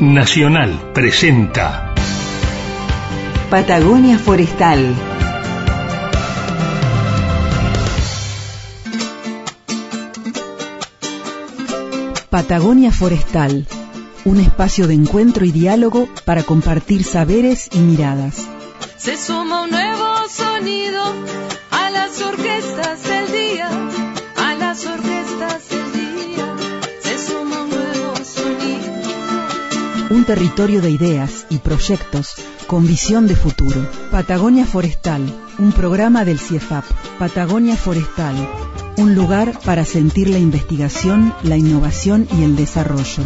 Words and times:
Nacional 0.00 0.90
presenta 0.92 1.94
Patagonia 3.48 4.18
Forestal. 4.18 4.92
Patagonia 12.28 12.90
Forestal, 12.90 13.66
un 14.24 14.40
espacio 14.40 14.88
de 14.88 14.94
encuentro 14.94 15.44
y 15.44 15.52
diálogo 15.52 16.08
para 16.24 16.42
compartir 16.42 17.04
saberes 17.04 17.68
y 17.72 17.78
miradas. 17.78 18.48
Se 18.96 19.16
suma 19.16 19.62
un 19.62 19.70
nuevo 19.70 20.28
sonido 20.28 21.04
a 21.70 21.90
las 21.90 22.20
orquestas 22.20 23.02
del 23.04 23.30
día, 23.30 23.68
a 24.38 24.54
las 24.54 24.84
orquestas 24.84 25.13
Territorio 30.26 30.80
de 30.80 30.90
ideas 30.90 31.46
y 31.50 31.58
proyectos 31.58 32.36
con 32.66 32.86
visión 32.86 33.26
de 33.26 33.36
futuro. 33.36 33.86
Patagonia 34.10 34.64
Forestal, 34.64 35.20
un 35.58 35.70
programa 35.72 36.24
del 36.24 36.38
CIEFAP. 36.38 36.84
Patagonia 37.18 37.76
Forestal, 37.76 38.34
un 38.96 39.14
lugar 39.14 39.52
para 39.66 39.84
sentir 39.84 40.30
la 40.30 40.38
investigación, 40.38 41.34
la 41.42 41.58
innovación 41.58 42.26
y 42.38 42.42
el 42.42 42.56
desarrollo. 42.56 43.22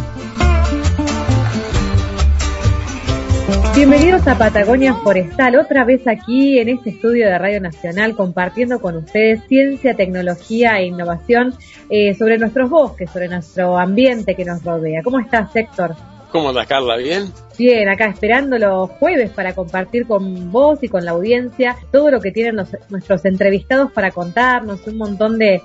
Bienvenidos 3.75 4.27
a 4.27 4.37
Patagonia 4.37 4.93
Forestal, 4.95 5.55
otra 5.55 5.85
vez 5.85 6.05
aquí 6.05 6.59
en 6.59 6.67
este 6.67 6.89
estudio 6.89 7.27
de 7.27 7.37
Radio 7.37 7.61
Nacional 7.61 8.13
compartiendo 8.13 8.81
con 8.81 8.97
ustedes 8.97 9.41
ciencia, 9.47 9.93
tecnología 9.93 10.79
e 10.79 10.87
innovación 10.87 11.53
eh, 11.89 12.13
sobre 12.13 12.37
nuestros 12.37 12.69
bosques, 12.69 13.09
sobre 13.09 13.29
nuestro 13.29 13.77
ambiente 13.79 14.35
que 14.35 14.43
nos 14.43 14.61
rodea. 14.65 15.01
¿Cómo 15.01 15.19
estás, 15.19 15.55
Héctor? 15.55 15.95
¿Cómo 16.31 16.53
Carla? 16.67 16.97
¿Bien? 16.97 17.31
Bien, 17.57 17.89
acá 17.89 18.05
esperando 18.05 18.57
los 18.59 18.89
jueves 18.91 19.31
para 19.31 19.53
compartir 19.53 20.05
con 20.05 20.51
vos 20.51 20.79
y 20.81 20.87
con 20.87 21.03
la 21.03 21.11
audiencia 21.11 21.75
todo 21.91 22.11
lo 22.11 22.21
que 22.21 22.31
tienen 22.31 22.55
los- 22.55 22.75
nuestros 22.89 23.25
entrevistados 23.25 23.91
para 23.91 24.11
contarnos, 24.11 24.85
un 24.87 24.97
montón 24.97 25.37
de, 25.39 25.61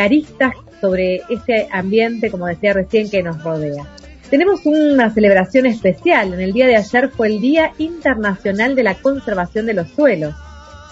aristas 0.00 0.54
sobre 0.80 1.20
este 1.28 1.68
ambiente, 1.70 2.30
como 2.30 2.46
decía 2.46 2.72
recién, 2.72 3.10
que 3.10 3.22
nos 3.22 3.42
rodea. 3.42 3.84
Tenemos 4.30 4.64
una 4.64 5.10
celebración 5.12 5.66
especial. 5.66 6.32
En 6.32 6.40
el 6.40 6.52
día 6.52 6.66
de 6.66 6.76
ayer 6.76 7.10
fue 7.10 7.28
el 7.28 7.40
Día 7.40 7.72
Internacional 7.76 8.74
de 8.74 8.84
la 8.84 8.94
Conservación 8.94 9.66
de 9.66 9.74
los 9.74 9.88
Suelos. 9.90 10.34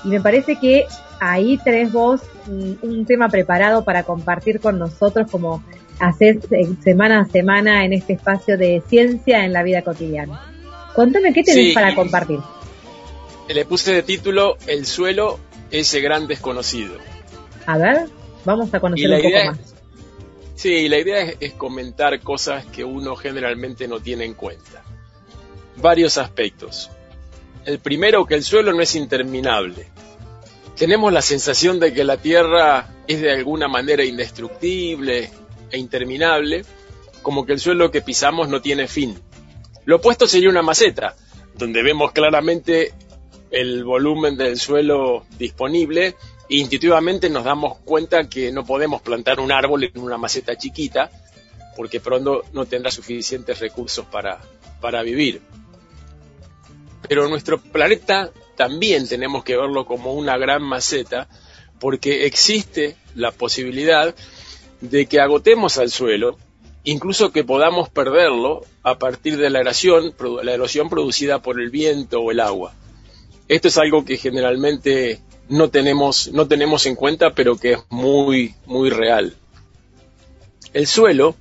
Y 0.05 0.08
me 0.08 0.20
parece 0.20 0.56
que 0.56 0.84
ahí 1.18 1.58
tenés 1.64 1.92
vos 1.92 2.20
un 2.46 3.06
tema 3.06 3.28
preparado 3.30 3.84
para 3.84 4.02
compartir 4.02 4.60
con 4.60 4.78
nosotros 4.78 5.30
como 5.30 5.62
haces 6.00 6.38
eh, 6.50 6.68
semana 6.82 7.20
a 7.20 7.24
semana 7.26 7.84
en 7.84 7.92
este 7.92 8.14
espacio 8.14 8.56
de 8.58 8.82
ciencia 8.88 9.44
en 9.44 9.52
la 9.52 9.62
vida 9.62 9.82
cotidiana. 9.82 10.52
Contame 10.94 11.32
qué 11.32 11.42
tenés 11.44 11.68
Sí. 11.68 11.72
para 11.74 11.94
compartir. 11.94 12.38
Le 13.48 13.64
puse 13.64 13.92
de 13.92 14.02
título 14.02 14.56
El 14.66 14.86
suelo, 14.86 15.38
ese 15.70 16.00
gran 16.00 16.26
desconocido. 16.26 16.94
A 17.66 17.78
ver, 17.78 18.06
vamos 18.44 18.72
a 18.72 18.80
conocer 18.80 19.08
un 19.10 19.16
poco 19.16 19.28
idea, 19.28 19.50
más. 19.52 19.74
sí, 20.54 20.88
la 20.88 20.98
idea 20.98 21.20
es, 21.22 21.36
es 21.40 21.52
comentar 21.52 22.20
cosas 22.20 22.64
que 22.66 22.84
uno 22.84 23.14
generalmente 23.16 23.86
no 23.88 24.00
tiene 24.00 24.24
en 24.24 24.34
cuenta. 24.34 24.82
Varios 25.76 26.18
aspectos. 26.18 26.90
El 27.64 27.78
primero, 27.78 28.24
que 28.26 28.34
el 28.34 28.42
suelo 28.42 28.72
no 28.72 28.80
es 28.82 28.94
interminable. 28.94 29.86
Tenemos 30.76 31.12
la 31.12 31.20
sensación 31.22 31.78
de 31.78 31.92
que 31.92 32.04
la 32.04 32.16
Tierra 32.16 32.88
es 33.06 33.20
de 33.20 33.32
alguna 33.32 33.68
manera 33.68 34.02
indestructible 34.04 35.30
e 35.70 35.78
interminable, 35.78 36.64
como 37.22 37.46
que 37.46 37.52
el 37.52 37.60
suelo 37.60 37.90
que 37.90 38.02
pisamos 38.02 38.48
no 38.48 38.60
tiene 38.60 38.88
fin. 38.88 39.18
Lo 39.84 39.96
opuesto 39.96 40.27
sería 40.27 40.50
una 40.50 40.62
maceta, 40.62 41.16
donde 41.54 41.82
vemos 41.82 42.12
claramente 42.12 42.92
el 43.50 43.84
volumen 43.84 44.36
del 44.36 44.58
suelo 44.58 45.27
disponible 45.39 46.17
e 46.48 46.56
intuitivamente 46.56 47.28
nos 47.28 47.45
damos 47.45 47.78
cuenta 47.78 48.28
que 48.28 48.52
no 48.52 48.64
podemos 48.64 49.02
plantar 49.02 49.40
un 49.40 49.52
árbol 49.52 49.84
en 49.84 50.00
una 50.00 50.18
maceta 50.18 50.56
chiquita 50.56 51.11
porque 51.77 52.00
pronto 52.00 52.45
no 52.52 52.66
tendrá 52.66 52.90
suficientes 52.90 53.58
recursos 53.61 54.06
para, 54.06 54.40
para 54.80 55.02
vivir. 55.02 55.40
Pero 57.08 57.28
nuestro 57.28 57.61
planeta 57.61 58.30
también 58.56 59.08
tenemos 59.08 59.45
que 59.45 59.56
verlo 59.56 59.86
como 59.86 60.12
una 60.12 60.36
gran 60.36 60.62
maceta 60.62 61.28
porque 61.78 62.27
existe 62.27 62.96
la 63.14 63.33
posibilidad 63.33 64.14
de 64.80 65.07
que 65.07 65.20
agotemos 65.20 65.79
al 65.79 65.91
suelo, 65.91 66.39
incluso 66.85 67.33
que 67.33 67.45
podamos 67.45 67.89
perderlo 67.89 68.63
a 68.83 68.98
partir 68.98 69.36
de 69.36 69.51
la 69.51 69.61
erosión, 69.61 70.14
la 70.42 70.52
erosión 70.52 70.89
producida 70.89 71.42
por 71.42 71.61
el 71.61 71.70
viento 71.70 72.20
o 72.20 72.30
el 72.30 72.41
agua. 72.41 72.74
Esto 73.48 73.69
es 73.69 73.79
algo 73.79 74.05
que 74.05 74.17
generalmente 74.17 75.20
no 75.48 75.70
tenemos, 75.70 76.30
no 76.33 76.46
tenemos 76.46 76.86
en 76.86 76.95
cuenta, 76.95 77.35
pero 77.35 77.57
que 77.57 77.73
es 77.73 77.80
muy, 77.90 78.55
muy 78.67 78.90
real. 78.90 79.35
El 80.73 80.86
suelo 80.86 81.35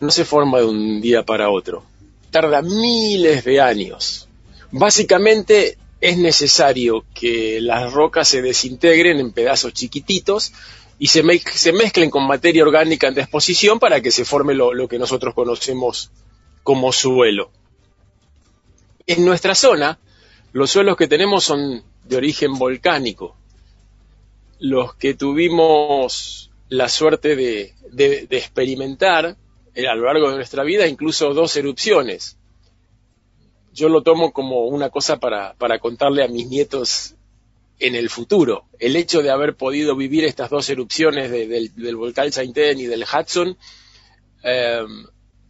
no 0.00 0.10
se 0.10 0.24
forma 0.24 0.58
de 0.58 0.66
un 0.66 1.00
día 1.00 1.24
para 1.24 1.48
otro. 1.50 1.84
Tarda 2.30 2.60
miles 2.60 3.44
de 3.44 3.60
años. 3.60 4.28
Básicamente 4.70 5.78
es 6.00 6.18
necesario 6.18 7.04
que 7.14 7.60
las 7.60 7.92
rocas 7.92 8.28
se 8.28 8.42
desintegren 8.42 9.20
en 9.20 9.32
pedazos 9.32 9.72
chiquititos 9.72 10.52
y 10.98 11.08
se, 11.08 11.24
mez- 11.24 11.50
se 11.50 11.72
mezclen 11.72 12.10
con 12.10 12.26
materia 12.26 12.62
orgánica 12.62 13.08
en 13.08 13.14
disposición 13.14 13.78
para 13.78 14.00
que 14.00 14.10
se 14.10 14.24
forme 14.24 14.54
lo, 14.54 14.72
lo 14.72 14.88
que 14.88 14.98
nosotros 14.98 15.34
conocemos 15.34 16.10
como 16.62 16.92
suelo. 16.92 17.50
En 19.06 19.24
nuestra 19.24 19.54
zona, 19.54 19.98
los 20.52 20.70
suelos 20.70 20.96
que 20.96 21.08
tenemos 21.08 21.44
son 21.44 21.82
de 22.04 22.16
origen 22.16 22.54
volcánico. 22.58 23.36
Los 24.60 24.94
que 24.94 25.14
tuvimos 25.14 26.50
la 26.68 26.88
suerte 26.88 27.34
de, 27.36 27.74
de- 27.90 28.26
de 28.28 28.36
experimentar 28.38 29.36
eh, 29.74 29.88
a 29.88 29.94
lo 29.94 30.04
largo 30.06 30.30
de 30.30 30.36
nuestra 30.36 30.62
vida, 30.62 30.86
incluso 30.86 31.34
dos 31.34 31.56
erupciones. 31.56 32.36
Yo 33.74 33.88
lo 33.88 34.02
tomo 34.02 34.32
como 34.32 34.66
una 34.66 34.90
cosa 34.90 35.18
para, 35.18 35.54
para 35.54 35.78
contarle 35.80 36.22
a 36.22 36.28
mis 36.28 36.46
nietos 36.46 37.14
en 37.86 37.94
el 37.94 38.08
futuro. 38.10 38.66
El 38.78 38.96
hecho 38.96 39.22
de 39.22 39.30
haber 39.30 39.56
podido 39.56 39.96
vivir 39.96 40.24
estas 40.24 40.50
dos 40.50 40.68
erupciones 40.70 41.30
de- 41.30 41.46
del, 41.46 41.74
del 41.74 41.96
volcán 41.96 42.32
Saint-Anne 42.32 42.82
y 42.82 42.86
del 42.86 43.04
Hudson 43.04 43.56
eh, 44.44 44.84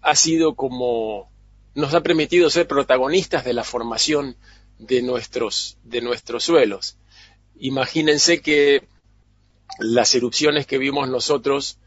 ha 0.00 0.16
sido 0.16 0.54
como 0.54 1.31
nos 1.75 1.94
ha 1.94 2.03
permitido 2.03 2.50
ser 2.50 2.66
protagonistas 2.69 3.44
de 3.44 3.54
la 3.54 3.65
formación 3.65 4.37
de 4.78 5.00
nuestros, 5.03 5.78
de 5.84 6.00
nuestros 6.03 6.44
suelos. 6.44 6.97
Imagínense 7.59 8.41
que 8.42 8.87
las 9.78 10.15
erupciones 10.15 10.66
que 10.66 10.76
vimos 10.78 11.09
nosotros, 11.09 11.78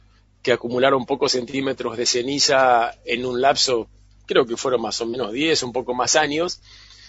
que 0.42 0.52
acumularon 0.52 1.06
pocos 1.06 1.34
centímetros 1.34 1.98
de 1.98 2.06
ceniza 2.06 2.96
en 3.06 3.26
un 3.26 3.42
lapso, 3.42 3.90
creo 4.26 4.46
que 4.46 4.58
fueron 4.58 4.82
más 4.82 5.00
o 5.02 5.06
menos 5.06 5.32
10, 5.32 5.62
un 5.64 5.72
poco 5.74 5.94
más 5.94 6.16
años, 6.16 6.62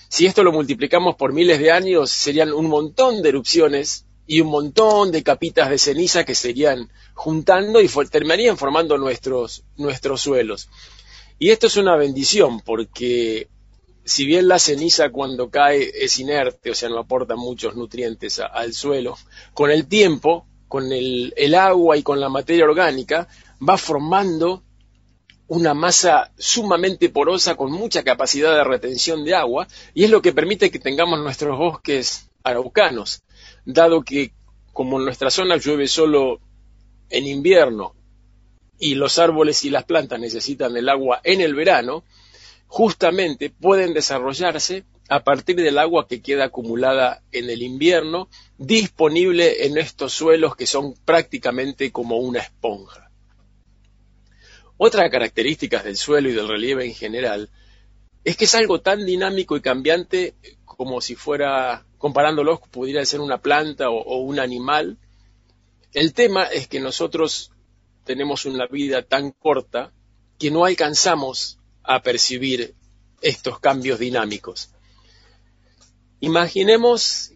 si 0.08 0.26
esto 0.26 0.42
lo 0.42 0.52
multiplicamos 0.52 1.16
por 1.16 1.32
miles 1.32 1.58
de 1.58 1.70
años, 1.70 2.10
serían 2.10 2.52
un 2.52 2.66
montón 2.68 3.22
de 3.22 3.28
erupciones 3.28 4.06
y 4.26 4.40
un 4.40 4.48
montón 4.48 5.12
de 5.12 5.22
capitas 5.22 5.70
de 5.70 5.78
ceniza 5.78 6.24
que 6.24 6.34
serían 6.34 6.90
juntando 7.14 7.80
y 7.80 7.88
terminarían 8.10 8.56
formando 8.56 8.98
nuestros, 8.98 9.64
nuestros 9.76 10.20
suelos. 10.20 10.68
Y 11.38 11.50
esto 11.50 11.66
es 11.66 11.76
una 11.76 11.96
bendición 11.96 12.60
porque 12.60 13.48
si 14.04 14.24
bien 14.24 14.48
la 14.48 14.58
ceniza 14.58 15.10
cuando 15.10 15.50
cae 15.50 15.90
es 15.94 16.18
inerte, 16.18 16.70
o 16.70 16.74
sea, 16.74 16.88
no 16.88 16.98
aporta 16.98 17.36
muchos 17.36 17.74
nutrientes 17.76 18.40
al 18.40 18.72
suelo, 18.72 19.16
con 19.52 19.70
el 19.70 19.86
tiempo, 19.86 20.46
con 20.68 20.92
el, 20.92 21.34
el 21.36 21.54
agua 21.54 21.96
y 21.96 22.02
con 22.02 22.20
la 22.20 22.28
materia 22.28 22.64
orgánica, 22.64 23.28
va 23.66 23.76
formando 23.76 24.62
una 25.48 25.74
masa 25.74 26.32
sumamente 26.38 27.08
porosa 27.08 27.54
con 27.54 27.70
mucha 27.70 28.02
capacidad 28.02 28.54
de 28.54 28.64
retención 28.64 29.24
de 29.24 29.34
agua 29.34 29.68
y 29.94 30.04
es 30.04 30.10
lo 30.10 30.22
que 30.22 30.32
permite 30.32 30.70
que 30.70 30.78
tengamos 30.78 31.20
nuestros 31.20 31.56
bosques 31.56 32.28
araucanos, 32.42 33.22
dado 33.64 34.02
que 34.02 34.32
como 34.72 34.98
en 34.98 35.04
nuestra 35.04 35.30
zona 35.30 35.56
llueve 35.56 35.88
solo 35.88 36.40
en 37.10 37.26
invierno 37.26 37.94
y 38.78 38.94
los 38.94 39.18
árboles 39.18 39.64
y 39.64 39.70
las 39.70 39.84
plantas 39.84 40.20
necesitan 40.20 40.76
el 40.76 40.88
agua 40.88 41.20
en 41.24 41.40
el 41.40 41.54
verano, 41.54 42.04
justamente 42.66 43.50
pueden 43.50 43.94
desarrollarse 43.94 44.84
a 45.08 45.22
partir 45.22 45.56
del 45.56 45.78
agua 45.78 46.08
que 46.08 46.20
queda 46.20 46.46
acumulada 46.46 47.22
en 47.30 47.48
el 47.48 47.62
invierno, 47.62 48.28
disponible 48.58 49.66
en 49.66 49.78
estos 49.78 50.12
suelos 50.12 50.56
que 50.56 50.66
son 50.66 50.94
prácticamente 51.04 51.92
como 51.92 52.18
una 52.18 52.40
esponja. 52.40 53.05
Otra 54.78 55.08
característica 55.10 55.82
del 55.82 55.96
suelo 55.96 56.28
y 56.28 56.32
del 56.32 56.48
relieve 56.48 56.84
en 56.84 56.94
general 56.94 57.50
es 58.24 58.36
que 58.36 58.44
es 58.44 58.54
algo 58.54 58.80
tan 58.80 59.06
dinámico 59.06 59.56
y 59.56 59.60
cambiante 59.60 60.34
como 60.64 61.00
si 61.00 61.14
fuera, 61.14 61.86
comparándolos, 61.98 62.60
pudiera 62.70 63.04
ser 63.04 63.20
una 63.20 63.38
planta 63.38 63.88
o, 63.88 64.02
o 64.02 64.18
un 64.18 64.38
animal. 64.38 64.98
El 65.92 66.12
tema 66.12 66.44
es 66.44 66.68
que 66.68 66.80
nosotros 66.80 67.52
tenemos 68.04 68.44
una 68.44 68.66
vida 68.66 69.02
tan 69.02 69.30
corta 69.30 69.92
que 70.38 70.50
no 70.50 70.64
alcanzamos 70.64 71.58
a 71.82 72.02
percibir 72.02 72.74
estos 73.22 73.58
cambios 73.58 73.98
dinámicos. 73.98 74.70
Imaginemos 76.20 77.32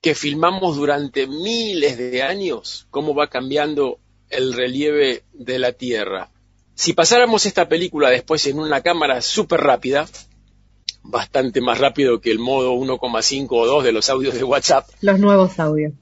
que 0.00 0.14
filmamos 0.14 0.76
durante 0.76 1.26
miles 1.26 1.98
de 1.98 2.22
años 2.22 2.86
cómo 2.90 3.14
va 3.14 3.28
cambiando 3.28 3.98
el 4.30 4.52
relieve 4.52 5.24
de 5.32 5.58
la 5.58 5.72
Tierra. 5.72 6.30
Si 6.78 6.92
pasáramos 6.92 7.44
esta 7.44 7.68
película 7.68 8.08
después 8.08 8.46
en 8.46 8.60
una 8.60 8.82
cámara 8.82 9.20
súper 9.20 9.62
rápida, 9.62 10.06
bastante 11.02 11.60
más 11.60 11.78
rápido 11.78 12.20
que 12.20 12.30
el 12.30 12.38
modo 12.38 12.72
1,5 12.74 13.48
o 13.50 13.66
2 13.66 13.82
de 13.82 13.90
los 13.90 14.08
audios 14.08 14.34
de 14.34 14.44
WhatsApp. 14.44 14.88
Los 15.00 15.18
nuevos 15.18 15.58
audios. 15.58 15.94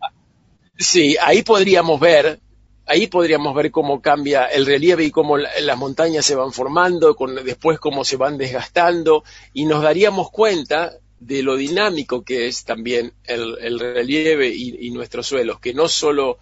Sí, 0.79 1.17
ahí 1.25 1.43
podríamos 1.43 1.99
ver, 1.99 2.41
ahí 2.85 3.07
podríamos 3.07 3.55
ver 3.55 3.71
cómo 3.71 4.03
cambia 4.03 4.45
el 4.45 4.67
relieve 4.67 5.05
y 5.05 5.11
cómo 5.11 5.39
las 5.39 5.79
montañas 5.79 6.27
se 6.27 6.35
van 6.35 6.53
formando, 6.53 7.17
con, 7.17 7.37
después 7.37 7.79
cómo 7.79 8.05
se 8.05 8.19
van 8.19 8.37
desgastando, 8.37 9.25
y 9.55 9.65
nos 9.65 9.83
daríamos 9.83 10.31
cuenta 10.31 10.93
de 11.19 11.43
lo 11.43 11.57
dinámico 11.57 12.23
que 12.23 12.49
es 12.49 12.65
también 12.65 13.15
el, 13.25 13.79
relieve 13.79 14.49
y, 14.49 14.77
y, 14.87 14.91
nuestros 14.91 15.27
suelos, 15.27 15.59
que 15.59 15.73
no 15.73 15.89
solo 15.89 16.37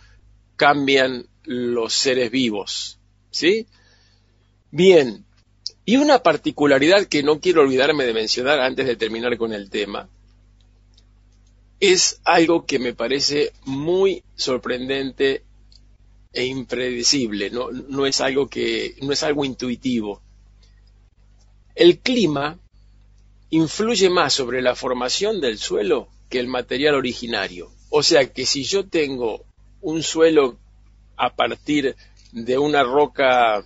cambian 0.57 1.29
los 1.45 1.95
seres 1.95 2.33
vivos, 2.33 2.99
¿sí? 3.31 3.69
Bien, 4.77 5.25
y 5.85 5.99
una 5.99 6.25
particularidad 6.25 7.07
que 7.07 7.23
no 7.23 7.39
quiero 7.39 7.61
olvidarme 7.61 8.07
de 8.07 8.13
mencionar 8.13 8.59
antes 8.59 8.89
de 8.89 8.97
terminar 8.97 9.39
con 9.39 9.53
el 9.53 9.71
tema, 9.71 10.09
es 11.79 12.21
algo 12.25 12.67
que 12.67 12.81
me 12.81 12.93
parece 12.93 13.53
muy 13.67 14.25
sorprendente 14.35 15.45
e 16.33 16.47
impredecible, 16.47 17.51
no, 17.51 18.05
es 18.05 18.21
algo 18.21 18.49
que, 18.49 18.97
no 19.01 19.13
es 19.13 19.23
algo 19.23 19.45
intuitivo. 19.45 20.21
El 21.77 22.01
clima 22.01 22.59
influye 23.51 24.11
más 24.11 24.35
sobre 24.35 24.61
la 24.61 24.75
formación 24.75 25.41
del 25.41 25.59
suelo 25.59 26.09
que 26.29 26.41
el 26.41 26.49
material 26.49 26.97
originario. 26.97 27.71
O 27.91 28.03
sea 28.03 28.27
que 28.33 28.45
si 28.45 28.65
yo 28.65 28.89
tengo 28.89 29.45
un 29.81 30.03
suelo 30.03 30.59
a 31.17 31.37
partir 31.37 31.95
de 32.33 32.59
una 32.59 32.83
roca 32.83 33.65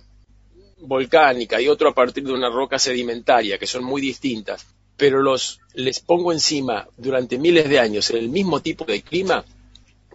volcánica 0.81 1.61
y 1.61 1.67
otro 1.67 1.89
a 1.89 1.93
partir 1.93 2.23
de 2.23 2.33
una 2.33 2.49
roca 2.49 2.79
sedimentaria, 2.79 3.57
que 3.57 3.67
son 3.67 3.83
muy 3.83 4.01
distintas, 4.01 4.65
pero 4.97 5.21
los 5.21 5.59
les 5.73 5.99
pongo 5.99 6.31
encima 6.31 6.87
durante 6.97 7.37
miles 7.37 7.69
de 7.69 7.79
años 7.79 8.09
en 8.09 8.17
el 8.17 8.29
mismo 8.29 8.61
tipo 8.61 8.85
de 8.85 9.01
clima, 9.01 9.45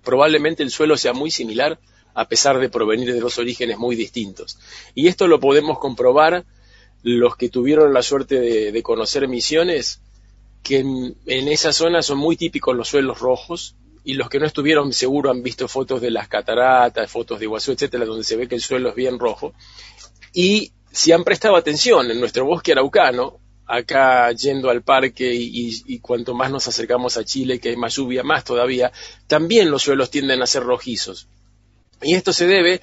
probablemente 0.02 0.62
el 0.62 0.70
suelo 0.70 0.96
sea 0.96 1.12
muy 1.12 1.30
similar 1.30 1.78
a 2.14 2.28
pesar 2.28 2.58
de 2.60 2.68
provenir 2.68 3.12
de 3.12 3.20
dos 3.20 3.38
orígenes 3.38 3.78
muy 3.78 3.96
distintos. 3.96 4.58
Y 4.94 5.08
esto 5.08 5.26
lo 5.26 5.40
podemos 5.40 5.78
comprobar 5.78 6.44
los 7.02 7.36
que 7.36 7.48
tuvieron 7.48 7.92
la 7.92 8.02
suerte 8.02 8.40
de, 8.40 8.82
conocer 8.82 9.28
misiones, 9.28 10.00
que 10.62 10.78
en, 10.78 11.16
en, 11.26 11.48
esa 11.48 11.72
zona 11.72 12.02
son 12.02 12.18
muy 12.18 12.36
típicos 12.36 12.76
los 12.76 12.88
suelos 12.88 13.18
rojos, 13.18 13.74
y 14.04 14.14
los 14.14 14.28
que 14.28 14.38
no 14.38 14.46
estuvieron 14.46 14.92
seguro 14.92 15.30
han 15.30 15.42
visto 15.42 15.66
fotos 15.66 16.00
de 16.02 16.10
las 16.10 16.28
cataratas, 16.28 17.10
fotos 17.10 17.38
de 17.38 17.46
Iguazú, 17.46 17.72
etcétera, 17.72 18.04
donde 18.04 18.22
se 18.22 18.36
ve 18.36 18.46
que 18.46 18.54
el 18.54 18.60
suelo 18.60 18.90
es 18.90 18.94
bien 18.94 19.18
rojo. 19.18 19.54
Y 20.34 20.72
si 20.90 21.12
han 21.12 21.24
prestado 21.24 21.56
atención 21.56 22.10
en 22.10 22.20
nuestro 22.20 22.44
bosque 22.44 22.72
araucano, 22.72 23.40
acá 23.66 24.30
yendo 24.32 24.68
al 24.68 24.82
parque 24.82 25.32
y, 25.32 25.98
cuanto 26.00 26.34
más 26.34 26.50
nos 26.50 26.68
acercamos 26.68 27.16
a 27.16 27.24
Chile, 27.24 27.60
que 27.60 27.70
hay 27.70 27.76
más 27.76 27.94
lluvia, 27.94 28.22
más 28.22 28.44
todavía, 28.44 28.92
también 29.26 29.70
los 29.70 29.82
suelos 29.82 30.10
tienden 30.10 30.42
a 30.42 30.46
ser 30.46 30.64
rojizos. 30.64 31.28
Y 32.02 32.14
esto 32.14 32.32
se 32.32 32.46
debe 32.46 32.82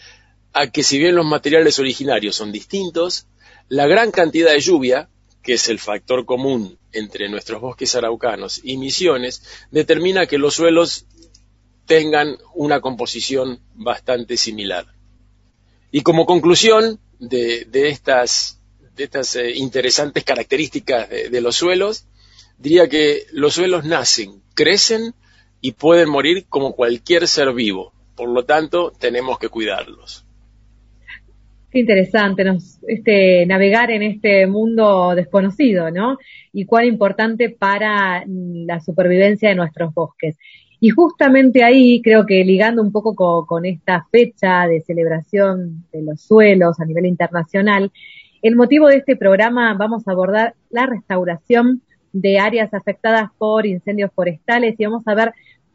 a 0.54 0.68
que 0.68 0.82
si 0.82 0.98
bien 0.98 1.16
los 1.16 1.26
materiales 1.26 1.78
originarios 1.78 2.36
son 2.36 2.52
distintos, 2.52 3.28
la 3.68 3.86
gran 3.86 4.12
cantidad 4.12 4.52
de 4.52 4.60
lluvia, 4.60 5.10
que 5.44 5.54
es 5.54 5.68
el 5.70 5.80
factor 5.80 6.26
común 6.26 6.78
entre 6.94 7.30
nuestros 7.30 7.62
bosques 7.62 7.96
araucanos 7.96 8.62
y 8.64 8.78
misiones, 8.78 9.44
determina 9.72 10.26
que 10.26 10.38
los 10.38 10.56
suelos 10.56 11.06
tengan 11.86 12.38
una 12.54 12.80
composición 12.80 13.60
bastante 13.76 14.38
similar. 14.38 14.88
Y 15.92 16.02
como 16.02 16.26
conclusión, 16.26 17.00
de, 17.22 17.88
estas, 17.88 18.60
de 18.96 19.04
estas 19.04 19.36
eh, 19.36 19.52
interesantes 19.56 20.24
características 20.24 21.10
de, 21.10 21.42
los 21.42 21.56
suelos, 21.56 22.08
diría 22.58 22.90
que 22.90 23.24
los 23.32 23.54
suelos 23.54 23.86
nacen, 23.86 24.42
crecen 24.54 25.14
y 25.62 25.74
pueden 25.74 26.10
morir 26.10 26.46
como 26.50 26.76
cualquier 26.76 27.28
ser 27.28 27.54
vivo. 27.54 27.94
Por 28.16 28.30
lo 28.30 28.44
tanto, 28.44 28.92
tenemos 28.92 29.40
que 29.40 29.50
cuidarlos. 29.50 30.26
Qué 31.72 31.80
interesante 31.80 32.44
este, 32.88 33.46
navegar 33.46 33.92
en 33.92 34.02
este 34.02 34.46
mundo 34.46 35.16
desconocido, 35.16 35.90
¿no? 35.90 36.18
Y 36.52 36.66
cuán 36.66 36.86
importante 36.86 37.50
para 37.50 38.26
la 38.28 38.82
supervivencia 38.82 39.50
de 39.50 39.56
nuestros 39.56 39.94
bosques. 39.94 40.36
Y 40.84 40.90
justamente 40.90 41.64
ahí 41.64 42.02
creo 42.02 42.26
que 42.26 42.44
ligando 42.44 42.82
un 42.82 42.92
poco 42.92 43.46
con, 43.46 43.66
esta 43.68 44.08
fecha 44.12 44.66
de 44.68 44.82
celebración 44.82 45.86
de 45.94 46.02
los 46.02 46.22
suelos 46.22 46.80
a 46.80 46.86
nivel 46.86 47.06
internacional, 47.06 47.92
el 48.42 48.56
motivo 48.56 48.88
de 48.88 48.96
este 48.96 49.16
programa 49.16 49.76
vamos 49.76 50.08
a 50.08 50.12
abordar 50.12 50.56
la 50.72 50.88
restauración 50.88 51.84
de 52.14 52.40
áreas 52.40 52.74
afectadas 52.74 53.30
por 53.38 53.68
incendios 53.68 54.12
forestales 54.12 54.74
y 54.80 54.86
vamos 54.86 55.04
a 55.06 55.14
ver 55.14 55.34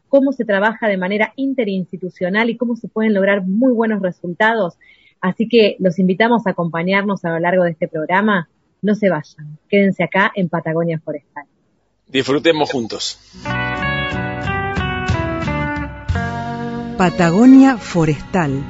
cómo 0.09 0.33
se 0.33 0.43
trabaja 0.43 0.89
de 0.89 0.97
manera 0.97 1.31
interinstitucional 1.37 2.49
y 2.49 2.57
cómo 2.57 2.75
se 2.75 2.89
pueden 2.89 3.13
lograr 3.13 3.43
muy 3.47 3.71
buenos 3.71 4.01
resultados. 4.01 4.73
Así 5.21 5.47
que 5.47 5.77
los 5.79 5.99
invitamos 5.99 6.45
a 6.45 6.49
acompañarnos 6.49 7.23
a 7.23 7.29
lo 7.29 7.39
largo 7.39 7.63
de 7.63 7.71
este 7.71 7.87
programa. 7.87 8.49
No 8.81 8.93
se 8.93 9.09
vayan, 9.09 9.57
quédense 9.69 10.03
acá 10.03 10.33
en 10.35 10.49
Patagonia 10.49 10.99
Forestal. 10.99 11.45
Disfrutemos 12.07 12.69
juntos. 12.69 13.17
Patagonia 16.97 17.77
Forestal. 17.77 18.65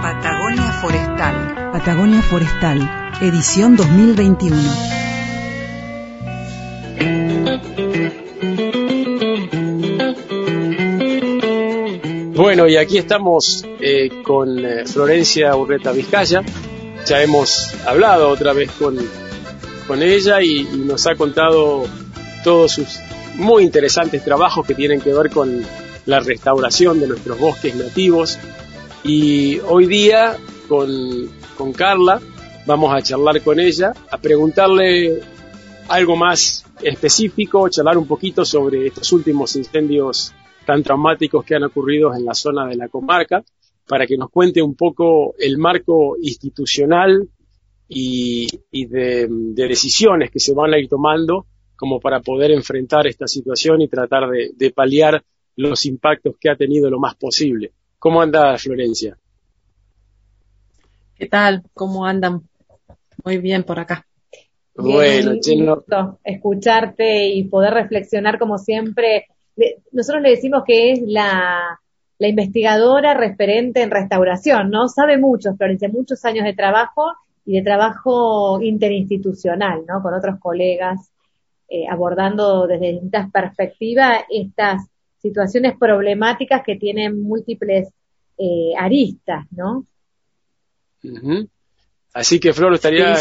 Patagonia 0.00 0.72
Forestal. 0.80 1.70
Patagonia 1.72 2.22
Forestal, 2.22 2.78
edición 3.20 3.74
2021. 3.74 4.56
Bueno, 12.36 12.68
y 12.68 12.76
aquí 12.76 12.98
estamos 12.98 13.66
eh, 13.80 14.22
con 14.22 14.64
eh, 14.64 14.84
Florencia 14.86 15.56
Urreta 15.56 15.90
Vizcaya. 15.90 16.42
Ya 17.04 17.22
hemos 17.24 17.74
hablado 17.84 18.28
otra 18.28 18.52
vez 18.52 18.70
con, 18.70 18.96
con 19.88 20.00
ella 20.00 20.40
y, 20.40 20.60
y 20.60 20.76
nos 20.86 21.08
ha 21.08 21.16
contado 21.16 21.86
todos 22.44 22.70
sus 22.70 23.00
muy 23.34 23.64
interesantes 23.64 24.22
trabajos 24.24 24.64
que 24.64 24.76
tienen 24.76 25.00
que 25.00 25.12
ver 25.12 25.28
con 25.30 25.64
la 26.06 26.20
restauración 26.20 27.00
de 27.00 27.08
nuestros 27.08 27.38
bosques 27.38 27.74
nativos. 27.74 28.38
Y 29.04 29.58
hoy 29.60 29.86
día 29.86 30.36
con, 30.68 30.88
con 31.56 31.72
Carla 31.72 32.20
vamos 32.66 32.92
a 32.94 33.02
charlar 33.02 33.40
con 33.42 33.58
ella, 33.58 33.92
a 34.10 34.18
preguntarle 34.18 35.20
algo 35.88 36.16
más 36.16 36.64
específico, 36.82 37.68
charlar 37.68 37.98
un 37.98 38.06
poquito 38.06 38.44
sobre 38.44 38.86
estos 38.86 39.12
últimos 39.12 39.56
incendios 39.56 40.32
tan 40.64 40.82
traumáticos 40.82 41.44
que 41.44 41.56
han 41.56 41.64
ocurrido 41.64 42.14
en 42.14 42.24
la 42.24 42.34
zona 42.34 42.66
de 42.66 42.76
la 42.76 42.88
comarca, 42.88 43.44
para 43.86 44.06
que 44.06 44.16
nos 44.16 44.30
cuente 44.30 44.62
un 44.62 44.76
poco 44.76 45.34
el 45.38 45.58
marco 45.58 46.16
institucional 46.22 47.28
y, 47.88 48.46
de, 48.70 49.26
de, 49.28 49.68
decisiones 49.68 50.30
que 50.30 50.38
se 50.38 50.54
van 50.54 50.72
a 50.72 50.78
ir 50.78 50.88
tomando 50.88 51.46
como 51.76 52.00
para 52.00 52.20
poder 52.20 52.52
enfrentar 52.52 53.08
esta 53.08 53.26
situación 53.26 53.80
y 53.80 53.88
tratar 53.88 54.30
de 54.30 54.70
paliar 54.70 55.22
los 55.56 55.84
impactos 55.86 56.36
que 56.40 56.50
ha 56.50 56.56
tenido 56.56 56.90
lo 56.90 56.98
más 56.98 57.14
posible. 57.14 57.72
¿Cómo 57.98 58.20
anda 58.20 58.56
Florencia? 58.58 59.16
¿Qué 61.16 61.26
tal? 61.26 61.62
¿Cómo 61.74 62.04
andan? 62.04 62.42
Muy 63.24 63.38
bien 63.38 63.62
por 63.62 63.78
acá. 63.78 64.06
Bueno, 64.74 65.32
gusto 65.34 66.18
escucharte 66.24 67.28
y 67.28 67.44
poder 67.44 67.74
reflexionar 67.74 68.38
como 68.38 68.58
siempre. 68.58 69.26
Nosotros 69.92 70.22
le 70.22 70.30
decimos 70.30 70.62
que 70.66 70.92
es 70.92 71.02
la, 71.04 71.78
la 72.18 72.28
investigadora 72.28 73.14
referente 73.14 73.82
en 73.82 73.90
restauración, 73.90 74.70
¿no? 74.70 74.88
Sabe 74.88 75.18
mucho, 75.18 75.54
Florencia, 75.54 75.88
muchos 75.88 76.24
años 76.24 76.44
de 76.44 76.54
trabajo 76.54 77.12
y 77.44 77.56
de 77.56 77.62
trabajo 77.62 78.60
interinstitucional, 78.62 79.84
¿no? 79.86 80.02
Con 80.02 80.14
otros 80.14 80.38
colegas, 80.40 81.10
eh, 81.68 81.86
abordando 81.88 82.66
desde 82.66 82.92
distintas 82.92 83.30
perspectivas 83.30 84.24
estas 84.30 84.88
situaciones 85.22 85.78
problemáticas 85.78 86.62
que 86.64 86.76
tienen 86.76 87.22
múltiples 87.22 87.88
eh, 88.36 88.72
aristas, 88.76 89.46
¿no? 89.52 89.86
Así 92.12 92.38
que, 92.38 92.52
Flor, 92.52 92.74
estaría, 92.74 93.14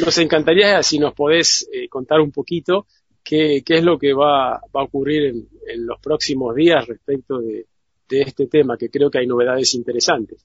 nos 0.00 0.18
encantaría 0.18 0.82
si 0.82 0.98
nos 0.98 1.14
podés 1.14 1.68
eh, 1.72 1.88
contar 1.88 2.20
un 2.20 2.30
poquito 2.30 2.86
qué, 3.22 3.62
qué, 3.64 3.78
es 3.78 3.84
lo 3.84 3.98
que 3.98 4.12
va, 4.12 4.60
va 4.74 4.80
a 4.80 4.84
ocurrir 4.84 5.24
en, 5.24 5.48
en, 5.66 5.86
los 5.86 5.98
próximos 6.00 6.54
días 6.54 6.86
respecto 6.86 7.40
de, 7.40 7.66
de 8.08 8.22
este 8.22 8.46
tema, 8.46 8.76
que 8.76 8.90
creo 8.90 9.10
que 9.10 9.18
hay 9.18 9.26
novedades 9.26 9.74
interesantes. 9.74 10.44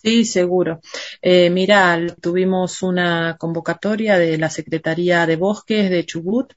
Sí, 0.00 0.24
seguro. 0.24 0.80
Eh, 1.20 1.50
mira, 1.50 1.98
tuvimos 2.20 2.82
una 2.82 3.36
convocatoria 3.36 4.16
de 4.16 4.38
la 4.38 4.48
Secretaría 4.48 5.26
de 5.26 5.34
Bosques 5.34 5.90
de 5.90 6.06
Chubut 6.06 6.52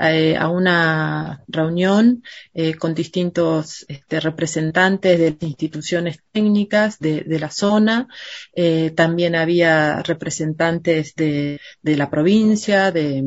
eh, 0.00 0.34
a 0.34 0.48
una 0.48 1.44
reunión 1.46 2.22
eh, 2.54 2.74
con 2.74 2.94
distintos 2.94 3.84
este, 3.88 4.18
representantes 4.20 5.18
de 5.18 5.36
instituciones 5.40 6.20
técnicas 6.32 6.98
de, 6.98 7.24
la 7.38 7.50
zona. 7.50 8.08
Eh, 8.54 8.92
también 8.96 9.34
había 9.34 10.02
representantes 10.02 11.14
de, 11.16 11.60
de 11.82 11.96
la 11.96 12.08
provincia, 12.08 12.92
de 12.92 13.22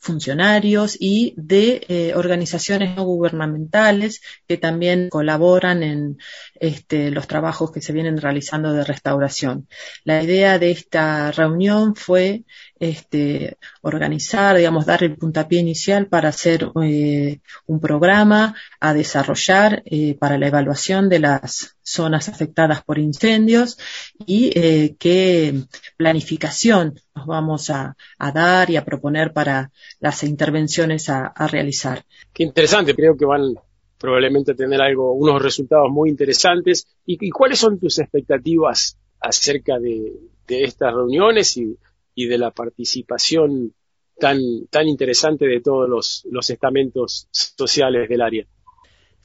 funcionarios 0.00 0.96
y 0.98 1.34
de 1.36 2.14
organizaciones 2.16 2.96
no 2.96 3.04
gubernamentales 3.04 4.22
que 4.48 4.56
también 4.56 5.10
colaboran 5.10 5.82
en 5.82 6.18
este, 6.62 7.10
los 7.10 7.26
trabajos 7.26 7.72
que 7.72 7.80
se 7.80 7.92
vienen 7.92 8.18
realizando 8.18 8.72
de 8.72 8.84
restauración. 8.84 9.66
La 10.04 10.22
idea 10.22 10.60
de 10.60 10.70
esta 10.70 11.32
reunión 11.32 11.96
fue 11.96 12.44
este, 12.78 13.58
organizar, 13.80 14.56
digamos, 14.56 14.86
dar 14.86 15.02
el 15.02 15.16
puntapié 15.16 15.58
inicial 15.58 16.06
para 16.06 16.28
hacer 16.28 16.70
eh, 16.84 17.40
un 17.66 17.80
programa 17.80 18.54
a 18.78 18.94
desarrollar 18.94 19.82
eh, 19.86 20.14
para 20.14 20.38
la 20.38 20.46
evaluación 20.46 21.08
de 21.08 21.18
las 21.18 21.74
zonas 21.82 22.28
afectadas 22.28 22.84
por 22.84 23.00
incendios 23.00 23.76
y 24.24 24.52
eh, 24.54 24.94
qué 25.00 25.64
planificación 25.96 27.00
nos 27.16 27.26
vamos 27.26 27.70
a, 27.70 27.96
dar 28.32 28.70
y 28.70 28.76
a 28.76 28.84
proponer 28.84 29.32
para 29.32 29.72
las 29.98 30.22
intervenciones 30.22 31.08
a, 31.08 31.32
realizar. 31.48 32.04
Qué 32.32 32.44
interesante, 32.44 32.94
creo 32.94 33.16
que 33.16 33.24
van 33.24 33.56
probablemente 34.02 34.56
tener 34.56 34.82
algo, 34.82 35.12
unos 35.12 35.40
resultados 35.40 35.88
muy 35.88 36.10
interesantes. 36.10 36.88
¿Y, 37.06 37.30
cuáles 37.30 37.60
son 37.60 37.78
tus 37.78 38.00
expectativas 38.00 38.98
acerca 39.20 39.78
de, 39.78 40.12
estas 40.48 40.92
reuniones 40.92 41.56
y, 41.56 42.26
de 42.26 42.36
la 42.36 42.50
participación 42.50 43.72
tan, 44.18 44.40
tan 44.70 44.88
interesante 44.88 45.46
de 45.46 45.60
todos 45.60 45.88
los, 45.88 46.50
estamentos 46.50 47.28
sociales 47.30 48.08
del 48.08 48.22
área? 48.22 48.44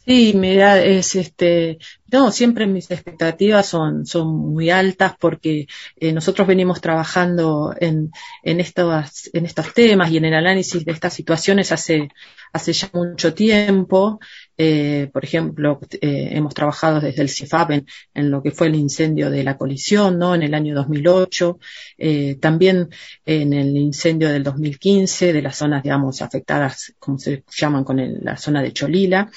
Sí, 0.05 0.33
mira, 0.35 0.85
es 0.85 1.15
este, 1.15 1.79
no, 2.11 2.31
siempre 2.31 2.67
mis 2.67 2.89
expectativas 2.89 3.65
son, 3.67 4.05
son 4.05 4.27
muy 4.35 4.69
altas 4.69 5.13
porque 5.19 5.67
eh, 5.97 6.13
nosotros 6.13 6.47
venimos 6.47 6.81
trabajando 6.81 7.73
en, 7.79 8.11
en, 8.43 8.59
estos, 8.59 9.29
en 9.33 9.45
estos 9.45 9.73
temas 9.73 10.11
y 10.11 10.17
en 10.17 10.25
el 10.25 10.33
análisis 10.33 10.85
de 10.85 10.91
estas 10.91 11.13
situaciones 11.13 11.71
hace, 11.71 12.09
hace 12.53 12.73
ya 12.73 12.89
mucho 12.93 13.33
tiempo. 13.33 14.19
Eh, 14.59 15.09
por 15.13 15.23
ejemplo, 15.23 15.79
eh, 16.01 16.29
hemos 16.31 16.53
trabajado 16.55 16.99
desde 16.99 17.21
el 17.21 17.29
CIFAP 17.29 17.71
en, 18.15 18.31
lo 18.31 18.41
que 18.41 18.51
fue 18.51 18.67
el 18.67 18.75
incendio 18.75 19.29
de 19.29 19.43
la 19.43 19.55
colisión, 19.55 20.17
¿no? 20.17 20.33
En 20.33 20.41
el 20.41 20.53
año 20.55 20.73
2008, 20.73 21.59
eh, 21.99 22.35
también 22.41 22.89
en 23.25 23.53
el 23.53 23.77
incendio 23.77 24.29
del 24.29 24.43
2015 24.43 25.31
de 25.31 25.41
las 25.43 25.57
zonas, 25.57 25.83
digamos, 25.83 26.23
afectadas, 26.23 26.93
como 26.97 27.19
se 27.19 27.43
llaman 27.55 27.83
con 27.83 27.97
la 28.23 28.35
zona 28.37 28.63
de 28.63 28.73
Cholila, 28.73 29.29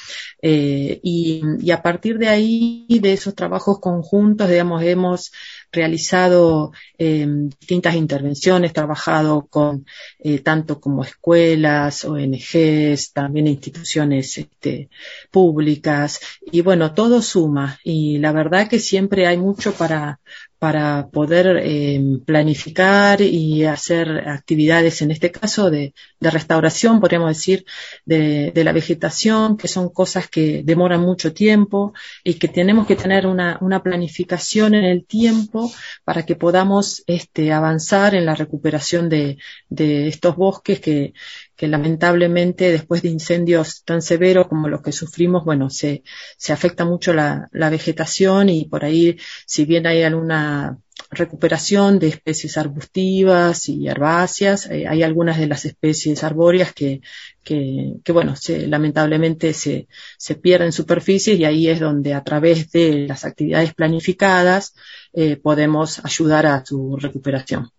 y 0.42 1.70
a 1.70 1.82
partir 1.82 2.18
de 2.18 2.28
ahí, 2.28 2.59
de 3.00 3.12
esos 3.12 3.34
trabajos 3.34 3.80
conjuntos, 3.80 4.48
digamos, 4.48 4.82
hemos 4.82 5.32
realizado 5.72 6.72
eh, 6.98 7.26
distintas 7.58 7.94
intervenciones, 7.94 8.72
trabajado 8.72 9.46
con 9.48 9.86
eh, 10.18 10.40
tanto 10.40 10.80
como 10.80 11.04
escuelas, 11.04 12.04
ONGs, 12.04 13.12
también 13.12 13.46
instituciones 13.46 14.38
este, 14.38 14.88
públicas. 15.30 16.20
Y 16.50 16.62
bueno, 16.62 16.94
todo 16.94 17.22
suma. 17.22 17.78
Y 17.84 18.18
la 18.18 18.32
verdad 18.32 18.68
que 18.68 18.78
siempre 18.78 19.26
hay 19.26 19.36
mucho 19.36 19.72
para, 19.74 20.20
para 20.60 21.08
poder 21.08 21.58
eh, 21.62 21.98
planificar 22.26 23.22
y 23.22 23.64
hacer 23.64 24.28
actividades, 24.28 25.00
en 25.00 25.10
este 25.10 25.30
caso 25.30 25.70
de, 25.70 25.94
restauración, 26.20 27.00
podríamos 27.00 27.30
decir, 27.30 27.64
de, 28.04 28.52
la 28.54 28.72
vegetación, 28.72 29.56
que 29.56 29.68
son 29.68 29.88
cosas 29.88 30.28
que 30.28 30.62
demoran 30.62 31.00
mucho 31.00 31.32
tiempo 31.32 31.94
y 32.22 32.34
que 32.34 32.48
tenemos 32.48 32.86
que 32.86 32.94
tener 32.94 33.26
una, 33.26 33.58
planificación 33.82 34.74
en 34.74 34.84
el 34.84 35.06
tiempo 35.06 35.59
para 36.04 36.24
que 36.24 36.36
podamos 36.36 37.02
este, 37.06 37.52
avanzar 37.52 38.14
en 38.14 38.26
la 38.26 38.34
recuperación 38.34 39.08
de, 39.08 39.38
estos 39.68 40.36
bosques 40.36 40.80
que, 40.80 41.12
lamentablemente 41.58 42.70
después 42.72 43.02
de 43.02 43.10
incendios 43.10 43.84
tan 43.84 44.02
severos 44.02 44.48
como 44.48 44.68
los 44.68 44.82
que 44.82 44.92
sufrimos, 44.92 45.44
bueno, 45.44 45.70
se, 45.70 46.02
afecta 46.48 46.84
mucho 46.84 47.12
la 47.12 47.70
vegetación 47.70 48.48
y 48.48 48.66
por 48.66 48.84
ahí, 48.84 49.18
si 49.46 49.64
bien 49.64 49.86
hay 49.86 50.02
alguna 50.02 50.78
recuperación 51.10 51.98
de 51.98 52.08
especies 52.08 52.56
arbustivas 52.56 53.68
y 53.68 53.88
herbáceas. 53.88 54.70
Eh, 54.70 54.86
hay 54.86 55.02
algunas 55.02 55.38
de 55.38 55.48
las 55.48 55.64
especies 55.64 56.22
arbóreas 56.22 56.72
que, 56.72 57.00
que, 57.42 57.94
que 58.04 58.12
bueno, 58.12 58.36
se, 58.36 58.68
lamentablemente 58.68 59.52
se, 59.52 59.88
se 60.16 60.36
pierden 60.36 60.72
superficies 60.72 61.38
y 61.38 61.44
ahí 61.44 61.68
es 61.68 61.80
donde 61.80 62.14
a 62.14 62.22
través 62.22 62.70
de 62.70 63.06
las 63.08 63.24
actividades 63.24 63.74
planificadas 63.74 64.74
eh, 65.12 65.36
podemos 65.36 66.04
ayudar 66.04 66.46
a 66.46 66.64
su 66.64 66.96
recuperación. 66.96 67.70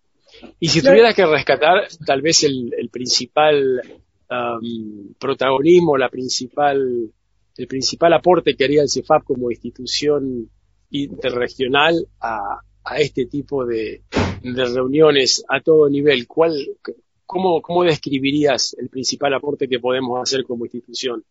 Y 0.59 0.67
si 0.67 0.81
tuvieras 0.81 1.15
que 1.15 1.25
rescatar 1.25 1.87
tal 2.05 2.21
vez 2.21 2.43
el, 2.43 2.89
principal 2.91 3.81
protagonismo, 5.19 5.97
la 5.97 6.09
principal, 6.09 7.11
el 7.57 7.67
principal 7.67 8.13
aporte 8.13 8.55
que 8.55 8.63
haría 8.63 8.81
el 8.81 8.89
CEFAP 8.89 9.23
como 9.23 9.51
institución 9.51 10.49
interregional 10.89 12.07
a, 12.19 12.61
este 12.97 13.25
tipo 13.25 13.65
de, 13.65 14.03
reuniones 14.43 15.43
a 15.47 15.61
todo 15.61 15.89
nivel, 15.89 16.27
¿cuál, 16.27 16.53
cómo, 17.25 17.61
¿cómo 17.61 17.83
describirías 17.83 18.75
el 18.79 18.89
principal 18.89 19.33
aporte 19.33 19.67
que 19.67 19.79
podemos 19.79 20.21
hacer 20.21 20.43
como 20.43 20.65
institución? 20.65 21.23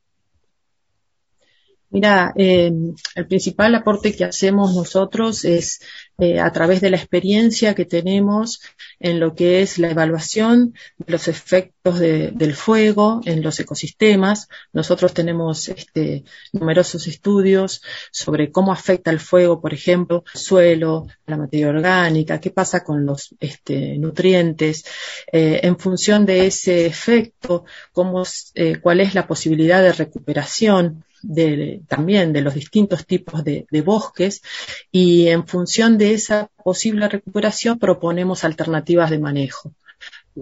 Mira, 1.92 2.32
eh, 2.37 2.70
el 3.16 3.26
principal 3.26 3.75
aporte 3.75 4.14
que 4.14 4.25
hacemos 4.25 4.76
nosotros 4.76 5.44
es 5.44 5.80
eh, 6.18 6.38
a 6.38 6.52
través 6.52 6.80
de 6.80 6.88
la 6.90 6.97
experiencia 6.97 7.75
que 7.75 7.85
tenemos 7.85 8.61
en 9.00 9.18
lo 9.18 9.35
que 9.35 9.61
es 9.61 9.76
la 9.78 9.90
evaluación 9.90 10.75
de 10.99 11.12
los 11.12 11.26
efectos 11.26 11.99
del 11.99 12.54
fuego 12.54 13.23
en 13.25 13.42
los 13.42 13.59
ecosistemas. 13.59 14.49
Nosotros 14.73 15.14
tenemos 15.14 15.68
este, 15.68 16.23
numerosos 16.52 17.09
estudios 17.09 17.82
sobre 18.12 18.52
cómo 18.52 18.73
afecta 18.73 19.11
el 19.11 19.18
fuego, 19.18 19.61
por 19.61 19.75
ejemplo, 19.75 20.23
el 20.32 20.40
suelo, 20.40 21.09
la 21.26 21.38
materia 21.38 21.70
orgánica, 21.70 22.40
qué 22.40 22.50
pasa 22.50 22.85
con 22.85 23.04
los 23.04 23.35
este, 23.40 23.99
nutrientes, 23.99 24.85
eh, 25.32 25.61
en 25.64 25.76
función 25.76 26.25
de 26.25 26.47
ese 26.47 26.87
efecto, 26.87 27.64
cuál 27.92 29.00
es 29.00 29.14
la 29.14 29.26
posibilidad 29.26 29.82
de 29.82 29.92
recuperación 29.92 31.04
de, 31.22 31.82
también 31.88 32.32
de 32.32 32.42
los 32.42 32.54
distintos 32.54 33.06
tipos 33.06 33.44
de, 33.44 33.66
bosques 33.84 34.42
y 34.90 35.28
en 35.28 35.46
función 35.46 35.98
de 35.98 36.14
esa 36.14 36.50
posible 36.62 37.08
recuperación 37.08 37.78
proponemos 37.78 38.44
alternativas 38.44 39.10
de 39.10 39.18
manejo. 39.18 39.72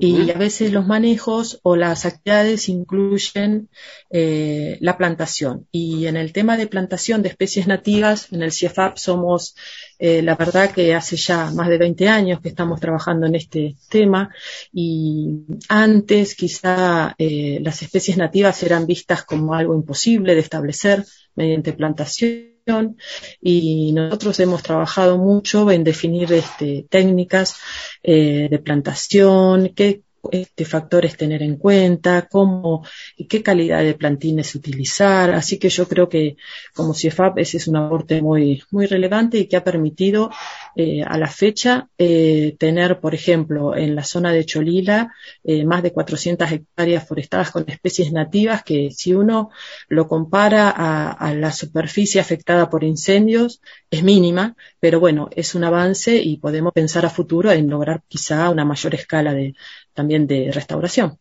Y 0.00 0.30
a 0.30 0.34
veces 0.34 0.70
los 0.70 0.86
manejos 0.86 1.60
o 1.62 1.74
las 1.74 2.04
actividades 2.04 2.68
incluyen 2.68 3.68
eh, 4.10 4.76
la 4.80 4.96
plantación. 4.96 5.66
Y 5.72 6.06
en 6.06 6.16
el 6.16 6.32
tema 6.32 6.56
de 6.56 6.66
plantación 6.66 7.22
de 7.22 7.30
especies 7.30 7.66
nativas, 7.66 8.32
en 8.32 8.42
el 8.42 8.52
CIEFAP 8.52 8.98
somos 8.98 9.56
eh, 9.98 10.22
la 10.22 10.36
verdad 10.36 10.70
que 10.70 10.94
hace 10.94 11.16
ya 11.16 11.50
más 11.50 11.68
de 11.68 11.78
20 11.78 12.08
años 12.08 12.40
que 12.40 12.48
estamos 12.48 12.80
trabajando 12.80 13.26
en 13.26 13.34
este 13.34 13.76
tema 13.88 14.30
y 14.72 15.44
antes 15.68 16.34
quizá 16.34 17.14
eh, 17.18 17.58
las 17.62 17.82
especies 17.82 18.16
nativas 18.16 18.62
eran 18.62 18.86
vistas 18.86 19.24
como 19.24 19.54
algo 19.54 19.74
imposible 19.74 20.34
de 20.34 20.40
establecer 20.40 21.04
mediante 21.34 21.72
plantación 21.72 22.96
y 23.40 23.92
nosotros 23.92 24.38
hemos 24.40 24.62
trabajado 24.62 25.18
mucho 25.18 25.70
en 25.70 25.84
definir 25.84 26.32
este, 26.32 26.86
técnicas 26.90 27.56
eh, 28.02 28.48
de 28.50 28.58
plantación, 28.58 29.72
qué 29.74 30.02
este, 30.30 30.64
factores 30.64 31.16
tener 31.16 31.42
en 31.42 31.56
cuenta, 31.56 32.28
cómo 32.30 32.84
y 33.16 33.26
qué 33.26 33.42
calidad 33.42 33.82
de 33.82 33.94
plantines 33.94 34.54
utilizar. 34.54 35.30
Así 35.30 35.58
que 35.58 35.68
yo 35.68 35.88
creo 35.88 36.08
que 36.08 36.36
como 36.74 36.94
CIEFAP 36.94 37.38
ese 37.38 37.56
es 37.58 37.68
un 37.68 37.76
aporte 37.76 38.20
muy, 38.22 38.62
muy 38.70 38.86
relevante 38.86 39.38
y 39.38 39.46
que 39.46 39.56
ha 39.56 39.64
permitido 39.64 40.30
eh, 40.80 41.02
a 41.02 41.18
la 41.18 41.26
fecha 41.26 41.88
eh, 41.98 42.54
tener, 42.56 43.00
por 43.00 43.12
ejemplo, 43.12 43.74
en 43.74 43.96
la 43.96 44.04
zona 44.04 44.32
de 44.32 44.44
Cholila 44.44 45.12
eh, 45.42 45.64
más 45.64 45.82
de 45.82 45.92
400 45.92 46.52
hectáreas 46.52 47.04
forestadas 47.04 47.50
con 47.50 47.64
especies 47.66 48.12
nativas 48.12 48.62
que 48.62 48.92
si 48.92 49.12
uno 49.12 49.50
lo 49.88 50.06
compara 50.06 50.70
a, 50.70 51.10
a 51.10 51.34
la 51.34 51.50
superficie 51.50 52.20
afectada 52.20 52.70
por 52.70 52.84
incendios 52.84 53.60
es 53.90 54.04
mínima, 54.04 54.54
pero 54.78 55.00
bueno, 55.00 55.28
es 55.34 55.56
un 55.56 55.64
avance 55.64 56.14
y 56.14 56.36
podemos 56.36 56.72
pensar 56.72 57.04
a 57.04 57.10
futuro 57.10 57.50
en 57.50 57.68
lograr 57.68 58.02
quizá 58.06 58.48
una 58.48 58.64
mayor 58.64 58.94
escala 58.94 59.34
de, 59.34 59.54
también 59.94 60.28
de 60.28 60.52
restauración. 60.52 61.18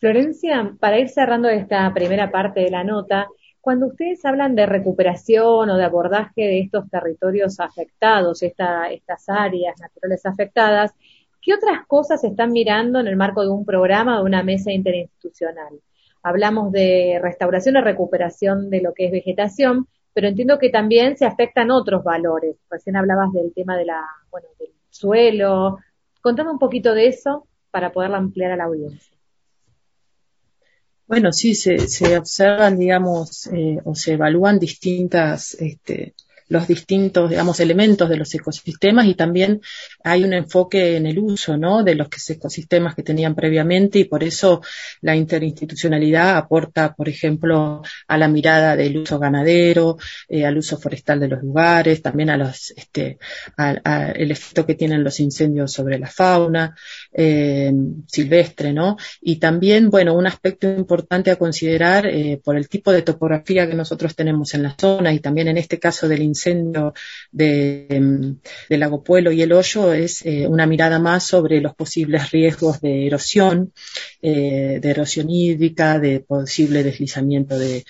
Florencia, 0.00 0.74
para 0.80 0.98
ir 0.98 1.08
cerrando 1.08 1.48
esta 1.48 1.94
primera 1.94 2.32
parte 2.32 2.60
de 2.60 2.70
la 2.70 2.82
nota, 2.82 3.28
Cuando 3.60 3.88
ustedes 3.88 4.24
hablan 4.24 4.54
de 4.54 4.64
recuperación 4.64 5.68
o 5.68 5.76
de 5.76 5.84
abordaje 5.84 6.42
de 6.42 6.60
estos 6.60 6.88
territorios 6.88 7.60
afectados, 7.60 8.42
estas 8.42 9.28
áreas 9.28 9.78
naturales 9.78 10.24
afectadas, 10.24 10.94
¿qué 11.42 11.52
otras 11.52 11.86
cosas 11.86 12.24
están 12.24 12.52
mirando 12.52 13.00
en 13.00 13.06
el 13.06 13.16
marco 13.16 13.42
de 13.42 13.50
un 13.50 13.66
programa 13.66 14.16
de 14.16 14.24
una 14.24 14.42
mesa 14.42 14.72
interinstitucional? 14.72 15.78
Hablamos 16.22 16.72
de 16.72 17.18
restauración 17.22 17.76
y 17.76 17.80
recuperación 17.80 18.70
de 18.70 18.80
lo 18.80 18.94
que 18.94 19.06
es 19.06 19.12
vegetación, 19.12 19.86
pero 20.14 20.28
entiendo 20.28 20.58
que 20.58 20.70
también 20.70 21.18
se 21.18 21.26
afectan 21.26 21.70
otros 21.70 22.02
valores. 22.02 22.56
Recién 22.70 22.96
hablabas 22.96 23.32
del 23.32 23.52
tema 23.52 23.76
de 23.76 23.84
la, 23.84 24.02
bueno, 24.30 24.48
del 24.58 24.70
suelo. 24.88 25.78
Contame 26.22 26.50
un 26.50 26.58
poquito 26.58 26.94
de 26.94 27.08
eso 27.08 27.46
para 27.70 27.92
poderla 27.92 28.16
ampliar 28.16 28.52
a 28.52 28.56
la 28.56 28.64
audiencia. 28.64 29.09
Bueno, 31.10 31.32
sí, 31.32 31.56
se, 31.56 31.88
se 31.88 32.16
observan, 32.16 32.78
digamos, 32.78 33.48
eh, 33.48 33.78
o 33.84 33.96
se 33.96 34.12
evalúan 34.12 34.60
distintas 34.60 35.54
este, 35.54 36.14
los 36.50 36.66
distintos, 36.66 37.30
digamos, 37.30 37.60
elementos 37.60 38.08
de 38.08 38.16
los 38.16 38.34
ecosistemas 38.34 39.06
y 39.06 39.14
también 39.14 39.60
hay 40.02 40.24
un 40.24 40.32
enfoque 40.32 40.96
en 40.96 41.06
el 41.06 41.20
uso, 41.20 41.56
¿no? 41.56 41.84
De 41.84 41.94
los 41.94 42.08
ecosistemas 42.28 42.96
que 42.96 43.04
tenían 43.04 43.36
previamente 43.36 44.00
y 44.00 44.04
por 44.04 44.24
eso 44.24 44.60
la 45.00 45.14
interinstitucionalidad 45.14 46.36
aporta, 46.36 46.92
por 46.94 47.08
ejemplo, 47.08 47.82
a 48.08 48.18
la 48.18 48.26
mirada 48.26 48.74
del 48.74 48.98
uso 48.98 49.20
ganadero, 49.20 49.96
eh, 50.28 50.44
al 50.44 50.58
uso 50.58 50.76
forestal 50.76 51.20
de 51.20 51.28
los 51.28 51.40
lugares, 51.40 52.02
también 52.02 52.30
a 52.30 52.36
los, 52.36 52.72
este, 52.76 53.18
el 53.56 54.30
efecto 54.32 54.66
que 54.66 54.74
tienen 54.74 55.04
los 55.04 55.20
incendios 55.20 55.72
sobre 55.72 56.00
la 56.00 56.08
fauna 56.08 56.74
eh, 57.12 57.72
silvestre, 58.08 58.72
¿no? 58.72 58.96
Y 59.20 59.36
también, 59.36 59.88
bueno, 59.88 60.14
un 60.14 60.26
aspecto 60.26 60.68
importante 60.68 61.30
a 61.30 61.36
considerar 61.36 62.06
eh, 62.06 62.40
por 62.42 62.56
el 62.56 62.68
tipo 62.68 62.90
de 62.90 63.02
topografía 63.02 63.68
que 63.68 63.76
nosotros 63.76 64.16
tenemos 64.16 64.52
en 64.54 64.64
la 64.64 64.74
zona 64.76 65.12
y 65.12 65.20
también 65.20 65.46
en 65.46 65.56
este 65.56 65.78
caso 65.78 66.08
del 66.08 66.22
incendio 66.22 66.39
incendio 66.40 66.94
de, 67.30 68.36
Lago 68.68 69.02
Puelo 69.02 69.30
y 69.30 69.42
el 69.42 69.52
Hoyo 69.52 69.92
es 69.92 70.24
eh, 70.24 70.46
una 70.46 70.66
mirada 70.66 70.98
más 70.98 71.24
sobre 71.24 71.60
los 71.60 71.74
posibles 71.74 72.30
riesgos 72.30 72.80
de 72.80 73.06
erosión, 73.06 73.72
eh, 74.22 74.78
de 74.80 74.90
erosión 74.90 75.28
hídrica, 75.28 75.98
de 75.98 76.20
posible 76.20 76.82
deslizamiento 76.82 77.58
de, 77.58 77.84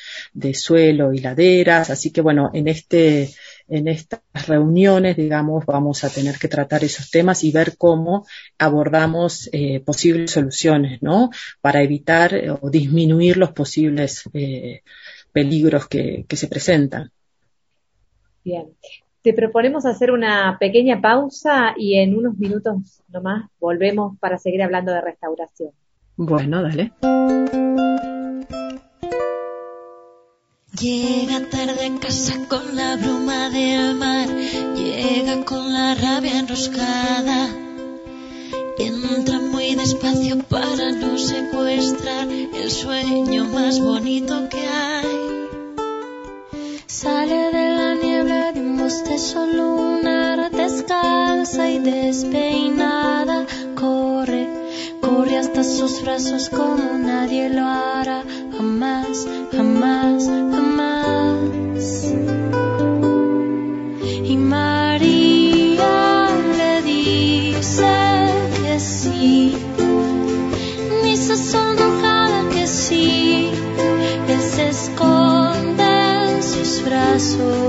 suelo 0.55 1.13
y 1.13 1.21
laderas. 1.21 1.91
Así 1.91 2.11
que 2.11 2.21
bueno, 2.21 2.51
en 2.53 2.69
este 2.69 3.31
en 3.69 3.87
estas 3.87 4.21
reuniones, 4.49 5.17
digamos, 5.17 5.65
vamos 5.65 6.03
a 6.03 6.11
tener 6.11 6.39
que 6.39 6.49
tratar 6.49 6.83
esos 6.83 7.09
temas 7.09 7.45
y 7.45 7.53
ver 7.53 7.77
cómo 7.79 8.27
abordamos 8.59 9.49
eh, 9.53 9.79
posibles 9.79 10.33
soluciones, 10.33 11.01
¿no? 11.03 11.31
Para 11.61 11.81
evitar 11.81 12.59
o 12.61 12.69
disminuir 12.69 13.37
los 13.37 13.53
posibles 13.53 14.25
peligros 15.33 15.87
que 15.87 16.27
se 16.29 16.49
presentan. 16.49 17.13
Bien. 18.45 18.75
Te 19.23 19.35
proponemos 19.35 19.85
hacer 19.85 20.13
una 20.13 20.57
pequeña 20.59 21.01
pausa 21.01 21.75
y 21.77 21.97
en 21.99 22.17
unos 22.17 22.39
minutos 22.39 23.03
nomás 23.09 23.51
volvemos 23.61 24.17
para 24.19 24.39
seguir 24.39 24.63
hablando 24.63 24.93
de 24.93 25.03
restauración. 25.03 25.73
Bueno, 26.17 26.63
dale. 26.63 26.93
Llega 30.81 31.41
tarde 31.51 31.87
a 31.87 32.01
casa 32.01 32.49
con 32.49 32.75
la 32.75 32.97
bruma 32.97 33.51
del 33.51 33.95
mar, 33.97 34.29
llega 34.75 35.45
con 35.45 35.71
la 35.71 35.95
rabia 35.95 36.39
enroscada. 36.39 37.49
Entra 38.79 39.39
muy 39.41 39.75
despacio 39.75 40.39
para 40.45 40.93
no 40.93 41.19
secuestrar 41.19 42.29
el 42.31 42.71
sueño 42.71 43.45
más 43.45 43.79
bonito 43.79 44.49
que 44.49 44.67
hay. 44.67 45.49
Sale 46.87 47.53
de 47.53 47.80
bostezo 48.91 49.47
lunar, 49.47 50.51
descalza 50.51 51.71
y 51.71 51.79
despeinada. 51.79 53.47
Corre, 53.77 54.49
corre 55.01 55.37
hasta 55.37 55.63
sus 55.63 56.03
brazos 56.03 56.49
como 56.49 56.99
nadie 56.99 57.51
lo 57.51 57.67
hará. 57.67 58.25
Jamás, 58.57 59.29
jamás, 59.53 60.27
jamás. 60.27 62.15
Y 64.25 64.37
María 64.37 66.29
le 66.59 66.83
dice 66.83 67.97
que 68.61 68.81
sí. 68.81 69.55
Ni 71.05 71.17
se 71.17 71.37
sonrojada 71.37 72.49
que 72.53 72.67
sí. 72.67 73.51
Él 74.27 74.41
se 74.41 74.73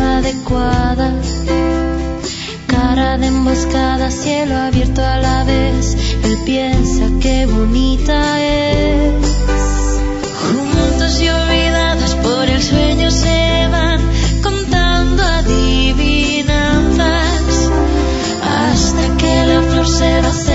adecuada 0.00 1.12
de 3.18 3.26
emboscada, 3.26 4.10
cielo 4.10 4.56
abierto 4.56 5.04
a 5.04 5.16
la 5.18 5.44
vez. 5.44 5.96
Él 6.22 6.38
piensa 6.44 7.06
que 7.20 7.46
bonita 7.46 8.40
es. 8.40 9.26
Juntos 10.42 11.20
y 11.20 11.28
olvidados 11.28 12.14
por 12.16 12.48
el 12.48 12.62
sueño 12.62 13.10
se 13.10 13.68
van 13.70 14.00
contando 14.42 15.22
adivinanzas. 15.22 16.50
Hasta 18.44 19.16
que 19.16 19.46
la 19.46 19.62
flor 19.62 19.88
se 19.88 20.20
va 20.20 20.49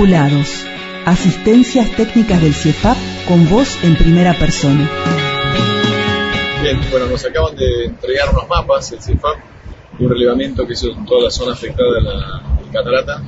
Vinculados. 0.00 0.64
Asistencias 1.04 1.94
técnicas 1.94 2.40
del 2.40 2.54
CIEFAP 2.54 2.96
con 3.28 3.46
voz 3.50 3.84
en 3.84 3.96
primera 3.96 4.32
persona. 4.32 4.88
Bien, 6.62 6.80
bueno, 6.90 7.04
nos 7.04 7.22
acaban 7.26 7.54
de 7.54 7.84
entregar 7.84 8.30
unos 8.30 8.48
mapas, 8.48 8.92
el 8.92 9.02
CIEFAP, 9.02 9.36
un 9.98 10.08
relevamiento 10.08 10.66
que 10.66 10.72
hizo 10.72 10.90
en 10.90 11.04
toda 11.04 11.24
la 11.24 11.30
zona 11.30 11.52
afectada 11.52 11.92
de 11.92 12.00
la 12.00 12.42
catarata. 12.72 13.22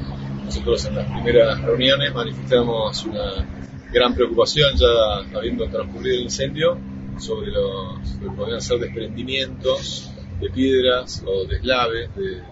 Nosotros 0.46 0.86
en 0.86 0.94
las 0.96 1.10
primeras 1.10 1.60
reuniones 1.60 2.14
manifestamos 2.14 3.04
una 3.04 3.46
gran 3.92 4.14
preocupación 4.14 4.74
ya 4.74 5.38
habiendo 5.38 5.68
transcurrido 5.68 6.16
el 6.16 6.22
incendio 6.22 6.78
sobre 7.18 7.50
los 7.50 8.12
que 8.18 8.30
podrían 8.34 8.62
ser 8.62 8.78
desprendimientos 8.78 10.11
de 10.42 10.50
piedras 10.50 11.22
o 11.24 11.46
de, 11.46 11.60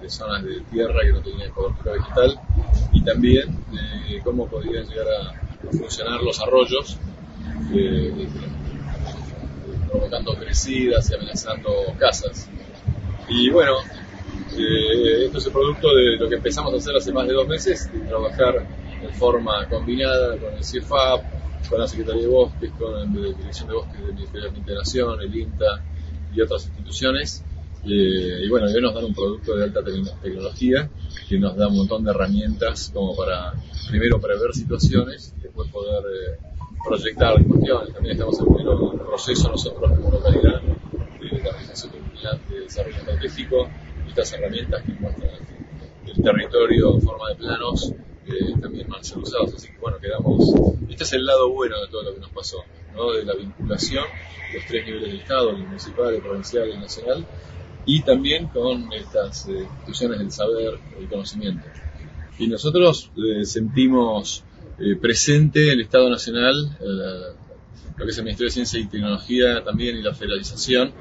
de 0.00 0.10
zonas 0.10 0.44
de 0.44 0.60
tierra 0.70 1.00
que 1.02 1.12
no 1.12 1.20
tenían 1.20 1.50
cobertura 1.50 1.92
vegetal 1.92 2.40
y 2.92 3.02
también 3.02 3.58
de 4.08 4.20
cómo 4.22 4.46
podrían 4.46 4.86
llegar 4.86 5.06
a 5.08 5.70
funcionar 5.76 6.22
los 6.22 6.40
arroyos 6.40 6.96
eh, 7.74 8.28
provocando 9.90 10.34
crecidas 10.34 11.10
y 11.10 11.14
amenazando 11.14 11.70
casas. 11.98 12.48
Y 13.28 13.50
bueno, 13.50 13.78
eh, 14.56 15.24
esto 15.26 15.38
es 15.38 15.46
el 15.46 15.52
producto 15.52 15.94
de 15.94 16.16
lo 16.16 16.28
que 16.28 16.36
empezamos 16.36 16.72
a 16.72 16.76
hacer 16.76 16.96
hace 16.96 17.12
más 17.12 17.26
de 17.26 17.34
dos 17.34 17.48
meses, 17.48 17.92
de 17.92 18.00
trabajar 18.00 18.66
de 19.02 19.08
forma 19.08 19.68
combinada 19.68 20.36
con 20.36 20.54
el 20.54 20.64
CIEFAP, 20.64 21.24
con 21.68 21.80
la 21.80 21.88
Secretaría 21.88 22.22
de 22.22 22.28
Bosques, 22.28 22.70
con 22.78 22.92
la 22.92 23.04
Dirección 23.04 23.68
de 23.68 23.74
Bosques 23.74 24.00
del 24.00 24.14
Ministerio 24.14 24.42
de 24.42 24.48
Ambiente 24.48 24.74
Nación, 24.74 25.20
el 25.20 25.34
INTA 25.34 25.82
y 26.32 26.40
otras 26.40 26.66
instituciones. 26.66 27.44
Eh, 27.84 28.44
y 28.44 28.48
bueno, 28.48 28.66
hoy 28.66 28.82
nos 28.82 28.94
dan 28.94 29.04
un 29.04 29.14
producto 29.14 29.56
de 29.56 29.64
alta 29.64 29.80
tecnología 29.82 30.90
que 31.28 31.38
nos 31.38 31.56
da 31.56 31.68
un 31.68 31.76
montón 31.76 32.04
de 32.04 32.10
herramientas 32.10 32.90
como 32.92 33.16
para, 33.16 33.54
primero, 33.88 34.20
prever 34.20 34.52
situaciones 34.52 35.34
y 35.38 35.42
después 35.42 35.70
poder 35.70 36.02
eh, 36.04 36.38
proyectar 36.86 37.42
cuestiones. 37.46 37.92
También 37.94 38.12
estamos 38.12 38.38
en 38.40 38.54
pleno 38.54 38.92
proceso 38.92 39.48
nosotros 39.50 39.90
como 39.96 40.10
localidad 40.10 40.60
de 40.60 41.42
la 41.42 41.52
realización 41.52 41.92
de 41.92 41.98
un 41.98 42.48
de 42.48 42.60
desarrollo 42.60 42.96
estratégico 42.96 43.68
estas 44.10 44.32
herramientas 44.32 44.82
que 44.82 44.92
muestran 44.94 45.30
el 46.06 46.22
territorio 46.22 46.94
en 46.94 47.02
forma 47.02 47.28
de 47.28 47.34
planos 47.36 47.92
eh, 48.26 48.54
también 48.60 48.88
van 48.88 49.00
a 49.00 49.04
ser 49.04 49.18
usados. 49.18 49.54
Así 49.54 49.68
que 49.68 49.78
bueno, 49.78 49.98
quedamos. 49.98 50.52
Este 50.88 51.04
es 51.04 51.12
el 51.14 51.24
lado 51.24 51.50
bueno 51.50 51.80
de 51.80 51.88
todo 51.88 52.02
lo 52.02 52.14
que 52.14 52.20
nos 52.20 52.30
pasó, 52.30 52.64
¿no? 52.94 53.12
de 53.12 53.24
la 53.24 53.34
vinculación, 53.34 54.04
los 54.54 54.64
tres 54.66 54.84
niveles 54.84 55.08
del 55.10 55.20
Estado, 55.20 55.50
el 55.50 55.58
municipal, 55.58 56.14
el 56.14 56.20
provincial 56.20 56.68
y 56.68 56.72
el 56.72 56.80
nacional, 56.80 57.26
y 57.90 58.02
también 58.02 58.46
con 58.46 58.92
estas 58.92 59.48
eh, 59.48 59.66
instituciones 59.68 60.20
del 60.20 60.30
saber, 60.30 60.78
el 60.96 61.08
conocimiento. 61.08 61.66
Y 62.38 62.46
nosotros 62.46 63.10
eh, 63.16 63.44
sentimos 63.44 64.44
presente 65.02 65.72
el 65.72 65.82
Estado 65.82 66.08
Nacional, 66.08 66.54
lo 67.98 68.04
que 68.06 68.10
es 68.10 68.16
el 68.16 68.24
Ministerio 68.24 68.48
de 68.48 68.54
Ciencia 68.54 68.80
y 68.80 68.86
Tecnología 68.86 69.62
también 69.62 69.98
y 69.98 70.00
la 70.00 70.14
federalización, 70.14 70.94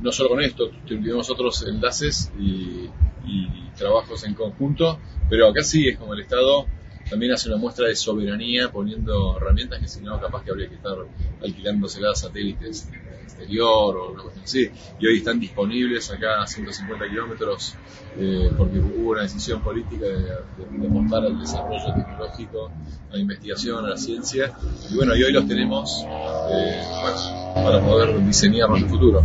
no 0.00 0.10
solo 0.10 0.30
con 0.30 0.40
esto, 0.40 0.70
tuvimos 0.86 1.28
otros 1.28 1.62
enlaces 1.66 2.32
y, 2.40 2.88
y 3.26 3.70
trabajos 3.76 4.24
en 4.24 4.32
conjunto, 4.32 4.98
pero 5.28 5.48
acá 5.48 5.62
sí 5.62 5.86
es 5.86 5.98
como 5.98 6.14
el 6.14 6.20
Estado 6.20 6.64
también 7.10 7.32
hace 7.32 7.48
una 7.48 7.58
muestra 7.58 7.88
de 7.88 7.96
soberanía 7.96 8.70
poniendo 8.70 9.36
herramientas 9.36 9.80
que 9.80 9.88
si 9.88 10.00
no 10.00 10.20
capaz 10.20 10.44
que 10.44 10.52
habría 10.52 10.68
que 10.68 10.76
estar 10.76 10.96
alquilándoselas 11.42 12.12
a 12.24 12.28
satélites 12.28 12.88
exterior 13.30 13.96
o 13.96 14.12
una 14.12 14.22
cuestión 14.22 14.44
así. 14.44 14.70
Y 14.98 15.06
hoy 15.06 15.18
están 15.18 15.40
disponibles 15.40 16.10
acá 16.10 16.42
a 16.42 16.46
150 16.46 17.08
kilómetros 17.08 17.74
eh, 18.16 18.50
porque 18.56 18.78
hubo 18.78 19.10
una 19.10 19.22
decisión 19.22 19.62
política 19.62 20.06
de, 20.06 20.22
de, 20.22 20.86
apostar 20.88 21.24
al 21.24 21.38
desarrollo 21.38 21.94
tecnológico, 21.94 22.70
a 23.10 23.14
la 23.14 23.20
investigación, 23.20 23.84
a 23.84 23.90
la 23.90 23.96
ciencia. 23.96 24.52
Y 24.90 24.96
bueno, 24.96 25.16
y 25.16 25.22
hoy 25.22 25.32
los 25.32 25.46
tenemos 25.46 26.04
eh, 26.04 26.82
bueno, 27.02 27.54
para 27.54 27.80
poder 27.80 28.24
diseñar 28.26 28.68
el 28.76 28.86
futuro. 28.86 29.22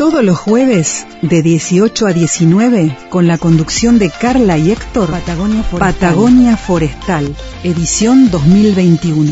Todos 0.00 0.24
los 0.24 0.38
jueves 0.38 1.06
de 1.20 1.42
18 1.42 2.06
a 2.06 2.12
19 2.14 2.96
con 3.10 3.26
la 3.26 3.36
conducción 3.36 3.98
de 3.98 4.10
Carla 4.10 4.56
y 4.56 4.70
Héctor 4.70 5.10
Patagonia 5.10 5.62
Forestal, 5.62 5.92
Patagonia 5.92 6.56
Forestal 6.56 7.36
edición 7.64 8.30
2021. 8.30 9.30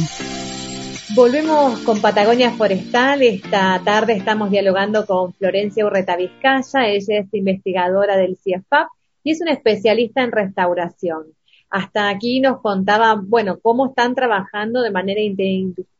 Volvemos 1.18 1.81
con 1.81 2.00
Patagonia 2.00 2.52
Forestal. 2.52 3.22
Esta 3.22 3.83
tarde 3.85 4.12
estamos 4.12 4.52
dialogando 4.52 5.04
con 5.04 5.35
Florencia 5.35 5.85
Urreta 5.85 6.16
Vizcaya. 6.16 6.87
Ella 6.87 7.18
es 7.18 7.35
investigadora 7.35 8.16
del 8.16 8.37
CIEFAP 8.37 8.87
y 9.24 9.33
es 9.33 9.40
una 9.40 9.50
especialista 9.50 10.22
en 10.22 10.31
restauración. 10.31 11.24
Hasta 11.70 12.09
aquí 12.09 12.38
nos 12.38 12.61
contaba, 12.61 13.20
bueno, 13.20 13.59
cómo 13.61 13.88
están 13.88 14.14
trabajando 14.14 14.81
de 14.81 14.92
manera 14.92 15.20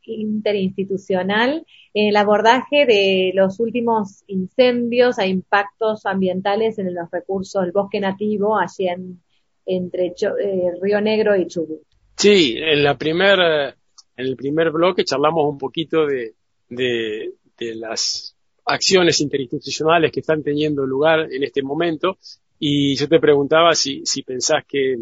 interinstitucional 0.05 1.67
en 1.95 2.09
el 2.11 2.17
abordaje 2.17 2.87
de 2.87 3.33
los 3.35 3.59
últimos 3.59 4.23
incendios 4.29 5.19
e 5.19 5.27
impactos 5.27 6.07
ambientales 6.07 6.79
en 6.79 6.95
los 6.95 7.11
recursos 7.11 7.63
del 7.63 7.73
bosque 7.73 7.99
nativo 7.99 8.57
allí 8.57 8.87
en, 8.87 9.21
entre 9.67 10.15
eh, 10.15 10.71
Río 10.81 11.01
Negro 11.01 11.35
y 11.35 11.49
Chubut. 11.49 11.83
Sí, 12.17 12.55
en 12.57 12.85
la 12.85 12.97
primera 12.97 13.75
en 14.19 14.27
el 14.27 14.37
primer 14.37 14.71
bloque 14.73 15.05
charlamos 15.05 15.49
un 15.49 15.59
poquito 15.59 16.05
de, 16.05 16.35
de, 16.69 17.35
las 17.77 18.35
acciones 18.65 19.21
interinstitucionales 19.21 20.13
que 20.13 20.21
están 20.21 20.43
teniendo 20.43 20.85
lugar 20.85 21.33
en 21.33 21.45
este 21.45 21.63
momento 21.63 22.19
y 22.59 22.97
yo 22.97 23.09
te 23.09 23.21
preguntaba 23.21 23.75
si, 23.75 24.03
si 24.05 24.23
pensás 24.23 24.65
que 24.67 24.97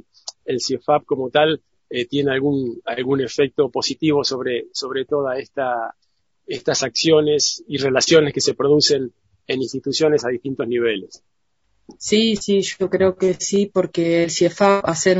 el 0.44 0.60
CIEFAP 0.60 1.04
como 1.06 1.30
tal 1.30 1.62
eh, 1.88 2.04
tiene 2.06 2.32
algún, 2.32 2.80
algún 2.84 3.22
efecto 3.22 3.70
positivo 3.70 4.22
sobre, 4.22 4.66
sobre 4.72 5.06
toda 5.06 5.38
esta, 5.38 5.94
estas 6.46 6.82
acciones 6.82 7.64
y 7.66 7.78
relaciones 7.78 8.34
que 8.34 8.42
se 8.42 8.54
producen 8.54 9.12
en 9.46 9.62
instituciones 9.62 10.26
a 10.26 10.28
distintos 10.28 10.68
niveles. 10.68 11.22
Sí, 11.98 12.36
sí, 12.36 12.60
yo 12.62 12.90
creo 12.90 13.16
que 13.16 13.34
sí, 13.34 13.70
porque 13.72 14.24
el 14.24 14.30
CIEFAP, 14.30 14.84
al 14.84 14.96
ser 14.96 15.18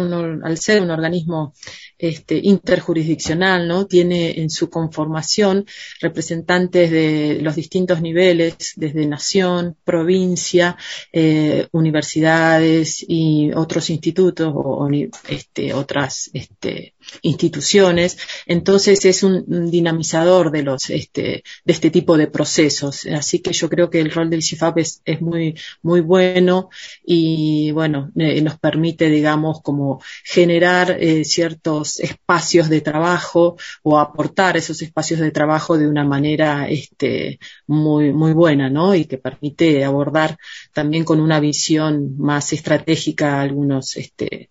un 0.82 0.90
organismo 0.90 1.54
este, 1.98 2.40
interjurisdiccional, 2.42 3.66
¿no? 3.66 3.86
Tiene 3.86 4.40
en 4.40 4.50
su 4.50 4.68
conformación 4.68 5.64
representantes 6.00 6.90
de 6.90 7.38
los 7.40 7.54
distintos 7.54 8.02
niveles, 8.02 8.74
desde 8.76 9.06
nación, 9.06 9.76
provincia, 9.84 10.76
eh, 11.12 11.68
universidades 11.72 13.04
y 13.06 13.50
otros 13.54 13.90
institutos 13.90 14.52
o 14.54 14.88
este, 15.28 15.72
otras 15.72 16.30
este, 16.32 16.94
instituciones. 17.22 18.18
Entonces 18.46 19.04
es 19.04 19.22
un, 19.22 19.70
dinamizador 19.70 20.50
de 20.50 20.62
los 20.62 20.90
este, 20.90 21.42
de 21.64 21.72
este 21.72 21.90
tipo 21.90 22.16
de 22.16 22.26
procesos. 22.26 23.06
Así 23.06 23.40
que 23.40 23.52
yo 23.52 23.68
creo 23.68 23.90
que 23.90 24.00
el 24.00 24.10
rol 24.10 24.30
del 24.30 24.42
CIFAP 24.42 24.78
es, 24.78 25.02
muy 25.20 25.54
muy 25.82 26.00
bueno 26.00 26.68
y 27.04 27.70
bueno 27.70 28.10
eh, 28.16 28.40
nos 28.42 28.58
permite, 28.58 29.08
digamos, 29.08 29.62
como 29.62 30.02
generar 30.24 30.96
eh, 31.00 31.24
ciertos 31.24 31.85
espacios 32.00 32.68
de 32.68 32.80
trabajo 32.80 33.56
o 33.82 33.98
aportar 33.98 34.56
esos 34.56 34.82
espacios 34.82 35.20
de 35.20 35.30
trabajo 35.30 35.78
de 35.78 35.88
una 35.88 36.04
manera 36.04 36.68
este, 36.68 37.38
muy 37.66 38.12
muy 38.12 38.32
buena, 38.32 38.68
¿no? 38.70 38.94
Y 38.94 39.04
que 39.06 39.18
permite 39.18 39.84
abordar 39.84 40.36
también 40.72 41.04
con 41.04 41.20
una 41.20 41.40
visión 41.40 42.16
más 42.18 42.52
estratégica 42.52 43.40
algunos 43.40 43.96
este, 43.96 44.50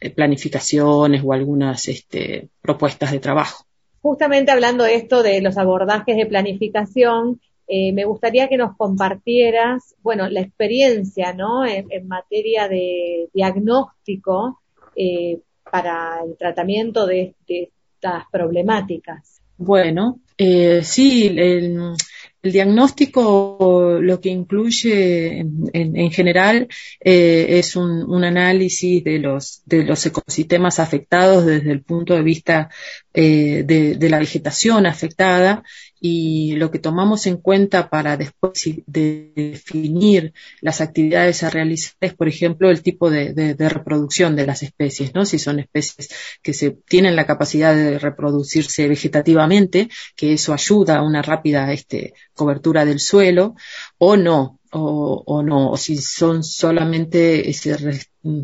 eh, 0.00 0.10
planificaciones 0.10 1.22
o 1.24 1.32
algunas 1.32 1.88
este, 1.88 2.48
propuestas 2.62 3.12
de 3.12 3.18
trabajo. 3.18 3.66
Justamente 4.00 4.50
hablando 4.50 4.84
de 4.84 4.94
esto 4.94 5.22
de 5.22 5.42
los 5.42 5.58
abordajes 5.58 6.16
de 6.16 6.24
planificación, 6.24 7.38
eh, 7.72 7.92
me 7.92 8.04
gustaría 8.04 8.48
que 8.48 8.56
nos 8.56 8.76
compartieras, 8.76 9.94
bueno, 10.02 10.28
la 10.28 10.40
experiencia, 10.40 11.32
¿no? 11.34 11.64
En, 11.64 11.86
materia 12.08 12.66
de 12.66 13.28
diagnóstico 13.32 14.60
eh, 14.96 15.38
para 15.70 16.20
el 16.24 16.36
tratamiento 16.36 17.06
de, 17.06 17.34
estas 17.46 18.24
problemáticas. 18.30 19.40
Bueno, 19.56 20.20
eh, 20.38 20.80
sí, 20.82 21.26
el, 21.36 21.94
diagnóstico 22.42 23.98
lo 24.00 24.20
que 24.20 24.30
incluye 24.30 25.40
en, 25.40 25.64
en, 25.72 25.96
en 25.96 26.10
general 26.10 26.68
eh, 27.00 27.58
es 27.58 27.76
un, 27.76 28.24
análisis 28.24 29.04
de 29.04 29.18
los, 29.18 29.62
de 29.66 29.84
los 29.84 30.04
ecosistemas 30.06 30.78
afectados 30.78 31.44
desde 31.44 31.72
el 31.72 31.82
punto 31.82 32.14
de 32.14 32.22
vista 32.22 32.70
eh, 33.12 33.62
de, 33.64 34.08
la 34.08 34.18
vegetación 34.18 34.86
afectada 34.86 35.62
y 36.00 36.56
lo 36.56 36.70
que 36.70 36.78
tomamos 36.78 37.26
en 37.26 37.36
cuenta 37.36 37.90
para 37.90 38.16
después 38.16 38.64
de 38.86 39.32
definir 39.36 40.32
las 40.60 40.80
actividades 40.80 41.42
a 41.42 41.50
realizar 41.50 41.94
es, 42.00 42.14
por 42.14 42.28
ejemplo, 42.28 42.70
el 42.70 42.82
tipo 42.82 43.10
de, 43.10 43.54
reproducción 43.58 44.34
de 44.34 44.46
las 44.46 44.62
especies, 44.62 45.14
¿no? 45.14 45.24
Si 45.26 45.38
son 45.38 45.60
especies 45.60 46.08
que 46.42 46.54
se 46.54 46.70
tienen 46.70 47.16
la 47.16 47.26
capacidad 47.26 47.74
de 47.74 47.98
reproducirse 47.98 48.88
vegetativamente, 48.88 49.90
que 50.16 50.32
eso 50.32 50.54
ayuda 50.54 50.96
a 50.98 51.02
una 51.02 51.22
rápida 51.22 51.72
este, 51.72 52.14
cobertura 52.32 52.84
del 52.84 53.00
suelo, 53.00 53.54
o 53.98 54.16
no, 54.16 54.60
o, 54.72 55.42
no, 55.42 55.70
o 55.70 55.76
si 55.76 55.96
son 55.96 56.44
solamente, 56.44 57.44
mm, 57.46 57.50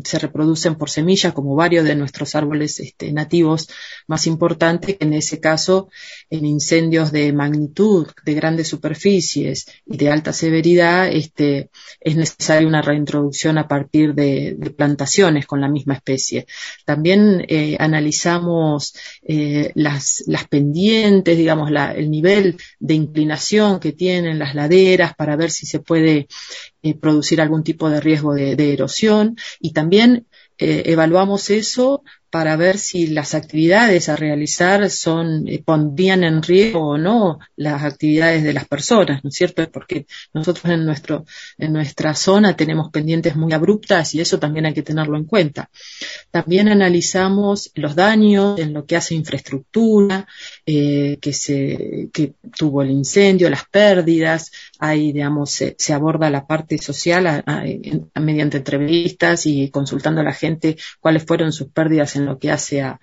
se 0.03 0.19
reproducen 0.19 0.75
por 0.75 0.89
semilla, 0.89 1.33
como 1.33 1.55
varios 1.55 1.85
de 1.85 1.95
nuestros 1.95 2.33
árboles 2.35 2.79
este, 2.79 3.11
nativos 3.11 3.69
más 4.07 4.25
importantes, 4.25 4.97
en 4.99 5.13
ese 5.13 5.39
caso, 5.39 5.89
en 6.29 6.45
incendios 6.45 7.11
de 7.11 7.31
magnitud, 7.31 8.07
de 8.25 8.33
grandes 8.33 8.67
superficies 8.67 9.67
y 9.85 9.97
de 9.97 10.09
alta 10.09 10.33
severidad, 10.33 11.07
este, 11.07 11.69
es 11.99 12.15
necesaria 12.15 12.67
una 12.67 12.81
reintroducción 12.81 13.57
a 13.57 13.67
partir 13.67 14.15
de, 14.15 14.57
plantaciones 14.75 15.45
con 15.45 15.61
la 15.61 15.69
misma 15.69 15.93
especie. 15.93 16.47
También 16.85 17.45
eh, 17.47 17.77
analizamos 17.79 18.95
eh, 19.23 19.71
las, 19.75 20.23
las 20.27 20.47
pendientes, 20.47 21.37
digamos, 21.37 21.71
la, 21.71 21.93
el 21.93 22.09
nivel 22.09 22.57
de 22.79 22.93
inclinación 22.95 23.79
que 23.79 23.93
tienen 23.93 24.39
las 24.39 24.55
laderas 24.55 25.15
para 25.15 25.35
ver 25.35 25.51
si 25.51 25.65
se 25.65 25.79
puede 25.79 26.27
eh, 26.83 26.95
producir 26.95 27.41
algún 27.41 27.63
tipo 27.63 27.89
de 27.89 28.01
riesgo 28.01 28.33
de, 28.33 28.73
erosión. 28.73 29.37
Y 29.59 29.73
también 29.73 30.27
eh, 30.57 30.83
evaluamos 30.85 31.49
eso 31.49 32.03
para 32.29 32.55
ver 32.57 32.77
si 32.77 33.07
las 33.07 33.33
actividades 33.35 34.09
a 34.09 34.15
realizar 34.15 34.89
son 34.89 35.47
eh, 35.47 35.61
pondrían 35.63 36.23
en 36.23 36.43
riesgo 36.43 36.89
o 36.89 36.97
no 36.97 37.39
las 37.55 37.83
actividades 37.83 38.43
de 38.43 38.53
las 38.53 38.67
personas, 38.67 39.23
¿no 39.23 39.29
es 39.29 39.35
cierto? 39.35 39.69
Porque 39.71 40.05
nosotros 40.33 40.65
en 40.65 40.85
nuestro 40.85 41.25
en 41.57 41.73
nuestra 41.73 42.13
zona 42.15 42.55
tenemos 42.55 42.91
pendientes 42.91 43.35
muy 43.35 43.53
abruptas 43.53 44.13
y 44.13 44.21
eso 44.21 44.39
también 44.39 44.65
hay 44.65 44.73
que 44.73 44.83
tenerlo 44.83 45.17
en 45.17 45.25
cuenta. 45.25 45.69
También 46.31 46.67
analizamos 46.67 47.71
los 47.75 47.95
daños 47.95 48.59
en 48.59 48.73
lo 48.73 48.85
que 48.85 48.97
hace 48.97 49.15
infraestructura 49.15 50.27
eh, 50.65 51.17
que 51.21 51.33
se 51.33 52.09
que 52.11 52.33
tuvo 52.57 52.81
el 52.81 52.91
incendio, 52.91 53.49
las 53.49 53.65
pérdidas, 53.69 54.51
ahí 54.79 55.13
digamos 55.13 55.51
se, 55.51 55.93
aborda 55.93 56.29
la 56.29 56.45
parte 56.45 56.77
social 56.77 57.43
mediante 58.15 58.57
entrevistas 58.57 59.45
y 59.45 59.69
consultando 59.69 60.21
a 60.21 60.23
la 60.23 60.33
gente 60.33 60.77
cuáles 60.99 61.23
fueron 61.23 61.51
sus 61.51 61.69
pérdidas 61.69 62.16
en 62.17 62.25
lo 62.25 62.37
que 62.37 62.51
hace 62.51 62.81
a, 62.81 62.99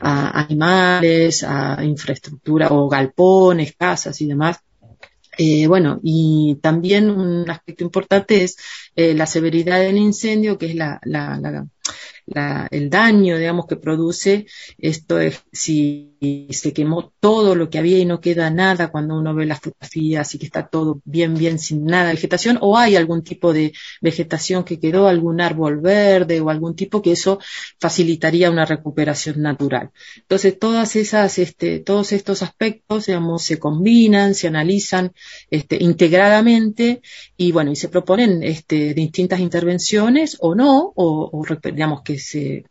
animales, 0.00 1.44
a 1.44 1.82
infraestructura 1.84 2.68
o 2.70 2.88
galpones, 2.88 3.74
casas 3.76 4.20
y 4.20 4.26
demás. 4.26 4.58
Eh, 5.40 5.68
bueno, 5.68 6.00
y 6.02 6.58
también 6.60 7.10
un 7.10 7.48
aspecto 7.48 7.84
importante 7.84 8.42
es 8.42 8.56
eh, 8.98 9.14
la 9.14 9.26
severidad 9.26 9.78
del 9.78 9.96
incendio, 9.96 10.58
que 10.58 10.66
es 10.66 10.74
la, 10.74 10.98
la, 11.04 12.68
el 12.70 12.90
daño, 12.90 13.38
digamos, 13.38 13.66
que 13.66 13.76
produce. 13.76 14.46
Esto 14.76 15.20
es 15.20 15.42
si 15.52 16.16
se 16.50 16.72
quemó 16.72 17.12
todo 17.20 17.54
lo 17.54 17.70
que 17.70 17.78
había 17.78 17.98
y 17.98 18.04
no 18.04 18.20
queda 18.20 18.50
nada 18.50 18.90
cuando 18.90 19.16
uno 19.16 19.34
ve 19.34 19.46
las 19.46 19.60
fotografías 19.60 20.34
y 20.34 20.38
que 20.38 20.46
está 20.46 20.66
todo 20.66 21.00
bien, 21.04 21.34
bien 21.34 21.58
sin 21.58 21.84
nada 21.84 22.08
de 22.08 22.14
vegetación, 22.14 22.58
o 22.60 22.76
hay 22.76 22.96
algún 22.96 23.22
tipo 23.22 23.52
de 23.52 23.72
vegetación 24.00 24.64
que 24.64 24.80
quedó, 24.80 25.06
algún 25.06 25.40
árbol 25.40 25.80
verde 25.80 26.40
o 26.40 26.50
algún 26.50 26.74
tipo 26.74 27.02
que 27.02 27.12
eso 27.12 27.38
facilitaría 27.80 28.50
una 28.50 28.64
recuperación 28.64 29.40
natural. 29.42 29.90
Entonces, 30.16 30.58
todas 30.58 30.96
esas, 30.96 31.38
este, 31.38 31.78
todos 31.78 32.12
estos 32.12 32.42
aspectos, 32.42 33.06
digamos, 33.06 33.44
se 33.44 33.58
combinan, 33.58 34.34
se 34.34 34.48
analizan 34.48 35.12
este, 35.50 35.82
integradamente 35.82 37.00
y 37.36 37.52
bueno, 37.52 37.70
y 37.70 37.76
se 37.76 37.88
proponen 37.88 38.42
este, 38.42 38.87
distintas 38.94 39.40
intervenciones 39.40 40.36
o 40.40 40.54
no, 40.54 40.92
o, 40.94 41.30
o 41.32 41.56
digamos 41.72 42.02
que 42.02 42.18
se 42.18 42.64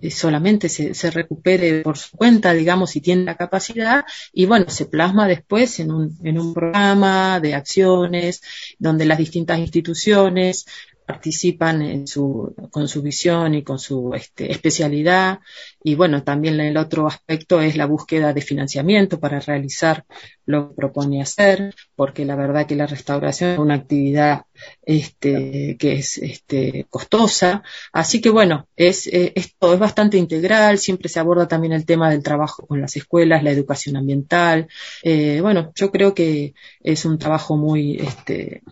eh, 0.00 0.10
solamente 0.10 0.68
se, 0.68 0.94
se, 0.94 1.10
recupere 1.10 1.82
por 1.82 1.96
su 1.96 2.16
cuenta, 2.16 2.52
digamos, 2.52 2.90
si 2.90 3.00
tiene 3.00 3.24
la 3.24 3.36
capacidad, 3.36 4.04
y 4.32 4.46
bueno, 4.46 4.66
se 4.68 4.86
plasma 4.86 5.26
después 5.26 5.80
en 5.80 5.92
un, 5.92 6.18
en 6.22 6.38
un 6.38 6.54
programa 6.54 7.40
de 7.40 7.54
acciones 7.54 8.42
donde 8.78 9.06
las 9.06 9.18
distintas 9.18 9.58
instituciones 9.58 10.66
participan 11.06 11.82
en 11.82 12.06
su, 12.06 12.54
con 12.70 12.88
su 12.88 13.02
visión 13.02 13.54
y 13.54 13.62
con 13.62 13.78
su 13.78 14.14
este, 14.14 14.50
especialidad. 14.50 15.40
Y 15.82 15.94
bueno, 15.94 16.22
también 16.22 16.58
el 16.60 16.76
otro 16.76 17.06
aspecto 17.06 17.60
es 17.60 17.76
la 17.76 17.86
búsqueda 17.86 18.32
de 18.32 18.40
financiamiento 18.40 19.20
para 19.20 19.40
realizar 19.40 20.04
lo 20.46 20.70
que 20.70 20.74
propone 20.74 21.22
hacer, 21.22 21.74
porque 21.94 22.24
la 22.24 22.36
verdad 22.36 22.66
que 22.66 22.76
la 22.76 22.86
restauración 22.86 23.52
es 23.52 23.58
una 23.58 23.74
actividad 23.74 24.44
este, 24.82 25.76
que 25.78 25.94
es 25.94 26.18
este, 26.18 26.86
costosa. 26.88 27.62
Así 27.92 28.20
que 28.20 28.30
bueno, 28.30 28.68
es, 28.76 29.06
eh, 29.06 29.32
esto 29.34 29.74
es 29.74 29.78
bastante 29.78 30.16
integral, 30.16 30.78
siempre 30.78 31.08
se 31.08 31.20
aborda 31.20 31.48
también 31.48 31.72
el 31.72 31.84
tema 31.84 32.10
del 32.10 32.22
trabajo 32.22 32.66
con 32.66 32.80
las 32.80 32.96
escuelas, 32.96 33.42
la 33.42 33.50
educación 33.50 33.96
ambiental. 33.96 34.68
Eh, 35.02 35.40
bueno, 35.42 35.72
yo 35.74 35.90
creo 35.90 36.14
que 36.14 36.54
es 36.80 37.04
un 37.04 37.18
trabajo 37.18 37.56
muy, 37.56 37.96
este, 37.96 38.62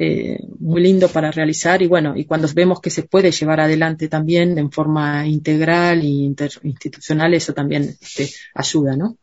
eh, 0.00 0.38
muy 0.60 0.80
lindo 0.80 1.08
para 1.08 1.32
realizar 1.32 1.82
y 1.82 1.88
bueno, 1.88 2.16
y 2.16 2.24
cuando 2.24 2.46
vemos 2.54 2.80
que 2.80 2.88
se 2.88 3.02
puede 3.02 3.32
llevar 3.32 3.58
adelante 3.58 4.06
también 4.06 4.56
en 4.56 4.70
forma 4.70 5.26
integral 5.26 6.02
e 6.02 6.06
interinstitucional, 6.06 7.34
eso 7.34 7.52
también 7.52 7.96
este, 8.00 8.30
ayuda, 8.54 8.94
¿no? 8.94 9.16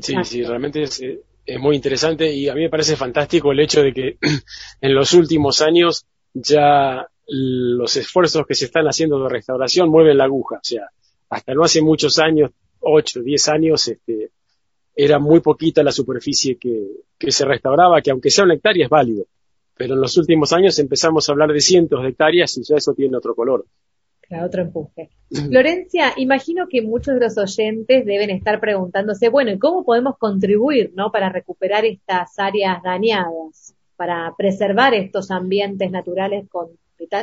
Sí, 0.00 0.14
sí, 0.22 0.44
realmente 0.44 0.84
es, 0.84 1.00
eh, 1.00 1.20
es 1.44 1.58
muy 1.58 1.74
interesante 1.74 2.32
y 2.32 2.48
a 2.48 2.54
mí 2.54 2.60
me 2.60 2.70
parece 2.70 2.94
fantástico 2.94 3.50
el 3.50 3.58
hecho 3.58 3.82
de 3.82 3.92
que 3.92 4.18
en 4.80 4.94
los 4.94 5.12
últimos 5.14 5.60
años 5.60 6.06
ya 6.32 7.04
los 7.26 7.96
esfuerzos 7.96 8.46
que 8.46 8.54
se 8.54 8.66
están 8.66 8.86
haciendo 8.86 9.20
de 9.20 9.28
restauración 9.28 9.88
mueven 9.88 10.18
la 10.18 10.26
aguja. 10.26 10.58
O 10.58 10.64
sea, 10.64 10.90
hasta 11.28 11.54
no 11.54 11.64
hace 11.64 11.82
muchos 11.82 12.20
años, 12.20 12.52
8, 12.78 13.20
10 13.20 13.48
años, 13.48 13.88
este, 13.88 14.30
era 14.94 15.18
muy 15.18 15.40
poquita 15.40 15.82
la 15.82 15.90
superficie 15.90 16.56
que, 16.56 16.86
que 17.18 17.32
se 17.32 17.44
restauraba, 17.44 18.00
que 18.00 18.12
aunque 18.12 18.30
sea 18.30 18.44
una 18.44 18.54
hectárea 18.54 18.84
es 18.84 18.90
válido 18.90 19.26
pero 19.76 19.94
en 19.94 20.00
los 20.00 20.16
últimos 20.16 20.52
años 20.52 20.78
empezamos 20.78 21.28
a 21.28 21.32
hablar 21.32 21.52
de 21.52 21.60
cientos 21.60 22.02
de 22.02 22.10
hectáreas 22.10 22.56
y 22.58 22.62
ya 22.62 22.76
eso 22.76 22.94
tiene 22.94 23.16
otro 23.16 23.34
color. 23.34 23.66
Claro, 24.22 24.46
otro 24.46 24.62
empuje. 24.62 25.10
Florencia, 25.30 26.14
imagino 26.16 26.66
que 26.68 26.80
muchos 26.80 27.14
de 27.14 27.20
los 27.20 27.36
oyentes 27.36 28.06
deben 28.06 28.30
estar 28.30 28.58
preguntándose, 28.58 29.28
bueno, 29.28 29.50
¿y 29.50 29.58
cómo 29.58 29.84
podemos 29.84 30.16
contribuir, 30.16 30.92
no, 30.94 31.12
para 31.12 31.28
recuperar 31.28 31.84
estas 31.84 32.38
áreas 32.38 32.82
dañadas, 32.82 33.74
para 33.96 34.32
preservar 34.36 34.94
estos 34.94 35.30
ambientes 35.30 35.90
naturales 35.90 36.48
con, 36.48 36.68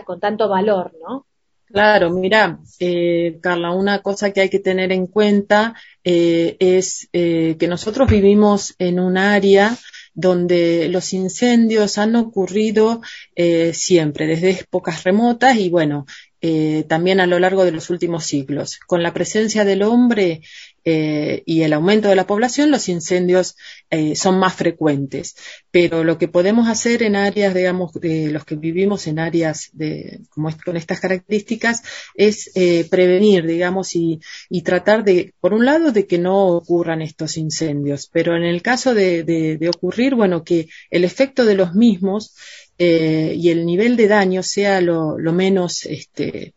con 0.05 0.19
tanto 0.19 0.47
valor, 0.47 0.93
no? 1.01 1.25
Claro, 1.65 2.09
mira, 2.11 2.59
eh, 2.79 3.39
Carla, 3.41 3.71
una 3.71 3.99
cosa 3.99 4.31
que 4.31 4.41
hay 4.41 4.49
que 4.49 4.59
tener 4.59 4.91
en 4.91 5.07
cuenta 5.07 5.73
eh, 6.03 6.57
es 6.59 7.07
eh, 7.13 7.55
que 7.57 7.67
nosotros 7.67 8.09
vivimos 8.09 8.75
en 8.77 8.99
un 8.99 9.17
área 9.17 9.77
donde 10.13 10.87
los 10.89 11.13
incendios 11.13 11.97
han 11.97 12.15
ocurrido 12.15 13.01
eh, 13.35 13.73
siempre, 13.73 14.27
desde 14.27 14.51
épocas 14.51 15.03
remotas 15.03 15.57
y 15.57 15.69
bueno, 15.69 16.05
eh, 16.41 16.85
también 16.87 17.19
a 17.19 17.27
lo 17.27 17.37
largo 17.39 17.63
de 17.63 17.71
los 17.71 17.89
últimos 17.89 18.25
siglos. 18.25 18.79
Con 18.87 19.03
la 19.03 19.13
presencia 19.13 19.63
del 19.63 19.83
hombre 19.83 20.41
eh, 20.83 21.43
y 21.45 21.61
el 21.61 21.73
aumento 21.73 22.09
de 22.09 22.15
la 22.15 22.27
población, 22.27 22.71
los 22.71 22.89
incendios 22.89 23.55
eh, 23.89 24.15
son 24.15 24.39
más 24.39 24.55
frecuentes. 24.55 25.35
Pero 25.71 26.03
lo 26.03 26.17
que 26.17 26.27
podemos 26.27 26.67
hacer 26.67 27.03
en 27.03 27.15
áreas, 27.15 27.53
digamos, 27.53 27.91
los 28.01 28.45
que 28.45 28.55
vivimos 28.55 29.07
en 29.07 29.19
áreas 29.19 29.69
de, 29.73 30.21
como 30.29 30.49
con 30.63 30.77
estas 30.77 30.99
características, 30.99 31.83
es 32.15 32.51
eh, 32.55 32.87
prevenir, 32.89 33.45
digamos, 33.45 33.95
y, 33.95 34.19
y, 34.49 34.63
tratar 34.63 35.03
de, 35.03 35.33
por 35.39 35.53
un 35.53 35.65
lado, 35.65 35.91
de 35.91 36.07
que 36.07 36.17
no 36.17 36.47
ocurran 36.47 37.01
estos 37.01 37.37
incendios. 37.37 38.09
Pero 38.11 38.35
en 38.35 38.43
el 38.43 38.61
caso 38.61 38.93
de, 38.93 39.23
de, 39.23 39.57
de 39.57 39.69
ocurrir, 39.69 40.15
bueno, 40.15 40.43
que 40.43 40.67
el 40.89 41.03
efecto 41.03 41.45
de 41.45 41.55
los 41.55 41.73
mismos 41.73 42.35
eh, 42.83 43.35
y 43.37 43.49
el 43.49 43.63
nivel 43.63 43.95
de 43.95 44.07
daño 44.07 44.41
sea 44.41 44.81
lo, 44.81 45.19
lo 45.19 45.33
menos 45.33 45.85
este, 45.85 46.55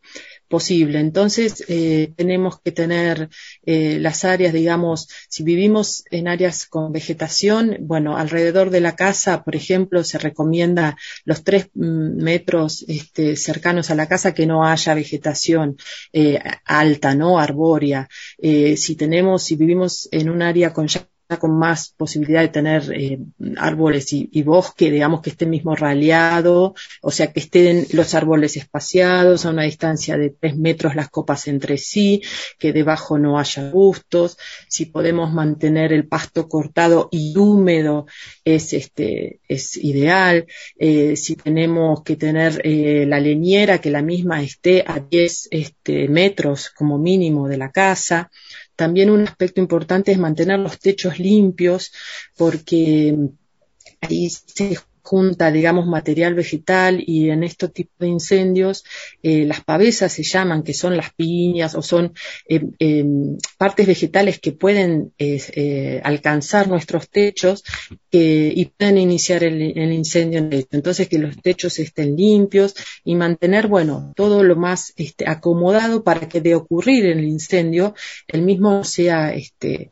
posible. 0.55 1.01
Entonces, 1.01 1.65
eh, 1.67 2.13
tenemos 2.15 2.61
que 2.61 2.71
tener 2.71 3.29
eh, 3.67 3.99
las 3.99 4.25
áreas, 4.25 4.53
digamos, 4.53 5.09
si 5.29 5.43
vivimos 5.43 6.05
en 6.13 6.29
áreas 6.29 6.67
con 6.67 6.93
vegetación, 6.93 7.77
bueno, 7.81 8.17
alrededor 8.17 8.71
de 8.71 8.81
la 8.81 8.95
casa, 8.95 9.43
por 9.43 9.57
ejemplo, 9.57 10.05
se 10.05 10.17
recomienda 10.19 10.97
los 11.25 11.43
tres 11.43 11.71
mm, 11.75 12.23
metros 12.23 12.85
este, 12.87 13.35
cercanos 13.35 13.91
a 13.91 13.97
la 13.97 14.07
casa 14.07 14.33
que 14.33 14.47
no 14.47 14.65
haya 14.65 14.95
vegetación 14.95 15.77
eh, 16.13 16.39
alta, 16.65 17.17
¿no? 17.17 17.41
Arbórea. 17.41 18.09
si 18.77 18.95
tenemos, 18.95 19.43
si 19.43 19.57
vivimos 19.57 20.09
en 20.13 20.31
un 20.31 20.41
área 20.41 20.73
con 20.73 20.87
con 21.39 21.59
más 21.59 21.95
posibilidad 21.97 22.43
de 22.43 22.49
tener 22.49 22.93
eh, 22.93 23.19
árboles 23.57 24.13
y, 24.13 24.43
bosque, 24.43 24.91
digamos 24.91 25.23
que 25.23 25.31
esté 25.31 25.47
mismo 25.47 25.75
raleado, 25.75 26.75
o 27.01 27.11
sea 27.11 27.33
que 27.33 27.41
estén 27.41 27.87
los 27.93 28.15
árboles 28.15 28.57
espaciados 28.57 29.45
a 29.45 29.51
una 29.51 29.63
distancia 29.63 30.17
de 30.17 30.31
tres 30.31 30.57
metros 30.57 30.95
las 30.95 31.09
copas 31.09 31.49
entre 31.49 31.79
sí, 31.79 32.23
que 32.59 32.73
debajo 32.73 33.19
no 33.19 33.39
haya 33.39 33.67
arbustos, 33.67 34.37
si 34.69 34.87
podemos 34.87 35.33
mantener 35.33 35.93
el 35.93 36.07
pasto 36.07 36.49
cortado 36.49 37.09
y 37.11 37.37
húmedo 37.37 38.07
es 38.45 38.73
este 38.73 39.41
es 39.49 39.77
ideal, 39.77 40.47
eh, 40.79 41.17
si 41.17 41.37
tenemos 41.37 42.03
que 42.03 42.17
tener 42.17 42.61
eh, 42.65 43.05
la 43.07 43.21
leñera 43.21 43.81
que 43.81 43.91
la 43.91 44.03
misma 44.03 44.43
esté 44.43 44.85
a 44.87 45.01
10 45.01 45.49
este, 45.51 46.09
metros 46.09 46.71
como 46.71 46.99
mínimo 46.99 47.49
de 47.49 47.57
la 47.57 47.71
casa, 47.71 48.31
también 48.77 49.11
un 49.11 49.23
aspecto 49.27 49.61
importante 49.61 50.13
es 50.13 50.19
mantener 50.19 50.59
los 50.59 50.79
techos 50.79 51.19
limpios 51.19 51.93
porque 52.37 53.17
ahí 54.01 54.29
se 54.31 54.79
junta, 55.05 55.53
digamos, 55.53 55.87
material 55.87 56.35
vegetal 56.35 57.05
y 57.07 57.29
en 57.29 57.45
este 57.45 57.69
tipo 57.69 57.93
de 57.99 58.09
incendios 58.09 58.85
eh, 59.23 59.45
las 59.45 59.63
pavesas 59.63 60.11
se 60.11 60.23
llaman, 60.23 60.63
que 60.63 60.73
son 60.73 60.97
las 60.97 61.13
piñas 61.13 61.75
o 61.75 61.83
son 61.83 62.15
eh, 62.49 62.63
em, 62.79 63.37
partes 63.59 63.87
vegetales 63.87 64.39
que 64.41 64.53
pueden 64.53 65.13
eh, 65.19 66.01
alcanzar 66.03 66.69
nuestros 66.69 67.11
techos 67.11 67.63
y 68.11 68.67
pueden 68.67 68.97
iniciar 68.97 69.43
el, 69.43 69.61
incendio 69.93 70.39
en 70.39 70.67
Entonces, 70.71 71.09
que 71.09 71.19
los 71.19 71.37
techos 71.43 71.81
estén 71.81 72.17
limpios 72.17 72.75
y 73.05 73.17
mantener, 73.17 73.67
bueno, 73.67 74.13
todo 74.15 74.45
lo 74.45 74.55
más 74.55 74.93
este, 74.97 75.29
acomodado 75.29 76.05
para 76.05 76.29
que 76.29 76.41
de 76.41 76.55
ocurrir 76.55 77.07
el 77.07 77.25
incendio, 77.25 77.95
el 78.29 78.43
mismo 78.43 78.85
sea 78.85 79.35
este, 79.35 79.91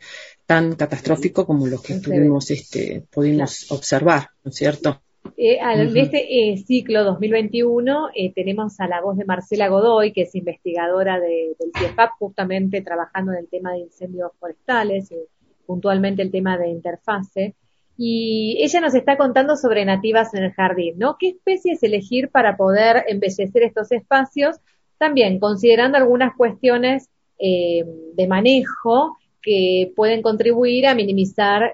tan 0.52 0.74
catastrófico 0.74 1.46
como 1.46 1.66
los 1.66 1.82
que 1.82 1.94
tuvimos, 1.94 2.50
este, 2.50 3.04
pudimos 3.10 3.72
observar, 3.72 4.28
¿no 4.44 4.50
es 4.50 4.54
cierto? 4.54 5.00
Eh, 5.34 5.58
al, 5.58 5.96
este 5.96 6.50
eh, 6.52 6.58
ciclo 6.58 7.04
2021 7.04 8.10
eh, 8.14 8.34
tenemos 8.34 8.78
a 8.78 8.86
la 8.86 9.00
voz 9.00 9.16
de 9.16 9.24
Marcela 9.24 9.68
Godoy, 9.68 10.12
que 10.12 10.22
es 10.22 10.34
investigadora 10.34 11.18
del 11.18 11.56
CIEFAP, 11.78 12.10
justamente 12.18 12.82
trabajando 12.82 13.32
en 13.32 13.38
el 13.38 13.48
tema 13.48 13.72
de 13.72 13.78
incendios 13.78 14.30
forestales, 14.38 15.10
y 15.10 15.16
puntualmente 15.64 16.20
el 16.20 16.30
tema 16.30 16.58
de 16.58 16.68
interfase. 16.68 17.54
Y 17.96 18.58
ella 18.60 18.82
nos 18.82 18.94
está 18.94 19.16
contando 19.16 19.56
sobre 19.56 19.86
nativas 19.86 20.34
en 20.34 20.44
el 20.44 20.52
jardín, 20.52 20.98
¿no? 20.98 21.16
¿Qué 21.18 21.30
especies 21.30 21.82
elegir 21.82 22.28
para 22.28 22.58
poder 22.58 23.04
embellecer 23.08 23.62
estos 23.62 23.90
espacios? 23.90 24.56
También 24.98 25.38
considerando 25.38 25.96
algunas 25.96 26.36
cuestiones 26.36 27.08
de 27.38 28.26
manejo 28.28 29.16
que 29.42 29.92
pueden 29.96 30.22
contribuir 30.22 30.86
a 30.86 30.94
minimizar 30.94 31.72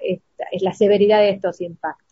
la 0.61 0.73
severidad 0.73 1.21
de 1.21 1.31
estos 1.31 1.61
impactos. 1.61 2.09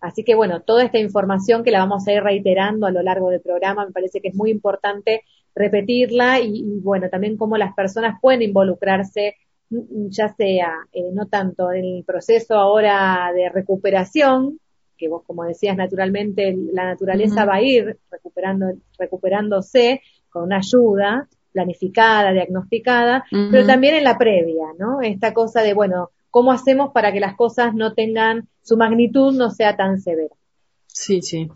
Así 0.00 0.24
que 0.24 0.34
bueno, 0.34 0.62
toda 0.62 0.84
esta 0.84 0.98
información 0.98 1.64
que 1.64 1.70
la 1.70 1.80
vamos 1.80 2.06
a 2.06 2.12
ir 2.12 2.22
reiterando 2.22 2.86
a 2.86 2.90
lo 2.90 3.02
largo 3.02 3.30
del 3.30 3.40
programa, 3.40 3.86
me 3.86 3.92
parece 3.92 4.20
que 4.20 4.28
es 4.28 4.34
muy 4.34 4.50
importante 4.50 5.22
repetirla 5.54 6.38
y, 6.40 6.80
bueno, 6.80 7.08
también 7.08 7.36
cómo 7.36 7.56
las 7.56 7.74
personas 7.74 8.18
pueden 8.20 8.42
involucrarse, 8.42 9.36
mm, 9.70 10.08
ya 10.10 10.28
sea 10.34 10.74
eh, 10.92 11.10
no 11.12 11.26
tanto 11.26 11.72
en 11.72 11.84
el 11.84 12.04
proceso 12.04 12.54
ahora 12.54 13.32
de 13.34 13.48
recuperación, 13.48 14.60
que 14.96 15.08
vos 15.08 15.22
como 15.26 15.44
decías 15.44 15.76
naturalmente 15.76 16.56
la 16.72 16.84
naturaleza 16.84 17.44
va 17.44 17.56
a 17.56 17.62
ir 17.62 17.98
recuperando, 18.10 18.72
recuperándose 18.98 20.02
con 20.28 20.44
una 20.44 20.58
ayuda, 20.58 21.28
planificada, 21.56 22.32
diagnosticada, 22.32 23.24
pero 23.30 23.66
también 23.66 23.94
en 23.94 24.04
la 24.04 24.18
previa, 24.18 24.66
¿no? 24.78 25.00
Esta 25.00 25.32
cosa 25.32 25.62
de, 25.62 25.72
bueno, 25.72 26.10
¿cómo 26.30 26.52
hacemos 26.52 26.92
para 26.92 27.12
que 27.12 27.20
las 27.20 27.34
cosas 27.34 27.72
no 27.74 27.94
tengan, 27.94 28.46
su 28.62 28.76
magnitud 28.76 29.32
no 29.34 29.50
sea 29.50 29.74
tan 29.74 29.98
severa? 29.98 30.34
Sí, 30.86 31.22
sí. 31.22 31.48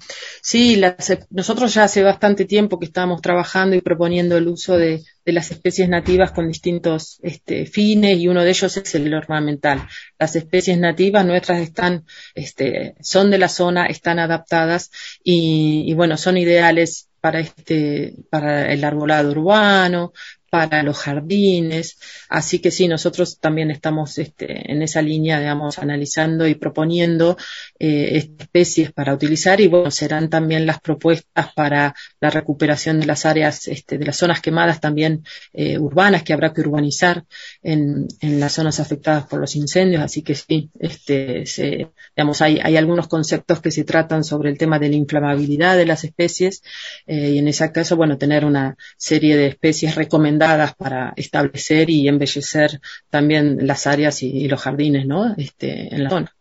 Sí, 0.43 0.83
nosotros 1.31 1.75
ya 1.75 1.85
hace 1.85 2.03
bastante 2.03 2.47
tiempo 2.47 2.79
que 2.79 2.87
estamos 2.87 3.21
trabajando 3.21 3.77
y 3.77 3.83
proponiendo 3.83 4.39
el 4.39 4.49
uso 4.49 4.77
de, 4.77 5.03
las 5.27 5.51
especies 5.51 5.89
nativas 5.89 6.33
con 6.33 6.49
distintos 6.49 7.21
este, 7.23 7.67
fines 7.67 8.19
y 8.19 8.27
uno 8.27 8.43
de 8.43 8.51
ellos 8.51 8.77
es 8.77 8.95
el 8.95 9.13
ornamental. 9.15 9.87
Las 10.19 10.35
especies 10.35 10.79
nativas 10.79 11.27
nuestras 11.27 11.61
están, 11.61 12.05
este, 12.35 12.97
son 13.01 13.31
de 13.31 13.39
la 13.39 13.49
zona, 13.49 13.87
están 13.87 14.19
adaptadas 14.19 14.91
y, 15.23 15.85
y 15.87 15.95
bueno, 15.95 16.17
son 16.17 16.39
ideales 16.39 17.10
para 17.21 17.41
este, 17.41 18.15
para 18.31 18.73
el 18.73 18.85
arbolado 18.85 19.31
urbano, 19.31 20.13
para 20.51 20.83
los 20.83 20.99
jardines. 20.99 21.99
Así 22.29 22.59
que 22.59 22.71
sí, 22.71 22.89
nosotros 22.89 23.39
también 23.39 23.71
estamos 23.71 24.19
este, 24.19 24.71
en 24.71 24.83
esa 24.83 25.01
línea, 25.01 25.39
digamos, 25.39 25.79
analizando 25.79 26.47
y 26.47 26.57
proponiendo 26.57 27.37
eh, 27.79 28.17
especies 28.17 28.93
para 28.93 29.15
utilizar 29.15 29.61
y 29.61 29.69
bueno, 29.69 29.91
serán 29.91 30.29
también 30.29 30.67
las 30.67 30.81
propuestas 30.81 31.53
para 31.55 31.95
la 32.21 32.31
recuperación 32.31 33.01
de 33.01 33.07
las 33.07 33.25
áreas, 33.25 33.69
este, 33.69 33.97
de 33.97 34.05
las 34.05 34.17
zonas 34.17 34.41
quemadas 34.41 34.81
también 34.81 35.25
eh, 35.53 35.79
urbanas 35.79 36.25
que 36.25 36.33
habrá 36.33 36.53
que 36.53 36.63
urbanizar 36.63 37.25
en, 37.63 38.09
las 38.21 38.53
zonas 38.53 38.81
afectadas 38.81 39.27
por 39.27 39.41
los 39.41 39.55
incendios. 39.55 40.03
Así 40.03 40.23
que 40.23 40.35
sí, 40.35 40.71
este, 40.81 41.47
se, 41.47 41.89
digamos, 42.17 42.43
hay, 42.43 42.59
hay 42.61 42.77
algunos 42.77 43.07
conceptos 43.07 43.61
que 43.61 43.71
se 43.71 43.85
tratan 43.85 44.25
sobre 44.25 44.51
el 44.51 44.59
tema 44.59 44.79
de 44.81 44.89
la 44.89 44.97
inflamabilidad 44.97 45.77
de 45.77 45.87
las 45.87 46.03
especies 46.03 46.63
eh, 47.07 47.31
y 47.31 47.39
en 47.39 47.47
ese 47.47 47.71
caso, 47.71 47.97
bueno, 47.97 48.19
tener 48.19 48.45
una 48.45 48.77
serie 48.97 49.37
de 49.37 49.47
especies 49.47 49.95
recomendadas 49.95 50.40
para 50.77 51.13
establecer 51.17 51.91
y 51.91 52.09
embellecer 52.09 52.81
también 53.11 53.67
las 53.67 53.87
áreas 53.87 54.23
y, 54.23 54.49
los 54.49 54.61
jardines, 54.61 55.07
¿no? 55.07 55.35
Este, 55.37 55.95
en 55.95 56.05
la 56.05 56.11
zona. 56.11 56.35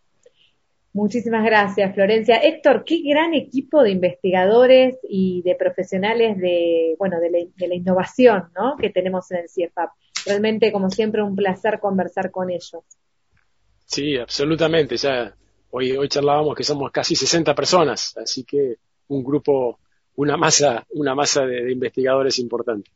Muchísimas 0.94 1.44
gracias, 1.46 1.94
Florencia. 1.94 2.38
Héctor, 2.38 2.84
qué 2.84 3.02
gran 3.04 3.34
equipo 3.34 3.84
de 3.84 3.92
investigadores 3.92 4.98
y 5.08 5.42
de 5.44 5.56
profesionales 5.56 6.38
de, 6.38 6.96
bueno, 6.98 7.18
de 7.20 7.68
la, 7.68 7.76
innovación, 7.76 8.50
¿no? 8.56 8.76
Que 8.76 8.90
tenemos 8.90 9.30
en 9.32 9.38
el 9.38 9.50
CIEFAP. 9.50 9.90
Realmente, 10.26 10.72
como 10.72 10.90
siempre, 10.90 11.22
un 11.22 11.36
placer 11.36 11.80
conversar 11.80 12.32
con 12.32 12.50
ellos. 12.50 12.84
Sí, 13.86 14.18
absolutamente. 14.18 14.98
Ya 14.98 15.36
hoy, 15.72 15.92
hoy 15.92 16.08
charlábamos 16.08 16.56
que 16.56 16.64
somos 16.64 16.92
casi 16.92 17.16
60 17.16 17.54
personas, 17.54 18.18
así 18.18 18.44
que 18.44 18.78
un 19.10 19.24
grupo, 19.24 19.80
una 20.16 20.38
masa, 20.38 20.86
una 20.90 21.14
masa 21.14 21.46
de 21.46 21.72
investigadores 21.72 22.40
importante. 22.40 22.90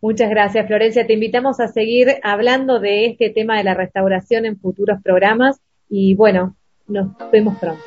Muchas 0.00 0.30
gracias, 0.30 0.66
Florencia. 0.66 1.06
Te 1.06 1.14
invitamos 1.14 1.58
a 1.60 1.68
seguir 1.68 2.16
hablando 2.22 2.78
de 2.78 3.06
este 3.06 3.30
tema 3.30 3.58
de 3.58 3.64
la 3.64 3.74
restauración 3.74 4.46
en 4.46 4.58
futuros 4.58 5.00
programas 5.02 5.60
y 5.88 6.14
bueno, 6.14 6.56
nos 6.86 7.08
vemos 7.32 7.58
pronto. 7.58 7.82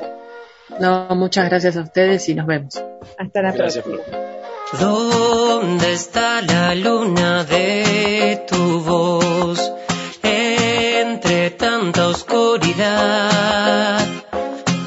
No, 0.80 1.08
muchas 1.16 1.48
gracias 1.48 1.76
a 1.76 1.82
ustedes 1.82 2.28
y 2.28 2.34
nos 2.34 2.46
vemos. 2.46 2.82
Hasta 3.18 3.42
la 3.42 3.52
próxima. 3.52 3.96
¿Dónde 4.80 5.92
está 5.92 6.40
la 6.42 6.74
luna 6.74 7.44
de 7.44 8.44
tu 8.48 8.80
voz 8.80 9.72
entre 10.22 11.50
tanta 11.50 12.08
oscuridad? 12.08 13.98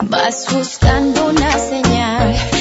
Vas 0.03 0.47
buscando 0.51 1.29
una 1.29 1.51
señal 1.51 2.54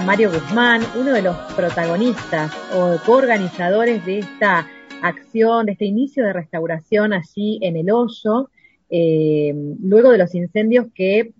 Mario 0.00 0.30
Guzmán, 0.30 0.82
uno 0.96 1.12
de 1.12 1.22
los 1.22 1.36
protagonistas 1.54 2.52
o 2.74 2.98
coorganizadores 3.04 4.04
de 4.04 4.20
esta 4.20 4.66
acción, 5.02 5.66
de 5.66 5.72
este 5.72 5.84
inicio 5.84 6.24
de 6.24 6.32
restauración 6.32 7.12
allí 7.12 7.58
en 7.62 7.76
el 7.76 7.90
hoyo, 7.90 8.50
eh, 8.90 9.54
luego 9.80 10.10
de 10.10 10.18
los 10.18 10.34
incendios 10.34 10.86
que 10.94 11.32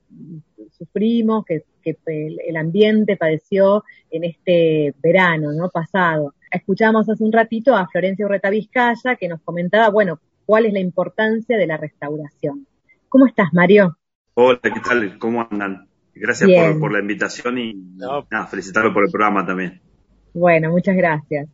sufrimos, 0.71 1.45
que, 1.45 1.65
el 1.85 2.57
ambiente 2.57 3.17
padeció 3.17 3.85
en 4.11 4.25
este 4.25 4.95
verano, 5.03 5.53
¿no? 5.53 5.69
Pasado. 5.69 6.33
Escuchamos 6.51 7.09
hace 7.11 7.23
un 7.23 7.33
ratito 7.33 7.77
a 7.77 7.89
Florencia 7.89 8.25
Urreta 8.25 8.49
Vizcaya 8.49 9.17
que 9.17 9.29
nos 9.29 9.43
comentaba, 9.43 9.91
bueno, 9.91 10.19
cuál 10.47 10.65
es 10.65 10.73
la 10.73 10.81
importancia 10.81 11.59
de 11.59 11.67
la 11.67 11.77
restauración. 11.77 12.67
¿Cómo 13.11 13.27
estás, 13.27 13.53
Mario? 13.53 13.99
Hola, 14.35 14.61
¿qué 14.63 14.81
tal? 14.83 15.19
¿Cómo 15.19 15.47
andan? 15.51 15.89
Gracias 16.15 16.51
por, 16.51 16.79
por 16.81 16.93
la 16.93 17.01
invitación 17.01 17.59
y 17.59 17.75
No. 17.75 18.27
nada, 18.31 18.47
felicitarlo 18.47 18.93
por 18.93 19.05
el 19.05 19.11
programa 19.11 19.45
también. 19.47 19.81
Bueno, 20.33 20.71
muchas 20.71 20.97
gracias. 20.97 21.49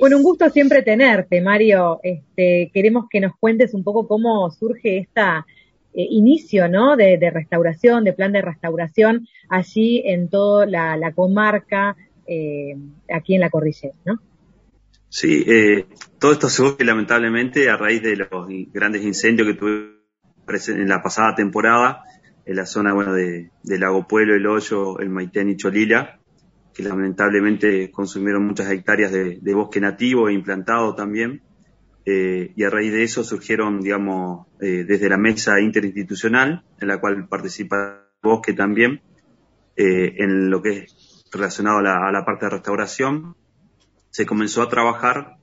Bueno, 0.00 0.16
un 0.16 0.22
gusto 0.22 0.48
siempre 0.50 0.82
tenerte, 0.82 1.40
Mario. 1.40 2.00
Este, 2.02 2.70
queremos 2.74 3.06
que 3.08 3.20
nos 3.20 3.32
cuentes 3.38 3.72
un 3.74 3.84
poco 3.84 4.08
cómo 4.08 4.50
surge 4.50 4.98
esta 4.98 5.46
eh, 5.94 6.06
inicio, 6.10 6.68
¿no? 6.68 6.96
De, 6.96 7.18
de 7.18 7.30
restauración, 7.30 8.04
de 8.04 8.12
plan 8.12 8.32
de 8.32 8.42
restauración 8.42 9.26
allí 9.48 10.02
en 10.04 10.28
toda 10.28 10.66
la, 10.66 10.96
la 10.96 11.12
comarca, 11.12 11.96
eh, 12.26 12.76
aquí 13.14 13.34
en 13.36 13.40
la 13.40 13.50
cordillera, 13.50 13.94
¿no? 14.04 14.18
Sí, 15.08 15.44
eh, 15.46 15.86
todo 16.18 16.32
esto 16.32 16.48
surge 16.48 16.84
lamentablemente 16.84 17.70
a 17.70 17.76
raíz 17.76 18.02
de 18.02 18.16
los 18.16 18.28
grandes 18.72 19.04
incendios 19.04 19.46
que 19.48 19.54
tuve 19.54 19.96
presen- 20.44 20.80
en 20.80 20.88
la 20.88 21.00
pasada 21.02 21.34
temporada 21.36 22.02
en 22.46 22.56
la 22.56 22.64
zona 22.64 22.94
bueno 22.94 23.12
de, 23.12 23.50
Lago 23.64 24.06
Pueblo, 24.06 24.34
El 24.34 24.46
Hoyo, 24.46 24.98
El 25.00 25.10
Maitén 25.10 25.50
y 25.50 25.56
Cholila, 25.56 26.20
que 26.72 26.82
lamentablemente 26.82 27.90
consumieron 27.90 28.46
muchas 28.46 28.70
hectáreas 28.70 29.12
de, 29.12 29.54
bosque 29.54 29.80
nativo 29.80 30.28
e 30.28 30.32
implantado 30.32 30.94
también. 30.94 31.42
Eh, 32.04 32.52
y 32.54 32.62
a 32.62 32.70
raíz 32.70 32.92
de 32.92 33.02
eso 33.02 33.24
surgieron, 33.24 33.80
digamos, 33.80 34.46
eh, 34.60 34.84
desde 34.86 35.08
la 35.08 35.16
mesa 35.16 35.60
interinstitucional, 35.60 36.64
en 36.80 36.88
la 36.88 37.00
cual 37.00 37.26
participa 37.28 38.06
bosque 38.22 38.52
también, 38.52 39.02
eh, 39.76 40.14
en 40.18 40.48
lo 40.48 40.62
que 40.62 40.78
es 40.78 41.24
relacionado 41.32 41.78
a 41.78 41.82
la, 41.82 42.08
a 42.08 42.12
la 42.12 42.24
parte 42.24 42.46
de 42.46 42.50
restauración, 42.50 43.34
se 44.10 44.24
comenzó 44.24 44.62
a 44.62 44.68
trabajar 44.68 45.36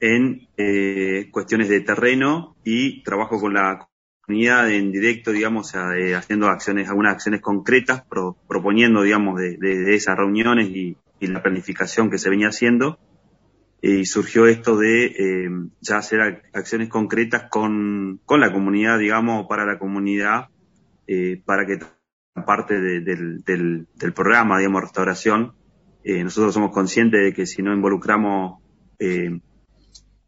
en 0.00 0.48
eh, 0.56 1.28
cuestiones 1.30 1.68
de 1.68 1.80
terreno 1.80 2.56
y 2.64 3.02
trabajo 3.02 3.40
con 3.40 3.54
la 3.54 3.87
comunidad 4.28 4.70
en 4.72 4.92
directo, 4.92 5.32
digamos, 5.32 5.70
sea, 5.70 5.88
de 5.90 6.16
haciendo 6.16 6.48
acciones, 6.48 6.88
algunas 6.90 7.14
acciones 7.14 7.42
concretas, 7.42 8.04
pro- 8.10 8.38
proponiendo, 8.48 9.02
digamos, 9.02 9.40
de, 9.40 9.58
esas 9.96 10.18
reuniones 10.18 10.68
y, 10.70 10.98
la 11.34 11.42
planificación 11.42 12.10
que 12.10 12.18
se 12.18 12.30
venía 12.30 12.50
haciendo. 12.50 13.00
Y 13.82 14.06
surgió 14.06 14.46
esto 14.48 14.76
de 14.78 15.06
eh, 15.06 15.50
ya 15.80 15.98
hacer 15.98 16.20
ac- 16.20 16.42
acciones 16.54 16.90
concretas 16.90 17.44
con, 17.50 18.20
con 18.26 18.40
la 18.40 18.52
comunidad, 18.52 18.98
digamos, 18.98 19.46
para 19.48 19.66
la 19.66 19.78
comunidad, 19.78 20.48
eh, 21.08 21.42
para 21.46 21.66
que 21.66 21.78
parte 22.46 22.80
de- 22.80 23.00
del, 23.02 23.42
del, 23.44 23.88
del 23.96 24.14
programa, 24.14 24.58
digamos, 24.58 24.82
restauración, 24.82 25.54
eh, 26.04 26.24
nosotros 26.24 26.54
somos 26.54 26.72
conscientes 26.72 27.22
de 27.22 27.34
que 27.34 27.46
si 27.46 27.62
no 27.62 27.74
involucramos 27.74 28.62
eh, 29.00 29.40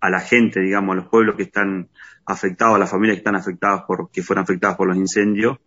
a 0.01 0.11
la 0.11 0.21
gente, 0.21 0.61
digamos, 0.61 0.95
a 0.95 0.97
los 0.97 1.09
pueblos 1.09 1.37
que 1.37 1.45
están 1.45 1.89
afectados, 2.27 2.79
las 2.79 2.91
familias 2.91 3.17
que 3.17 3.21
están 3.21 3.37
afectadas 3.37 3.83
por, 3.87 4.11
que 4.11 4.23
fueron 4.23 4.45
afectadas 4.45 4.77
por 4.77 4.89
los 4.89 4.97
incendios, 4.97 5.59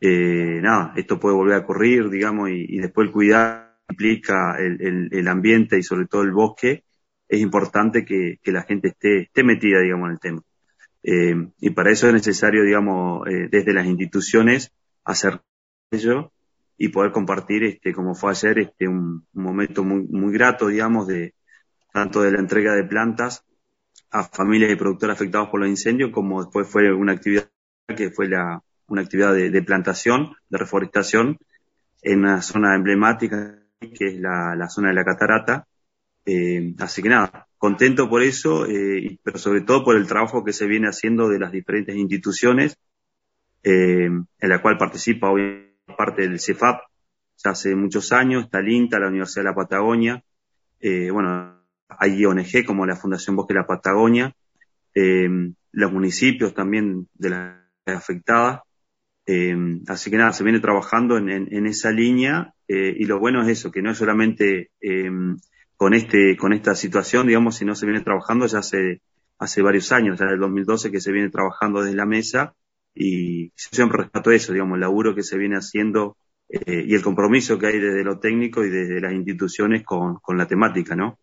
eh, 0.00 0.60
nada, 0.60 0.92
esto 0.96 1.20
puede 1.20 1.36
volver 1.36 1.54
a 1.54 1.60
ocurrir, 1.60 2.10
digamos, 2.10 2.50
y, 2.50 2.78
después 2.78 3.06
el 3.06 3.12
cuidado 3.12 3.70
implica 3.88 4.56
el, 4.58 4.80
el, 4.82 5.08
el 5.12 5.28
ambiente 5.28 5.78
y 5.78 5.82
sobre 5.82 6.06
todo 6.06 6.22
el 6.22 6.32
bosque, 6.32 6.84
es 7.28 7.40
importante 7.40 8.04
que, 8.04 8.38
que 8.42 8.52
la 8.52 8.62
gente 8.62 8.88
esté, 8.88 9.22
esté 9.22 9.44
metida, 9.44 9.80
digamos, 9.80 10.08
en 10.08 10.12
el 10.12 10.20
tema. 10.20 10.42
Eh, 11.02 11.48
y 11.60 11.70
para 11.70 11.90
eso 11.90 12.06
es 12.06 12.12
necesario, 12.12 12.62
digamos, 12.62 13.26
eh, 13.26 13.48
desde 13.50 13.72
las 13.72 13.86
instituciones 13.86 14.72
hacer 15.04 15.40
ello 15.90 16.32
y 16.76 16.88
poder 16.88 17.12
compartir, 17.12 17.64
este, 17.64 17.92
como 17.92 18.14
fue 18.14 18.30
ayer, 18.32 18.58
este, 18.58 18.88
un, 18.88 19.24
un 19.32 19.42
momento 19.42 19.84
muy, 19.84 20.02
muy 20.08 20.32
grato, 20.32 20.68
digamos, 20.68 21.06
de 21.06 21.34
tanto 21.92 22.22
de 22.22 22.32
la 22.32 22.40
entrega 22.40 22.74
de 22.74 22.84
plantas 22.84 23.44
a 24.12 24.24
familias 24.24 24.70
y 24.70 24.76
productores 24.76 25.14
afectados 25.14 25.48
por 25.48 25.60
los 25.60 25.68
incendios, 25.68 26.10
como 26.10 26.42
después 26.42 26.68
fue 26.68 26.92
una 26.92 27.12
actividad 27.12 27.48
que 27.96 28.10
fue 28.10 28.28
la, 28.28 28.62
una 28.86 29.02
actividad 29.02 29.34
de, 29.34 29.62
plantación, 29.62 30.34
de 30.48 30.58
reforestación, 30.58 31.38
en 32.02 32.20
una 32.20 32.42
zona 32.42 32.74
emblemática 32.74 33.58
que 33.80 34.06
es 34.08 34.20
la, 34.20 34.54
la 34.54 34.68
zona 34.68 34.88
de 34.88 34.94
la 34.94 35.04
catarata. 35.04 35.66
Eh, 36.24 36.74
así 36.78 37.02
que 37.02 37.08
nada, 37.08 37.48
contento 37.56 38.08
por 38.08 38.22
eso, 38.22 38.66
eh, 38.66 39.18
pero 39.22 39.38
sobre 39.38 39.62
todo 39.62 39.84
por 39.84 39.96
el 39.96 40.06
trabajo 40.06 40.44
que 40.44 40.52
se 40.52 40.66
viene 40.66 40.88
haciendo 40.88 41.28
de 41.28 41.38
las 41.38 41.50
diferentes 41.50 41.96
instituciones, 41.96 42.76
eh, 43.62 44.06
en 44.06 44.48
la 44.48 44.60
cual 44.60 44.76
participa 44.76 45.30
hoy 45.30 45.74
parte 45.96 46.22
del 46.22 46.38
CEFAP, 46.38 46.82
ya 47.42 47.50
hace 47.50 47.74
muchos 47.74 48.12
años, 48.12 48.44
está 48.44 48.60
el 48.60 48.68
INTA, 48.68 49.00
la 49.00 49.08
Universidad 49.08 49.44
de 49.44 49.50
la 49.50 49.54
Patagonia, 49.54 50.22
eh, 50.80 51.10
bueno, 51.10 51.61
hay 51.98 52.24
ONG 52.24 52.64
como 52.64 52.86
la 52.86 52.96
Fundación 52.96 53.36
Bosque 53.36 53.54
de 53.54 53.60
la 53.60 53.66
Patagonia, 53.66 54.34
eh, 54.94 55.28
los 55.72 55.92
municipios 55.92 56.54
también 56.54 57.08
de 57.14 57.30
las 57.30 57.56
afectadas, 57.86 58.60
eh, 59.26 59.56
así 59.88 60.10
que 60.10 60.16
nada, 60.18 60.32
se 60.32 60.44
viene 60.44 60.60
trabajando 60.60 61.18
en, 61.18 61.30
en- 61.30 61.66
esa 61.66 61.90
línea 61.92 62.54
eh, 62.68 62.94
y 62.98 63.04
lo 63.06 63.20
bueno 63.20 63.42
es 63.42 63.48
eso, 63.48 63.70
que 63.72 63.82
no 63.82 63.90
es 63.92 63.98
solamente 63.98 64.70
con 65.76 65.94
este 65.94 66.36
con 66.36 66.52
esta 66.52 66.74
situación, 66.74 67.26
digamos, 67.26 67.56
sino 67.56 67.74
se 67.74 67.86
viene 67.86 68.02
trabajando 68.02 68.46
ya 68.46 68.60
hace 69.38 69.62
varios 69.62 69.90
años, 69.92 70.18
ya 70.18 70.24
desde 70.26 70.34
el 70.36 70.40
2012 70.40 70.90
que 70.90 71.00
se 71.00 71.12
viene 71.12 71.30
trabajando 71.30 71.82
desde 71.82 71.96
la 71.96 72.06
mesa 72.06 72.54
y 72.94 73.48
yo 73.48 73.68
siempre 73.72 73.98
rescato 74.02 74.30
eso, 74.30 74.52
digamos, 74.52 74.76
el 74.76 74.80
laburo 74.82 75.14
que 75.14 75.22
se 75.22 75.38
viene 75.38 75.56
haciendo 75.56 76.16
y 76.48 76.94
el 76.94 77.02
compromiso 77.02 77.58
que 77.58 77.66
hay 77.68 77.78
desde 77.80 78.04
lo 78.04 78.18
técnico 78.20 78.62
y 78.64 78.70
desde 78.70 79.00
las 79.00 79.12
instituciones 79.14 79.82
con, 79.84 80.16
con 80.16 80.36
la 80.36 80.46
temática, 80.46 80.94
¿no? 80.94 81.18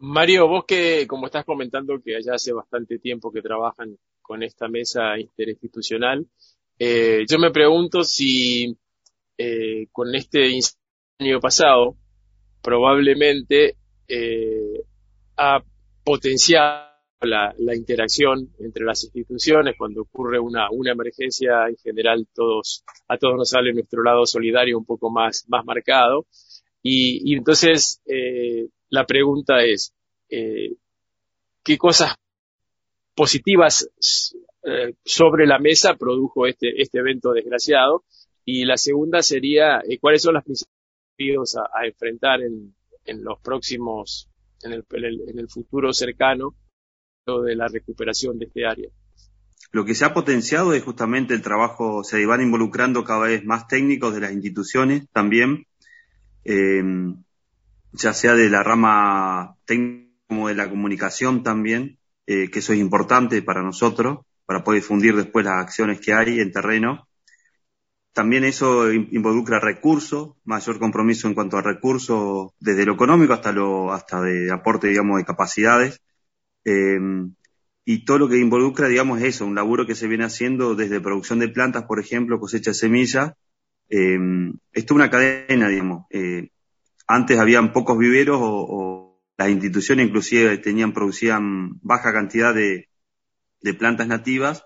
Mario, 0.00 0.46
vos 0.46 0.64
que, 0.64 1.06
como 1.06 1.26
estás 1.26 1.44
comentando, 1.44 2.00
que 2.00 2.16
allá 2.16 2.34
hace 2.34 2.52
bastante 2.52 2.98
tiempo 2.98 3.32
que 3.32 3.42
trabajan 3.42 3.98
con 4.22 4.42
esta 4.42 4.68
mesa 4.68 5.18
interinstitucional, 5.18 6.26
eh, 6.78 7.24
yo 7.28 7.38
me 7.38 7.50
pregunto 7.50 8.04
si 8.04 8.76
eh, 9.36 9.86
con 9.90 10.14
este 10.14 10.48
incendio 10.48 11.40
pasado, 11.40 11.96
probablemente 12.62 13.76
eh, 14.06 14.82
ha 15.36 15.62
potenciado 16.04 16.88
la, 17.20 17.52
la 17.58 17.74
interacción 17.74 18.50
entre 18.60 18.84
las 18.84 19.04
instituciones. 19.04 19.74
Cuando 19.76 20.02
ocurre 20.02 20.38
una, 20.38 20.70
una 20.70 20.92
emergencia 20.92 21.68
en 21.68 21.76
general 21.76 22.26
todos 22.32 22.84
a 23.08 23.16
todos 23.16 23.36
nos 23.36 23.50
sale 23.50 23.72
nuestro 23.72 24.02
lado 24.02 24.26
solidario 24.26 24.78
un 24.78 24.84
poco 24.84 25.10
más 25.10 25.44
más 25.48 25.64
marcado 25.64 26.26
y, 26.90 27.34
entonces 27.34 28.00
eh, 28.06 28.68
la 28.88 29.04
pregunta 29.04 29.62
es 29.62 29.92
eh, 30.28 30.76
qué 31.62 31.76
cosas 31.76 32.14
positivas 33.14 33.88
eh, 34.62 34.94
sobre 35.04 35.46
la 35.46 35.58
mesa 35.58 35.94
produjo 35.94 36.46
este 36.46 36.80
este 36.80 36.98
evento 36.98 37.32
desgraciado 37.32 38.04
y 38.44 38.64
la 38.64 38.76
segunda 38.76 39.22
sería 39.22 39.80
eh, 39.80 39.98
cuáles 39.98 40.22
son 40.22 40.34
las 40.34 40.44
principales 40.44 40.74
desafíos 41.16 41.56
a, 41.56 41.78
a 41.78 41.86
enfrentar 41.86 42.40
en, 42.42 42.74
en 43.04 43.24
los 43.24 43.38
próximos 43.40 44.28
en 44.62 44.72
el, 44.72 44.84
en 44.90 45.04
el, 45.04 45.28
en 45.28 45.38
el 45.38 45.48
futuro 45.48 45.92
cercano 45.92 46.54
de 47.26 47.54
la 47.54 47.68
recuperación 47.68 48.38
de 48.38 48.46
este 48.46 48.64
área. 48.64 48.88
Lo 49.70 49.84
que 49.84 49.94
se 49.94 50.06
ha 50.06 50.14
potenciado 50.14 50.72
es 50.72 50.82
justamente 50.82 51.34
el 51.34 51.42
trabajo, 51.42 52.02
se 52.02 52.24
van 52.24 52.40
involucrando 52.40 53.04
cada 53.04 53.26
vez 53.26 53.44
más 53.44 53.66
técnicos 53.68 54.14
de 54.14 54.20
las 54.20 54.32
instituciones 54.32 55.06
también, 55.12 55.66
eh, 56.48 56.82
ya 57.92 58.14
sea 58.14 58.34
de 58.34 58.48
la 58.48 58.62
rama 58.62 59.56
técnica 59.66 60.08
como 60.26 60.48
de 60.48 60.54
la 60.54 60.70
comunicación 60.70 61.42
también, 61.42 61.98
eh, 62.26 62.50
que 62.50 62.60
eso 62.60 62.72
es 62.72 62.78
importante 62.78 63.42
para 63.42 63.62
nosotros, 63.62 64.20
para 64.46 64.64
poder 64.64 64.80
difundir 64.80 65.14
después 65.14 65.44
las 65.44 65.62
acciones 65.62 66.00
que 66.00 66.14
hay 66.14 66.40
en 66.40 66.50
terreno. 66.50 67.06
También 68.14 68.44
eso 68.44 68.90
involucra 68.90 69.60
recursos, 69.60 70.36
mayor 70.44 70.78
compromiso 70.78 71.28
en 71.28 71.34
cuanto 71.34 71.58
a 71.58 71.62
recursos, 71.62 72.52
desde 72.58 72.86
lo 72.86 72.94
económico 72.94 73.34
hasta 73.34 73.52
lo, 73.52 73.92
hasta 73.92 74.22
de 74.22 74.50
aporte, 74.50 74.88
digamos, 74.88 75.18
de 75.18 75.26
capacidades. 75.26 76.00
Eh, 76.64 76.98
y 77.84 78.04
todo 78.04 78.18
lo 78.18 78.28
que 78.28 78.38
involucra, 78.38 78.88
digamos, 78.88 79.20
eso, 79.22 79.46
un 79.46 79.54
laburo 79.54 79.86
que 79.86 79.94
se 79.94 80.08
viene 80.08 80.24
haciendo 80.24 80.74
desde 80.74 81.00
producción 81.00 81.38
de 81.38 81.48
plantas, 81.48 81.84
por 81.84 82.00
ejemplo, 82.00 82.40
cosecha 82.40 82.70
de 82.70 82.74
semillas. 82.74 83.32
Eh, 83.88 84.18
esto 84.72 84.94
es 84.94 84.96
una 84.96 85.10
cadena, 85.10 85.68
digamos. 85.68 86.06
Eh, 86.10 86.50
antes 87.06 87.38
habían 87.38 87.72
pocos 87.72 87.98
viveros 87.98 88.38
o, 88.40 89.20
las 89.38 89.50
instituciones 89.50 90.06
inclusive 90.08 90.58
tenían, 90.58 90.92
producían 90.92 91.78
baja 91.80 92.12
cantidad 92.12 92.52
de, 92.52 92.88
plantas 93.78 94.08
nativas 94.08 94.64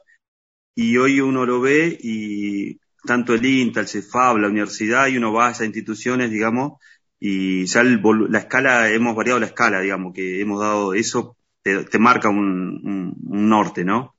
y 0.74 0.96
hoy 0.96 1.20
uno 1.20 1.44
lo 1.44 1.60
ve 1.60 1.98
y 2.00 2.78
tanto 3.04 3.34
el 3.34 3.44
INTA, 3.44 3.80
el 3.80 3.88
CEFAB, 3.88 4.38
la 4.38 4.48
universidad, 4.48 5.08
y 5.08 5.16
uno 5.18 5.32
va 5.32 5.48
a 5.48 5.50
esas 5.50 5.66
instituciones, 5.66 6.30
digamos, 6.30 6.80
y 7.18 7.66
ya 7.66 7.82
la 7.82 8.38
escala, 8.38 8.90
hemos 8.90 9.14
variado 9.14 9.40
la 9.40 9.46
escala, 9.46 9.80
digamos, 9.80 10.14
que 10.14 10.40
hemos 10.40 10.60
dado 10.60 10.94
eso, 10.94 11.36
te, 11.62 11.98
marca 11.98 12.28
un, 12.28 13.14
norte, 13.22 13.84
¿no? 13.84 14.16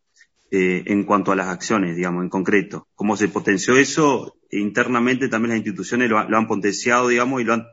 Eh, 0.55 0.83
en 0.85 1.03
cuanto 1.03 1.31
a 1.31 1.35
las 1.35 1.47
acciones, 1.47 1.95
digamos, 1.95 2.21
en 2.21 2.29
concreto. 2.29 2.87
Cómo 2.93 3.17
se 3.17 3.27
potenció 3.27 3.75
eso, 3.75 4.37
internamente 4.51 5.27
también 5.27 5.49
las 5.49 5.57
instituciones 5.57 6.11
lo, 6.11 6.19
han 6.19 6.45
potenciado, 6.45 7.07
digamos, 7.07 7.41
y 7.41 7.43
lo, 7.43 7.53
han, 7.53 7.65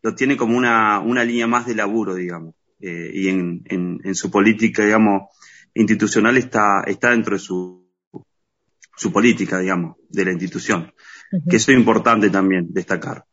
lo 0.00 0.14
tienen 0.14 0.36
como 0.36 0.56
una, 0.56 1.00
una 1.00 1.24
línea 1.24 1.48
más 1.48 1.66
de 1.66 1.74
laburo, 1.74 2.14
digamos. 2.14 2.54
Eh, 2.78 3.10
y 3.12 3.26
en, 3.26 3.62
en, 3.64 3.98
en, 4.04 4.14
su 4.14 4.30
política, 4.30 4.84
digamos, 4.84 5.22
institucional 5.74 6.36
está, 6.36 6.84
está 6.86 7.10
dentro 7.10 7.34
de 7.34 7.40
su, 7.40 7.84
su 8.96 9.10
política, 9.10 9.58
digamos, 9.58 9.96
de 10.08 10.24
la 10.24 10.30
institución. 10.30 10.92
Que 11.50 11.56
eso 11.56 11.72
es 11.72 11.78
importante 11.78 12.30
también 12.30 12.68
destacar. 12.72 13.24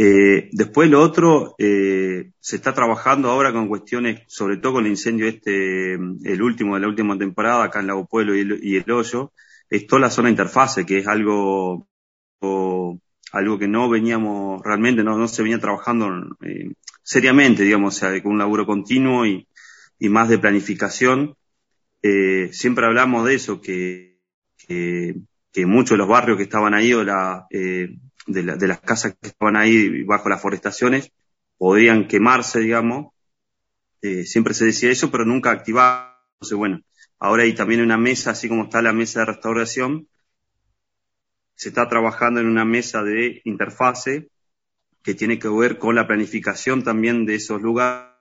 Eh, 0.00 0.48
después 0.52 0.88
lo 0.88 1.02
otro, 1.02 1.56
eh, 1.58 2.30
se 2.38 2.56
está 2.56 2.72
trabajando 2.72 3.30
ahora 3.30 3.52
con 3.52 3.66
cuestiones, 3.66 4.22
sobre 4.28 4.58
todo 4.58 4.74
con 4.74 4.84
el 4.84 4.92
incendio 4.92 5.26
este, 5.26 5.94
el 5.94 6.40
último 6.42 6.76
de 6.76 6.82
la 6.82 6.88
última 6.88 7.18
temporada, 7.18 7.64
acá 7.64 7.80
en 7.80 7.88
Lago 7.88 8.06
Pueblo 8.06 8.36
y 8.36 8.40
el, 8.40 8.60
y 8.62 8.76
el 8.76 8.90
Hoyo, 8.92 9.32
es 9.68 9.88
toda 9.88 10.02
la 10.02 10.10
zona 10.10 10.30
interfase, 10.30 10.86
que 10.86 10.98
es 10.98 11.08
algo, 11.08 11.88
algo 12.40 13.58
que 13.58 13.66
no 13.66 13.88
veníamos, 13.88 14.62
realmente 14.62 15.02
no, 15.02 15.18
no 15.18 15.26
se 15.26 15.42
venía 15.42 15.58
trabajando 15.58 16.08
eh, 16.42 16.72
seriamente, 17.02 17.64
digamos, 17.64 17.96
o 17.96 17.98
sea, 17.98 18.22
con 18.22 18.32
un 18.32 18.38
laburo 18.38 18.66
continuo 18.66 19.26
y, 19.26 19.48
y 19.98 20.08
más 20.08 20.28
de 20.28 20.38
planificación. 20.38 21.34
Eh, 22.02 22.50
siempre 22.52 22.86
hablamos 22.86 23.26
de 23.26 23.34
eso, 23.34 23.60
que, 23.60 24.20
que, 24.56 25.16
que, 25.52 25.66
muchos 25.66 25.90
de 25.90 25.96
los 25.98 26.08
barrios 26.08 26.36
que 26.36 26.44
estaban 26.44 26.72
ahí 26.74 26.92
o 26.94 27.02
la, 27.02 27.46
eh, 27.50 27.96
de, 28.28 28.42
la, 28.42 28.56
de, 28.56 28.68
las 28.68 28.80
casas 28.80 29.16
que 29.20 29.28
estaban 29.28 29.56
ahí 29.56 30.04
bajo 30.04 30.28
las 30.28 30.40
forestaciones 30.40 31.12
podrían 31.56 32.06
quemarse, 32.06 32.60
digamos. 32.60 33.12
Eh, 34.00 34.24
siempre 34.24 34.54
se 34.54 34.66
decía 34.66 34.90
eso, 34.90 35.10
pero 35.10 35.24
nunca 35.24 35.50
activaba. 35.50 36.22
Entonces, 36.34 36.56
bueno, 36.56 36.80
ahora 37.18 37.42
hay 37.42 37.54
también 37.54 37.80
una 37.80 37.98
mesa, 37.98 38.30
así 38.30 38.48
como 38.48 38.64
está 38.64 38.80
la 38.80 38.92
mesa 38.92 39.20
de 39.20 39.26
restauración, 39.26 40.08
se 41.56 41.70
está 41.70 41.88
trabajando 41.88 42.38
en 42.38 42.46
una 42.46 42.64
mesa 42.64 43.02
de 43.02 43.40
interfase 43.44 44.30
que 45.02 45.14
tiene 45.14 45.38
que 45.38 45.48
ver 45.48 45.78
con 45.78 45.96
la 45.96 46.06
planificación 46.06 46.84
también 46.84 47.26
de 47.26 47.34
esos 47.36 47.60
lugares 47.60 48.12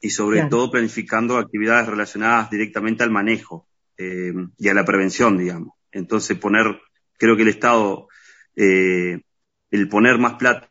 y 0.00 0.10
sobre 0.10 0.44
todo 0.44 0.70
planificando 0.70 1.36
actividades 1.36 1.88
relacionadas 1.88 2.50
directamente 2.50 3.02
al 3.02 3.10
manejo 3.10 3.68
eh, 3.98 4.32
y 4.56 4.68
a 4.68 4.74
la 4.74 4.84
prevención, 4.84 5.36
digamos. 5.36 5.74
Entonces 5.92 6.38
poner, 6.38 6.80
creo 7.18 7.36
que 7.36 7.42
el 7.42 7.48
Estado 7.48 8.08
eh, 8.58 9.22
el 9.70 9.88
poner 9.88 10.18
más 10.18 10.34
plata 10.34 10.68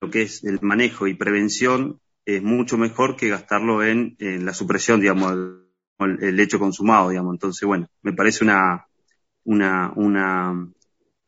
lo 0.00 0.10
que 0.10 0.22
es 0.22 0.44
el 0.44 0.60
manejo 0.60 1.06
y 1.06 1.14
prevención 1.14 2.00
es 2.24 2.42
mucho 2.42 2.76
mejor 2.76 3.16
que 3.16 3.28
gastarlo 3.28 3.82
en, 3.82 4.16
la 4.18 4.52
supresión, 4.52 5.00
digamos, 5.00 5.32
el, 5.98 6.40
hecho 6.40 6.58
consumado, 6.58 7.10
digamos. 7.10 7.34
Entonces, 7.34 7.66
bueno, 7.66 7.88
me 8.02 8.12
parece 8.12 8.44
una, 8.44 8.86
una, 9.44 9.92
una, 9.94 10.68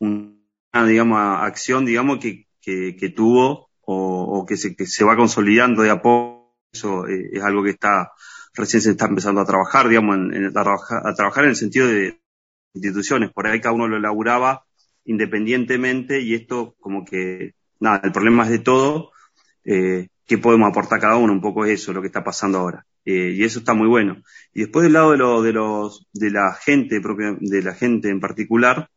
una 0.01 0.87
digamos, 0.87 1.19
acción, 1.19 1.85
digamos, 1.85 2.19
que, 2.19 2.47
que, 2.61 2.97
que 2.97 3.09
tuvo 3.11 3.71
o, 3.81 4.45
que, 4.47 4.57
se, 4.57 4.77
que 4.77 4.87
se 4.87 5.05
va 5.05 5.17
consolidando 5.17 5.83
de 5.83 5.91
a 5.91 6.03
poco. 6.03 6.57
Eso 6.71 7.07
eh, 7.07 7.31
es 7.33 7.43
algo 7.43 7.63
que 7.63 7.71
está, 7.71 8.13
recién 8.55 8.83
se 8.83 8.91
está 8.91 9.07
empezando 9.07 9.41
a 9.41 9.47
trabajar, 9.47 9.89
digamos, 9.89 10.17
en, 10.17 10.35
en 10.35 10.45
a, 10.47 10.53
trabajar, 10.53 11.03
a 11.07 11.15
trabajar 11.15 11.45
en 11.45 11.51
el 11.51 11.57
sentido 11.57 11.87
de 11.87 12.21
instituciones. 12.75 13.33
Por 13.33 13.47
ahí 13.47 13.61
cada 13.61 13.75
uno 13.75 13.89
lo 13.89 13.97
elaboraba 13.97 14.68
independientemente 15.09 16.21
y 16.21 16.35
esto 16.35 16.77
como 16.79 17.05
que, 17.05 17.55
nada, 17.81 18.01
el 18.05 18.13
problema 18.13 18.45
es 18.45 18.51
de 18.51 18.59
todo, 18.59 19.11
eh, 19.65 20.09
qué 20.27 20.39
podemos 20.39 20.69
aportar 20.69 21.01
cada 21.01 21.17
uno, 21.17 21.33
un 21.33 21.41
poco 21.41 21.65
es 21.65 21.81
eso, 21.81 21.93
lo 21.93 22.03
que 22.03 22.09
está 22.09 22.23
pasando 22.23 22.59
ahora. 22.59 22.85
Eh, 23.05 23.35
y 23.35 23.43
eso 23.43 23.61
está 23.61 23.73
muy 23.73 23.89
bueno. 23.89 24.23
Y 24.53 24.61
después 24.61 24.85
del 24.85 24.93
lado 24.93 25.13
de, 25.13 25.19
lo, 25.19 25.43
de, 25.43 25.53
los, 25.53 26.07
de 26.13 26.31
la 26.31 26.53
gente, 26.53 27.01
propia, 27.01 27.35
de 27.41 27.63
la 27.63 27.75
gente 27.75 28.11
en 28.11 28.21
particular, 28.21 28.91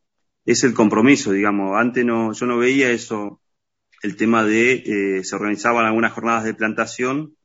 es 0.46 0.66
el 0.66 0.74
compromiso, 0.74 1.32
digamos. 1.32 1.78
Antes 1.78 2.04
no, 2.04 2.34
yo 2.34 2.46
no 2.46 2.58
veía 2.58 2.92
eso, 2.92 3.42
el 4.04 4.18
tema 4.18 4.44
de, 4.44 4.74
eh, 5.20 5.24
se 5.24 5.36
organizaban 5.36 5.86
algunas 5.86 6.12
jornadas 6.12 6.44
de 6.44 6.54
plantación, 6.54 7.38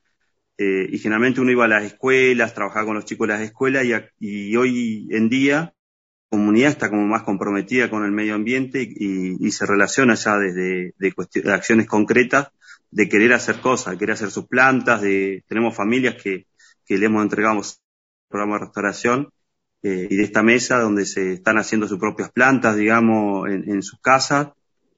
eh, 0.58 0.88
y 0.90 0.98
generalmente 0.98 1.40
uno 1.40 1.52
iba 1.52 1.66
a 1.66 1.68
las 1.68 1.84
escuelas, 1.84 2.54
trabajaba 2.54 2.86
con 2.86 2.96
los 2.96 3.04
chicos 3.04 3.28
de 3.28 3.34
las 3.34 3.42
escuelas, 3.42 3.84
y, 3.84 3.92
y 4.18 4.56
hoy 4.56 5.06
en 5.10 5.28
día 5.28 5.75
comunidad 6.28 6.70
está 6.70 6.90
como 6.90 7.06
más 7.06 7.22
comprometida 7.22 7.90
con 7.90 8.04
el 8.04 8.12
medio 8.12 8.34
ambiente 8.34 8.82
y, 8.82 9.50
se 9.50 9.66
relaciona 9.66 10.14
ya 10.14 10.36
desde 10.38 10.92
de, 10.98 11.14
de, 11.42 11.52
acciones 11.52 11.86
concretas 11.86 12.48
de 12.90 13.08
querer 13.08 13.32
hacer 13.32 13.60
cosas, 13.60 13.92
de 13.92 13.98
querer 13.98 14.14
hacer 14.14 14.30
sus 14.30 14.46
plantas, 14.46 15.02
de 15.02 15.44
tenemos 15.48 15.74
familias 15.74 16.16
que, 16.22 16.46
le 16.88 17.06
hemos 17.06 17.22
entregado 17.22 17.60
programa 18.28 18.54
de 18.54 18.64
restauración 18.64 19.30
eh, 19.82 20.08
y 20.10 20.16
de 20.16 20.22
esta 20.22 20.42
mesa 20.42 20.80
donde 20.80 21.04
se 21.06 21.34
están 21.34 21.58
haciendo 21.58 21.88
sus 21.88 21.98
propias 21.98 22.30
plantas, 22.30 22.76
digamos, 22.76 23.48
en, 23.48 23.68
en 23.70 23.82
sus 23.82 24.00
casas, 24.00 24.48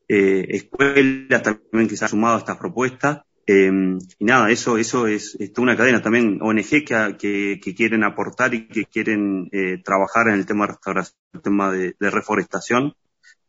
eh, 0.09 0.47
escuelas 0.51 1.43
también 1.43 1.89
que 1.89 1.97
se 1.97 2.05
han 2.05 2.11
sumado 2.11 2.37
a 2.37 2.39
estas 2.39 2.57
propuestas 2.57 3.20
eh, 3.51 3.99
y 4.18 4.24
nada, 4.26 4.51
eso, 4.51 4.76
eso 4.76 5.07
es, 5.07 5.34
es 5.40 5.55
toda 5.55 5.62
una 5.62 5.76
cadena 5.76 6.03
también, 6.03 6.38
ONG 6.42 6.84
que, 6.84 7.16
que, 7.18 7.59
que 7.59 7.74
quieren 7.74 8.05
aportar 8.05 8.53
y 8.53 8.68
que 8.68 8.84
quieren 8.84 9.49
eh, 9.53 9.78
trabajar 9.82 10.28
en 10.28 10.34
el 10.34 10.44
tema 10.44 10.66
de 10.66 10.72
restauración, 10.72 11.18
el 11.32 11.40
tema 11.40 11.72
de, 11.72 11.94
de 11.99 12.11
reforestación. 12.11 12.92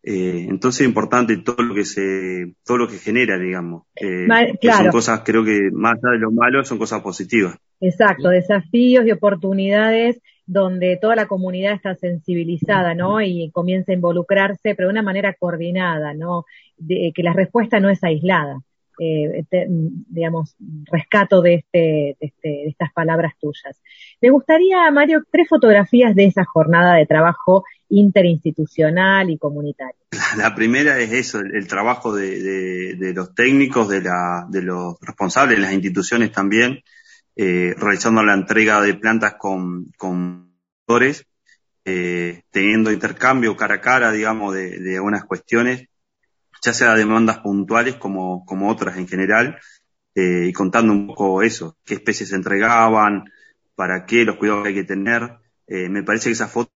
Eh, 0.01 0.45
entonces 0.47 0.81
es 0.81 0.87
importante 0.87 1.35
todo 1.43 1.61
lo 1.63 1.75
que 1.75 1.83
se, 1.83 2.53
todo 2.65 2.77
lo 2.77 2.87
que 2.87 2.97
genera, 2.97 3.37
digamos. 3.37 3.87
Eh, 3.97 4.25
claro. 4.27 4.53
que 4.61 4.71
son 4.71 4.87
cosas, 4.87 5.21
creo 5.25 5.43
que 5.43 5.69
más 5.73 5.95
allá 5.95 6.13
de 6.13 6.19
lo 6.19 6.31
malo, 6.31 6.63
son 6.63 6.77
cosas 6.77 7.01
positivas. 7.01 7.57
Exacto, 7.81 8.29
desafíos 8.29 9.05
y 9.05 9.11
oportunidades 9.11 10.21
donde 10.45 10.97
toda 10.99 11.17
la 11.17 11.27
comunidad 11.27 11.73
está 11.73 11.95
sensibilizada, 11.95 12.95
¿no? 12.95 13.21
Y 13.21 13.51
comienza 13.51 13.91
a 13.91 13.95
involucrarse, 13.95 14.75
pero 14.75 14.87
de 14.87 14.93
una 14.93 15.03
manera 15.03 15.35
coordinada, 15.37 16.13
¿no? 16.13 16.45
De, 16.77 17.11
que 17.13 17.21
la 17.21 17.33
respuesta 17.33 17.81
no 17.81 17.89
es 17.89 18.01
aislada 18.01 18.61
eh, 18.99 19.45
digamos, 20.09 20.55
rescato 20.91 21.41
de, 21.41 21.55
este, 21.55 21.77
de, 21.77 22.17
este, 22.19 22.49
de 22.49 22.67
estas 22.67 22.91
palabras 22.93 23.33
tuyas. 23.39 23.81
Me 24.21 24.29
gustaría, 24.29 24.89
Mario, 24.91 25.23
tres 25.31 25.47
fotografías 25.47 26.15
de 26.15 26.25
esa 26.25 26.43
jornada 26.45 26.95
de 26.95 27.05
trabajo 27.05 27.63
interinstitucional 27.89 29.29
y 29.29 29.37
comunitario. 29.37 29.99
La 30.37 30.53
primera 30.53 30.99
es 30.99 31.11
eso, 31.11 31.39
el, 31.39 31.67
trabajo 31.67 32.13
de, 32.13 32.41
de, 32.41 32.95
de, 32.95 33.13
los 33.13 33.33
técnicos, 33.33 33.89
de, 33.89 34.01
la, 34.01 34.45
de 34.49 34.61
los 34.61 34.99
responsables 35.01 35.57
de 35.57 35.61
las 35.63 35.73
instituciones 35.73 36.31
también, 36.31 36.83
eh, 37.35 37.73
realizando 37.77 38.23
la 38.23 38.33
entrega 38.33 38.81
de 38.81 38.95
plantas 38.95 39.35
con, 39.39 39.85
con 39.97 40.49
eh, 41.85 42.41
teniendo 42.51 42.91
intercambio 42.91 43.55
cara 43.55 43.75
a 43.75 43.81
cara, 43.81 44.11
digamos, 44.11 44.53
de, 44.53 44.79
de 44.79 44.95
algunas 44.95 45.23
cuestiones 45.23 45.87
ya 46.61 46.73
sea 46.73 46.95
demandas 46.95 47.39
puntuales 47.39 47.95
como, 47.95 48.45
como 48.45 48.69
otras 48.69 48.97
en 48.97 49.07
general, 49.07 49.57
eh, 50.15 50.47
y 50.49 50.53
contando 50.53 50.93
un 50.93 51.07
poco 51.07 51.41
eso, 51.43 51.77
qué 51.85 51.95
especies 51.95 52.29
se 52.29 52.35
entregaban, 52.35 53.25
para 53.75 54.05
qué, 54.05 54.25
los 54.25 54.37
cuidados 54.37 54.63
que 54.63 54.69
hay 54.69 54.75
que 54.75 54.83
tener. 54.83 55.37
Eh, 55.67 55.89
me 55.89 56.03
parece 56.03 56.29
que 56.29 56.33
esa 56.33 56.47
foto 56.47 56.71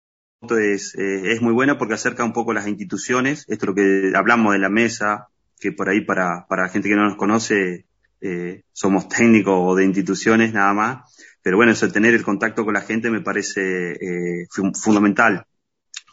es, 0.58 0.94
eh, 0.94 1.32
es 1.32 1.42
muy 1.42 1.52
buena 1.52 1.78
porque 1.78 1.94
acerca 1.94 2.24
un 2.24 2.32
poco 2.32 2.52
las 2.52 2.66
instituciones, 2.66 3.44
esto 3.48 3.66
es 3.66 3.68
lo 3.68 3.74
que 3.74 4.12
hablamos 4.16 4.52
de 4.52 4.58
la 4.58 4.68
mesa, 4.68 5.28
que 5.58 5.72
por 5.72 5.88
ahí 5.88 6.02
para, 6.02 6.46
para 6.48 6.68
gente 6.68 6.88
que 6.88 6.96
no 6.96 7.04
nos 7.04 7.16
conoce, 7.16 7.86
eh, 8.20 8.62
somos 8.72 9.08
técnicos 9.08 9.54
o 9.56 9.74
de 9.74 9.84
instituciones 9.84 10.52
nada 10.52 10.72
más, 10.72 11.14
pero 11.42 11.56
bueno, 11.56 11.72
eso 11.72 11.90
tener 11.90 12.14
el 12.14 12.22
contacto 12.22 12.64
con 12.64 12.74
la 12.74 12.80
gente 12.80 13.10
me 13.10 13.20
parece 13.20 13.92
eh, 13.92 14.46
fundamental 14.74 15.46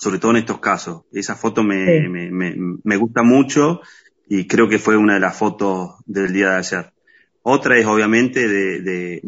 sobre 0.02 0.18
todo 0.18 0.32
en 0.32 0.38
estos 0.38 0.60
casos. 0.60 1.04
Esa 1.12 1.36
foto 1.36 1.62
me, 1.62 1.86
sí. 1.86 2.10
me, 2.10 2.32
me, 2.32 2.56
me, 2.84 2.98
gusta 2.98 3.22
mucho 3.22 3.82
y 4.28 4.48
creo 4.48 4.68
que 4.68 4.80
fue 4.80 4.98
una 4.98 5.14
de 5.14 5.20
las 5.20 5.38
fotos 5.38 5.92
del 6.08 6.34
día 6.34 6.50
de 6.50 6.58
ayer. 6.58 6.94
Otra 7.44 7.78
es 7.78 7.86
obviamente 7.86 8.48
de, 8.48 8.82
de 8.82 9.22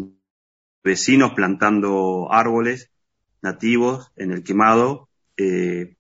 vecinos 0.84 1.34
plantando 1.36 2.34
árboles 2.34 2.90
nativos 3.44 4.12
en 4.16 4.32
el 4.32 4.44
quemado. 4.44 5.10
Eh, 5.38 5.96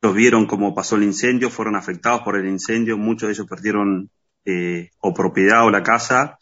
los 0.00 0.14
vieron 0.14 0.46
cómo 0.46 0.74
pasó 0.74 0.96
el 0.96 1.02
incendio, 1.02 1.50
fueron 1.50 1.76
afectados 1.76 2.22
por 2.22 2.36
el 2.36 2.48
incendio, 2.48 2.96
muchos 2.96 3.28
de 3.28 3.34
ellos 3.34 3.46
perdieron 3.46 4.10
eh, 4.46 4.92
o 5.00 5.12
propiedad 5.12 5.66
o 5.66 5.70
la 5.70 5.82
casa 5.82 6.38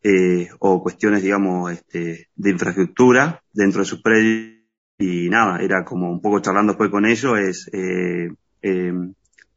eh, 0.00 0.48
o 0.60 0.80
cuestiones, 0.80 1.24
digamos, 1.24 1.72
este, 1.72 2.28
de 2.36 2.50
infraestructura 2.50 3.42
dentro 3.52 3.80
de 3.80 3.86
sus 3.86 4.00
predios 4.00 4.53
y 4.98 5.28
nada, 5.28 5.58
era 5.60 5.84
como 5.84 6.10
un 6.10 6.20
poco 6.20 6.40
charlando 6.40 6.72
después 6.72 6.90
con 6.90 7.04
ellos, 7.04 7.38
es, 7.38 7.70
eh, 7.72 8.28
eh, 8.62 8.92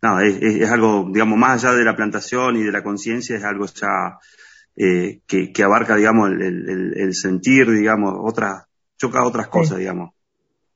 nada, 0.02 0.26
es, 0.26 0.42
es, 0.42 0.70
algo, 0.72 1.10
digamos, 1.12 1.38
más 1.38 1.64
allá 1.64 1.76
de 1.76 1.84
la 1.84 1.96
plantación 1.96 2.58
y 2.58 2.64
de 2.64 2.72
la 2.72 2.84
conciencia, 2.84 3.36
es 3.36 3.44
algo 3.44 3.66
ya 3.66 4.18
eh, 4.76 5.22
que, 5.28 5.52
que, 5.52 5.64
abarca, 5.64 5.96
digamos, 5.96 6.32
el, 6.32 6.42
el, 6.42 6.94
el, 6.98 7.14
sentir, 7.14 7.70
digamos, 7.70 8.16
otras, 8.20 8.66
choca 8.98 9.24
otras 9.24 9.48
cosas, 9.48 9.76
sí. 9.76 9.82
digamos. 9.82 10.14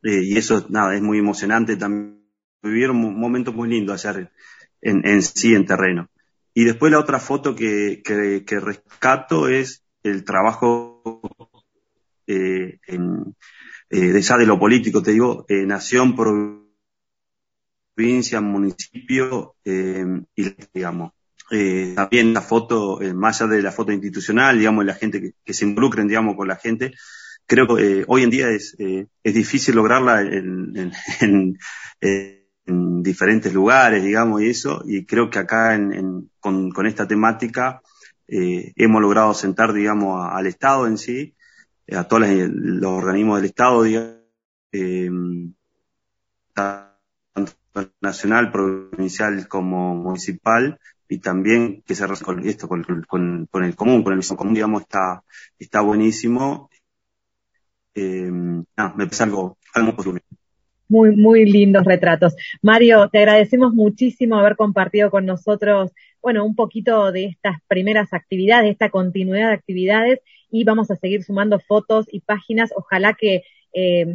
Eh, 0.03 0.21
y 0.23 0.37
eso, 0.37 0.65
nada, 0.69 0.95
es 0.95 1.01
muy 1.01 1.19
emocionante 1.19 1.77
también 1.77 2.21
vivieron 2.63 2.97
un 2.97 3.19
momento 3.19 3.53
muy 3.53 3.69
lindo 3.69 3.93
ayer 3.93 4.31
en, 4.81 5.07
en 5.07 5.21
sí, 5.21 5.53
en 5.53 5.65
terreno. 5.65 6.09
Y 6.53 6.65
después 6.65 6.91
la 6.91 6.99
otra 6.99 7.19
foto 7.19 7.55
que, 7.55 8.01
que, 8.03 8.43
que 8.45 8.59
rescato 8.59 9.47
es 9.47 9.83
el 10.03 10.23
trabajo 10.23 11.01
eh, 12.27 12.79
en, 12.87 13.35
eh, 13.91 14.21
ya 14.21 14.37
de 14.37 14.45
lo 14.45 14.59
político, 14.59 15.01
te 15.03 15.11
digo, 15.11 15.45
eh, 15.49 15.65
nación, 15.65 16.15
provincia, 17.95 18.41
municipio, 18.41 19.55
eh, 19.65 20.05
y 20.35 20.55
digamos, 20.73 21.11
eh, 21.51 21.93
también 21.95 22.33
la 22.33 22.41
foto, 22.41 22.99
más 23.13 23.41
allá 23.41 23.51
de 23.55 23.61
la 23.61 23.71
foto 23.71 23.91
institucional, 23.91 24.57
digamos, 24.57 24.85
la 24.85 24.93
gente 24.95 25.33
que, 25.43 25.53
se 25.53 25.65
involucren, 25.65 26.07
digamos, 26.07 26.35
con 26.35 26.47
la 26.47 26.55
gente, 26.55 26.93
creo 27.45 27.67
que 27.75 28.05
hoy 28.07 28.23
en 28.23 28.29
día 28.29 28.49
es, 28.49 28.75
es 28.79 29.33
difícil 29.33 29.75
lograrla 29.75 30.21
en, 30.21 30.73
en, 30.77 30.91
en, 31.21 31.57
en 32.65 33.03
diferentes 33.03 33.53
lugares, 33.53 34.03
digamos, 34.03 34.41
y 34.41 34.49
eso, 34.49 34.83
y 34.85 35.05
creo 35.05 35.29
que 35.29 35.39
acá 35.39 35.77
con, 36.39 36.71
con 36.71 36.87
esta 36.87 37.07
temática 37.07 37.81
hemos 38.27 39.01
logrado 39.01 39.33
sentar, 39.33 39.73
digamos, 39.73 40.21
a- 40.23 40.37
al 40.37 40.47
Estado 40.47 40.87
en 40.87 40.97
sí, 40.97 41.35
a 41.95 42.03
todos 42.07 42.23
los, 42.27 42.91
organismos 42.91 43.37
del 43.37 43.49
Estado, 43.49 43.85
eh, 43.85 45.09
tanto 46.53 46.91
nacional, 48.01 48.51
provincial 48.51 49.47
como 49.47 49.95
municipal, 49.95 50.79
y 51.07 51.19
también 51.19 51.81
que 51.85 51.93
se 51.93 52.07
con 52.23 52.47
esto, 52.47 52.67
con, 52.69 52.83
con, 53.07 53.45
con 53.51 53.63
el 53.65 53.75
común, 53.75 54.03
con 54.03 54.13
el 54.13 54.17
mismo 54.17 54.37
común, 54.37 54.53
digamos, 54.53 54.83
está, 54.83 55.23
está 55.59 55.81
buenísimo. 55.81 56.69
Eh, 57.93 58.31
nada, 58.31 58.93
me 58.95 59.05
parece 59.05 59.23
algo, 59.23 59.57
algo. 59.73 59.93
Muy, 60.87 61.15
muy 61.15 61.45
lindos 61.45 61.83
retratos. 61.83 62.35
Mario, 62.61 63.09
te 63.09 63.19
agradecemos 63.19 63.73
muchísimo 63.73 64.37
haber 64.37 64.55
compartido 64.55 65.11
con 65.11 65.25
nosotros, 65.25 65.91
bueno, 66.21 66.45
un 66.45 66.55
poquito 66.55 67.11
de 67.11 67.25
estas 67.25 67.57
primeras 67.67 68.13
actividades, 68.13 68.65
de 68.65 68.71
esta 68.71 68.89
continuidad 68.89 69.49
de 69.49 69.55
actividades, 69.55 70.19
y 70.51 70.63
vamos 70.63 70.91
a 70.91 70.95
seguir 70.95 71.23
sumando 71.23 71.59
fotos 71.59 72.05
y 72.11 72.21
páginas. 72.21 72.71
Ojalá 72.75 73.13
que, 73.13 73.43
eh, 73.73 74.05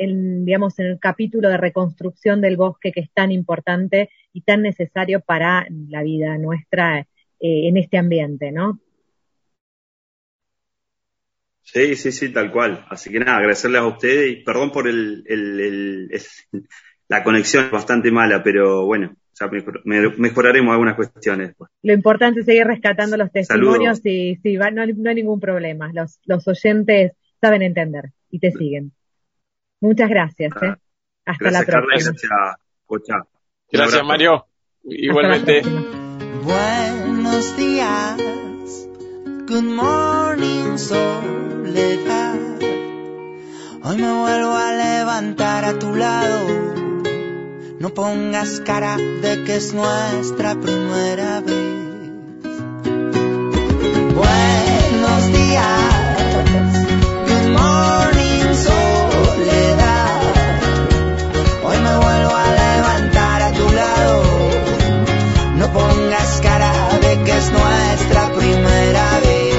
en, 0.00 0.44
digamos, 0.44 0.78
en 0.78 0.86
el 0.86 0.98
capítulo 1.00 1.48
de 1.48 1.56
reconstrucción 1.58 2.40
del 2.40 2.56
bosque, 2.56 2.92
que 2.92 3.00
es 3.00 3.10
tan 3.12 3.32
importante 3.32 4.10
y 4.32 4.42
tan 4.42 4.62
necesario 4.62 5.20
para 5.20 5.66
la 5.88 6.02
vida 6.02 6.38
nuestra 6.38 7.00
eh, 7.00 7.06
en 7.40 7.76
este 7.78 7.98
ambiente, 7.98 8.52
¿no? 8.52 8.80
Sí, 11.62 11.96
sí, 11.96 12.12
sí, 12.12 12.32
tal 12.32 12.52
cual. 12.52 12.86
Así 12.90 13.10
que 13.10 13.18
nada, 13.18 13.38
agradecerles 13.38 13.80
a 13.82 13.86
ustedes 13.86 14.32
y 14.32 14.36
perdón 14.44 14.70
por 14.70 14.86
el, 14.88 15.24
el, 15.26 15.60
el- 15.60 16.08
el- 16.12 16.68
la 17.08 17.22
conexión 17.24 17.64
es 17.66 17.70
bastante 17.70 18.10
mala, 18.10 18.42
pero 18.42 18.84
bueno, 18.86 19.16
ya 19.38 19.46
mejor- 19.48 19.82
me- 19.84 20.08
mejoraremos 20.16 20.72
algunas 20.72 20.94
cuestiones 20.96 21.48
después. 21.48 21.70
Lo 21.82 21.92
importante 21.92 22.40
es 22.40 22.46
seguir 22.46 22.66
rescatando 22.66 23.16
los 23.16 23.30
testimonios 23.30 24.00
y 24.04 24.36
sí, 24.42 24.56
va- 24.56 24.70
no, 24.70 24.82
hay- 24.82 24.94
no 24.94 25.08
hay 25.10 25.16
ningún 25.16 25.40
problema. 25.40 25.90
Los, 25.92 26.18
los 26.24 26.46
oyentes 26.48 27.12
saben 27.40 27.62
entender 27.62 28.12
y 28.30 28.38
te 28.38 28.50
siguen. 28.50 28.92
Muchas 29.80 30.08
gracias. 30.08 30.52
¿eh? 30.62 30.74
Hasta 31.26 31.50
Gracias, 31.50 31.52
la 31.52 31.64
Carla, 31.64 31.86
próxima. 31.88 32.10
gracias. 32.12 32.32
Un 32.88 32.98
Gracias, 33.72 33.94
abrazo. 33.94 34.04
Mario. 34.04 34.46
Igualmente. 34.84 35.62
Buenos 36.44 37.56
días, 37.56 38.16
good 39.48 39.64
morning 39.64 40.78
soledad. 40.78 42.36
Hoy 43.82 43.96
me 43.98 44.12
vuelvo 44.12 44.52
a 44.54 44.72
levantar 44.72 45.64
a 45.64 45.78
tu 45.78 45.94
lado. 45.94 46.65
No 47.78 47.90
pongas 47.90 48.62
cara 48.64 48.96
de 48.96 49.44
que 49.44 49.56
es 49.56 49.74
nuestra 49.74 50.58
primera 50.58 51.40
vez. 51.42 52.10
Buenos 54.14 55.26
días, 55.32 56.36
good 57.28 57.48
morning 57.50 58.54
soledad. 58.54 60.20
Hoy 61.64 61.78
me 61.78 61.96
vuelvo 61.98 62.34
a 62.34 62.48
levantar 62.64 63.42
a 63.42 63.52
tu 63.52 63.70
lado. 63.70 64.22
No 65.56 65.70
pongas 65.70 66.40
cara 66.40 66.72
de 67.02 67.24
que 67.24 67.36
es 67.36 67.52
nuestra 67.52 68.32
primera 68.32 69.20
vez. 69.20 69.54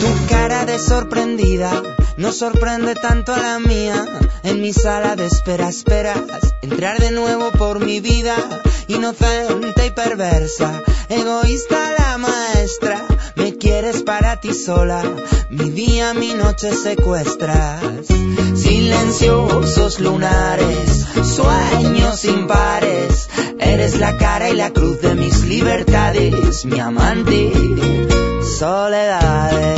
Tu 0.00 0.26
cara 0.28 0.64
de 0.66 0.78
sorprendida 0.78 1.82
no 2.16 2.30
sorprende 2.30 2.94
tanto 2.94 3.34
a 3.34 3.38
la 3.38 3.58
mía. 3.58 4.06
En 4.46 4.60
mi 4.60 4.72
sala 4.72 5.16
de 5.16 5.26
espera 5.26 5.68
esperas 5.68 6.20
entrar 6.62 7.00
de 7.00 7.10
nuevo 7.10 7.50
por 7.50 7.84
mi 7.84 7.98
vida. 7.98 8.36
Inocente 8.86 9.86
y 9.86 9.90
perversa, 9.90 10.84
egoísta 11.08 11.90
la 11.98 12.16
maestra. 12.16 13.04
Me 13.34 13.56
quieres 13.56 14.04
para 14.04 14.40
ti 14.40 14.54
sola, 14.54 15.02
mi 15.50 15.70
día, 15.70 16.14
mi 16.14 16.32
noche 16.34 16.72
secuestras. 16.72 18.06
Silenciosos 18.54 19.98
lunares, 19.98 21.04
sueños 21.34 22.24
impares. 22.24 23.28
Eres 23.58 23.98
la 23.98 24.16
cara 24.16 24.48
y 24.48 24.54
la 24.54 24.70
cruz 24.70 25.00
de 25.00 25.16
mis 25.16 25.40
libertades, 25.40 26.64
mi 26.66 26.78
amante. 26.78 27.52
Soledades. 28.60 29.75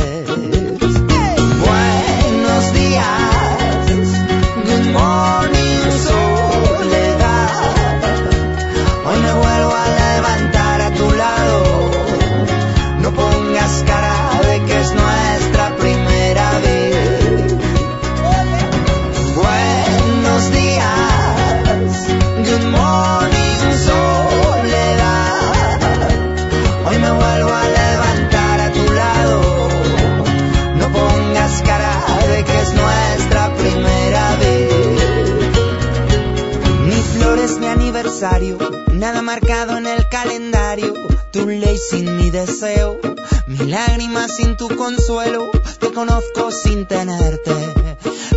Marcado 39.29 39.77
en 39.77 39.87
el 39.87 40.09
calendario. 40.09 40.95
Tu 41.31 41.47
ley 41.47 41.77
sin 41.77 42.17
mi 42.17 42.31
deseo, 42.31 42.99
mi 43.47 43.59
lágrima 43.59 44.27
sin 44.27 44.57
tu 44.57 44.75
consuelo. 44.75 45.51
Te 45.79 45.93
conozco 45.93 46.51
sin 46.51 46.87
tenerte, 46.87 47.53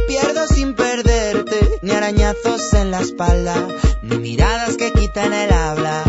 pierdo 0.10 0.48
sin 0.48 0.74
perderte. 0.74 1.80
Ni 1.82 1.92
arañazos 1.92 2.74
en 2.74 2.92
la 2.92 3.00
espalda, 3.00 3.56
ni 4.02 4.18
miradas 4.18 4.76
que 4.76 4.92
quitan 4.92 5.32
el 5.32 5.54
habla. 5.54 6.04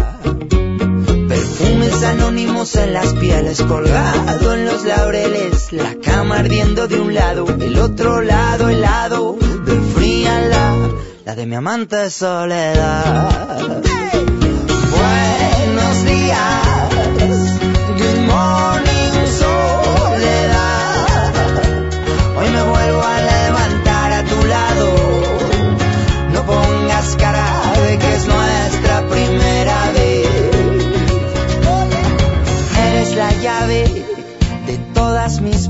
Perfumes 1.28 2.02
anónimos 2.02 2.74
en 2.74 2.92
las 2.92 3.14
pieles, 3.14 3.62
colgado 3.62 4.52
en 4.52 4.64
los 4.64 4.84
laureles. 4.84 5.72
La 5.72 5.94
cama 5.94 6.40
ardiendo 6.40 6.88
de 6.88 7.00
un 7.00 7.14
lado, 7.14 7.46
el 7.46 7.78
otro 7.78 8.20
lado 8.20 8.68
helado. 8.68 9.36
De 9.64 9.80
fría 9.94 10.40
la, 10.40 10.90
la 11.24 11.36
de 11.36 11.46
mi 11.46 11.54
amante 11.54 12.10
soledad. 12.10 14.01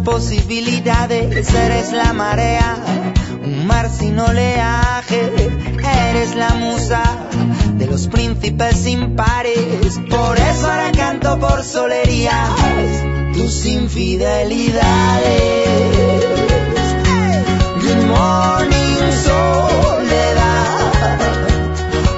Posibilidades. 0.05 1.53
Eres 1.55 1.93
la 1.93 2.13
marea, 2.13 2.77
un 3.45 3.67
mar 3.67 3.91
sin 3.91 4.19
oleaje. 4.19 5.33
Eres 6.11 6.35
la 6.35 6.51
musa 6.55 7.03
de 7.59 7.62
los 7.93 8.09
príncipes 8.09 8.87
impares. 8.87 10.01
Por 10.09 10.39
eso 10.39 10.67
ahora 10.67 10.91
canto 10.93 11.39
por 11.39 11.63
solerías 11.63 12.49
tus 13.35 13.67
infidelidades. 13.67 14.73
Good 17.83 18.07
morning, 18.07 19.13
soledad. 19.29 20.71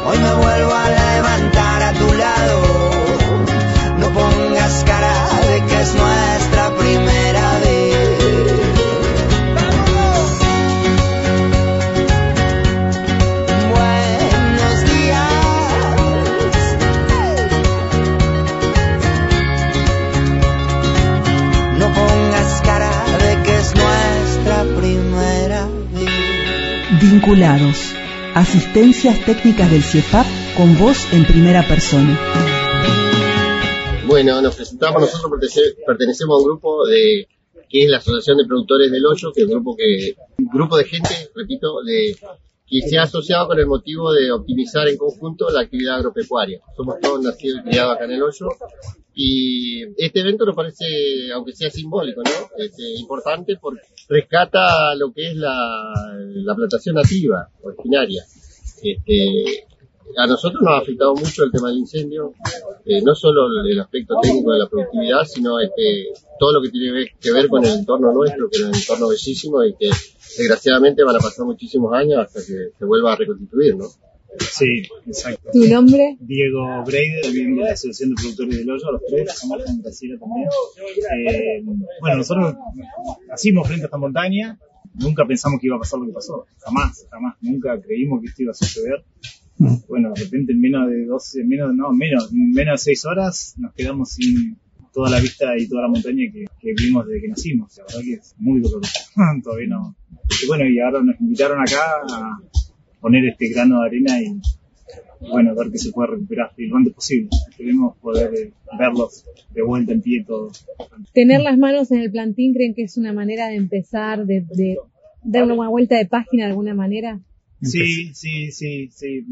Hoy 0.07 0.19
me 0.19 0.35
vuelvo 0.45 0.75
a 0.75 0.91
levantar 0.91 1.83
a 1.83 1.93
tu 1.93 2.15
lado. 2.15 2.57
No 3.99 4.11
pongas 4.11 4.85
cara 4.85 5.13
de 5.49 5.65
que 5.67 5.81
es 5.81 5.93
nuestra 5.93 6.34
Vinculados. 27.11 27.93
Asistencias 28.35 29.23
técnicas 29.27 29.71
del 29.71 29.83
CIEPAP 29.83 30.27
con 30.57 30.79
voz 30.79 31.13
en 31.13 31.27
primera 31.27 31.63
persona. 31.63 32.19
Bueno, 34.07 34.41
nos 34.41 34.57
presentamos, 34.57 35.03
nosotros 35.03 35.39
pertenecemos 35.87 36.35
a 36.35 36.39
un 36.39 36.45
grupo 36.45 36.87
de 36.87 37.29
que 37.69 37.85
es 37.85 37.91
la 37.91 37.99
Asociación 37.99 38.39
de 38.39 38.47
Productores 38.47 38.91
del 38.91 39.05
Hoyo, 39.05 39.33
que 39.35 39.43
es 39.43 39.47
un 39.47 39.53
grupo 39.53 39.77
que, 39.77 40.15
un 40.39 40.49
grupo 40.49 40.79
de 40.79 40.85
gente, 40.85 41.11
repito, 41.35 41.83
de 41.83 42.17
que 42.67 42.89
se 42.89 42.97
ha 42.97 43.03
asociado 43.03 43.49
con 43.49 43.59
el 43.59 43.67
motivo 43.67 44.11
de 44.13 44.33
optimizar 44.33 44.89
en 44.89 44.97
conjunto 44.97 45.51
la 45.51 45.61
actividad 45.61 45.97
agropecuaria. 45.97 46.61
Somos 46.75 47.01
todos 47.01 47.21
nacidos 47.21 47.61
y 47.61 47.69
criados 47.69 47.97
acá 47.97 48.07
en 48.07 48.13
el 48.13 48.23
hoyo 48.23 48.49
y 49.15 49.83
este 50.03 50.21
evento 50.21 50.47
nos 50.47 50.57
parece, 50.57 50.87
aunque 51.35 51.53
sea 51.53 51.71
simbólico, 51.71 52.23
¿no? 52.25 52.65
Este, 52.65 52.83
importante 52.99 53.57
porque 53.61 53.83
rescata 54.09 54.95
lo 54.95 55.13
que 55.13 55.31
es 55.31 55.37
la, 55.37 56.17
la 56.17 56.55
plantación 56.55 56.97
nativa, 56.97 57.49
originaria. 57.63 58.25
Este, 58.83 59.67
a 60.17 60.27
nosotros 60.27 60.63
nos 60.63 60.75
ha 60.75 60.79
afectado 60.79 61.15
mucho 61.15 61.45
el 61.45 61.51
tema 61.51 61.69
del 61.69 61.79
incendio, 61.79 62.33
eh, 62.85 63.01
no 63.03 63.15
solo 63.15 63.47
el 63.65 63.81
aspecto 63.81 64.17
técnico 64.21 64.53
de 64.53 64.59
la 64.59 64.69
productividad, 64.69 65.25
sino 65.25 65.59
este, 65.61 66.13
todo 66.39 66.53
lo 66.53 66.63
que 66.63 66.69
tiene 66.69 67.07
que 67.21 67.33
ver 67.33 67.49
con 67.49 67.65
el 67.65 67.73
entorno 67.73 68.13
nuestro, 68.13 68.49
que 68.51 68.59
es 68.59 68.65
un 68.65 68.75
entorno 68.75 69.09
bellísimo 69.09 69.65
y 69.65 69.75
que 69.75 69.91
desgraciadamente 70.37 71.03
van 71.03 71.17
a 71.17 71.21
pasar 71.21 71.47
muchísimos 71.47 71.93
años 71.95 72.19
hasta 72.21 72.41
que 72.41 72.71
se 72.79 72.85
vuelva 72.85 73.13
a 73.13 73.17
reconstituir, 73.17 73.77
¿no? 73.77 73.87
Sí, 74.39 74.83
exacto. 75.07 75.51
¿Tu 75.53 75.69
nombre? 75.69 76.17
Diego 76.21 76.83
Breide, 76.85 77.23
también 77.23 77.57
de 77.57 77.63
la 77.63 77.73
Asociación 77.73 78.11
de 78.11 78.17
Productores 78.17 78.59
del 78.59 78.71
Hoyo, 78.71 78.93
los 78.93 79.03
tres, 79.09 79.39
somos 79.39 79.69
en 79.69 79.83
Brasil 79.83 80.19
también. 80.19 80.49
Eh, 81.19 81.63
bueno, 82.01 82.17
nosotros 82.19 82.55
nacimos 83.29 83.67
frente 83.67 83.85
a 83.85 83.87
esta 83.87 83.99
montaña, 83.99 84.59
nunca 84.95 85.27
pensamos 85.27 85.61
que 85.61 85.67
iba 85.67 85.77
a 85.77 85.81
pasar 85.81 86.01
lo 86.01 86.07
que 86.07 86.13
pasó, 86.13 86.47
jamás, 86.59 87.07
jamás, 87.11 87.37
nunca 87.41 87.81
creímos 87.81 88.21
que 88.21 88.29
esto 88.29 88.43
iba 88.43 88.53
a 88.53 88.55
suceder. 88.55 89.05
Bueno, 89.89 90.13
de 90.15 90.25
repente 90.25 90.53
en 90.53 90.61
menos 90.61 90.91
de 90.91 91.05
12, 91.05 91.45
menos, 91.45 91.75
no, 91.75 91.93
menos, 91.93 92.33
menos 92.33 92.81
de 92.81 92.85
6 92.85 93.05
horas 93.05 93.55
nos 93.57 93.73
quedamos 93.73 94.11
sin 94.11 94.59
toda 94.93 95.11
la 95.11 95.21
vista 95.21 95.57
y 95.57 95.69
toda 95.69 95.83
la 95.83 95.89
montaña 95.89 96.25
que, 96.33 96.45
que 96.61 96.73
vimos 96.75 97.07
desde 97.07 97.21
que 97.21 97.29
nacimos. 97.29 97.77
La 97.77 97.85
verdad 97.85 98.01
que 98.01 98.13
es 98.15 98.35
muy 98.39 98.61
doloroso. 98.61 99.01
Todavía 99.43 99.69
no. 99.69 99.97
Y 100.43 100.47
bueno, 100.47 100.67
y 100.67 100.81
ahora 100.81 101.03
nos 101.03 101.21
invitaron 101.21 101.61
acá 101.61 101.81
a 102.09 102.41
poner 103.05 103.27
este 103.27 103.51
grano 103.51 103.83
de 103.83 103.87
arena 103.87 104.19
y, 104.19 104.41
bueno, 105.31 105.55
ver 105.55 105.71
que 105.71 105.77
se 105.77 105.93
puede 105.93 106.13
recuperar 106.13 106.53
lo 106.57 106.77
antes 106.79 106.95
posible. 106.95 107.29
Esperemos 107.51 107.99
poder 107.99 108.33
eh, 108.35 108.51
verlos 108.79 109.27
de 109.53 109.63
vuelta 109.63 109.93
en 109.93 110.01
pie 110.01 110.25
todo. 110.25 110.51
Tener 111.13 111.43
las 111.43 111.59
manos 111.59 111.91
en 111.91 111.99
el 111.99 112.11
plantín, 112.11 112.55
¿creen 112.55 112.73
que 112.73 112.85
es 112.85 112.97
una 112.97 113.13
manera 113.13 113.49
de 113.49 113.57
empezar, 113.57 114.25
de, 114.25 114.47
de 114.49 114.79
dar 115.23 115.45
una 115.45 115.69
vuelta 115.69 115.99
de 115.99 116.07
página 116.07 116.45
de 116.45 116.53
alguna 116.53 116.73
manera? 116.73 117.21
Sí, 117.61 118.15
sí, 118.15 118.51
sí, 118.51 118.89
sí, 118.91 119.27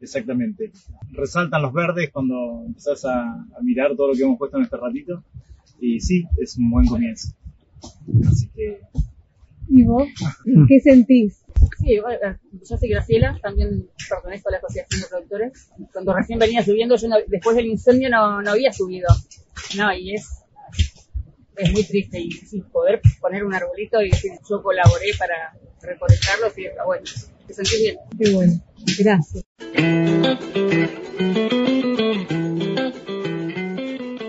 exactamente. 0.00 0.70
Resaltan 1.10 1.62
los 1.62 1.72
verdes 1.72 2.10
cuando 2.12 2.62
empezás 2.64 3.04
a, 3.06 3.32
a, 3.32 3.60
mirar 3.60 3.96
todo 3.96 4.06
lo 4.06 4.14
que 4.14 4.22
hemos 4.22 4.38
puesto 4.38 4.58
en 4.58 4.62
este 4.62 4.76
ratito 4.76 5.24
y 5.80 5.98
sí, 5.98 6.22
es 6.40 6.56
un 6.58 6.70
buen 6.70 6.86
comienzo. 6.86 7.34
Así 8.30 8.48
que... 8.54 8.78
¿Y 9.68 9.82
vos? 9.82 10.06
¿Qué 10.68 10.78
sentís? 10.78 11.43
Sí, 11.78 11.98
bueno, 12.00 12.38
yo 12.52 12.76
soy 12.76 12.88
Graciela, 12.88 13.38
también 13.42 13.88
pertenezco 14.08 14.48
a 14.48 14.52
la 14.52 14.58
Asociación 14.58 15.00
de 15.00 15.06
Productores. 15.08 15.70
Cuando 15.92 16.14
recién 16.14 16.38
venía 16.38 16.64
subiendo, 16.64 16.96
yo 16.96 17.08
no, 17.08 17.16
después 17.26 17.56
del 17.56 17.66
incendio 17.66 18.08
no, 18.10 18.42
no 18.42 18.50
había 18.50 18.72
subido. 18.72 19.08
No, 19.76 19.92
y 19.92 20.14
es, 20.14 20.44
es 21.56 21.72
muy 21.72 21.84
triste. 21.84 22.20
Y 22.20 22.30
sí, 22.30 22.62
poder 22.72 23.00
poner 23.20 23.44
un 23.44 23.54
arbolito 23.54 24.00
y 24.02 24.10
decir, 24.10 24.32
yo 24.48 24.62
colaboré 24.62 25.12
para 25.18 25.52
recolectarlo, 25.82 26.50
sí, 26.54 26.66
bueno. 26.86 27.04
Te 27.46 27.52
sentís 27.52 27.78
bien. 27.78 27.98
Qué 28.18 28.30
bueno. 28.32 28.52
Gracias. 28.98 29.44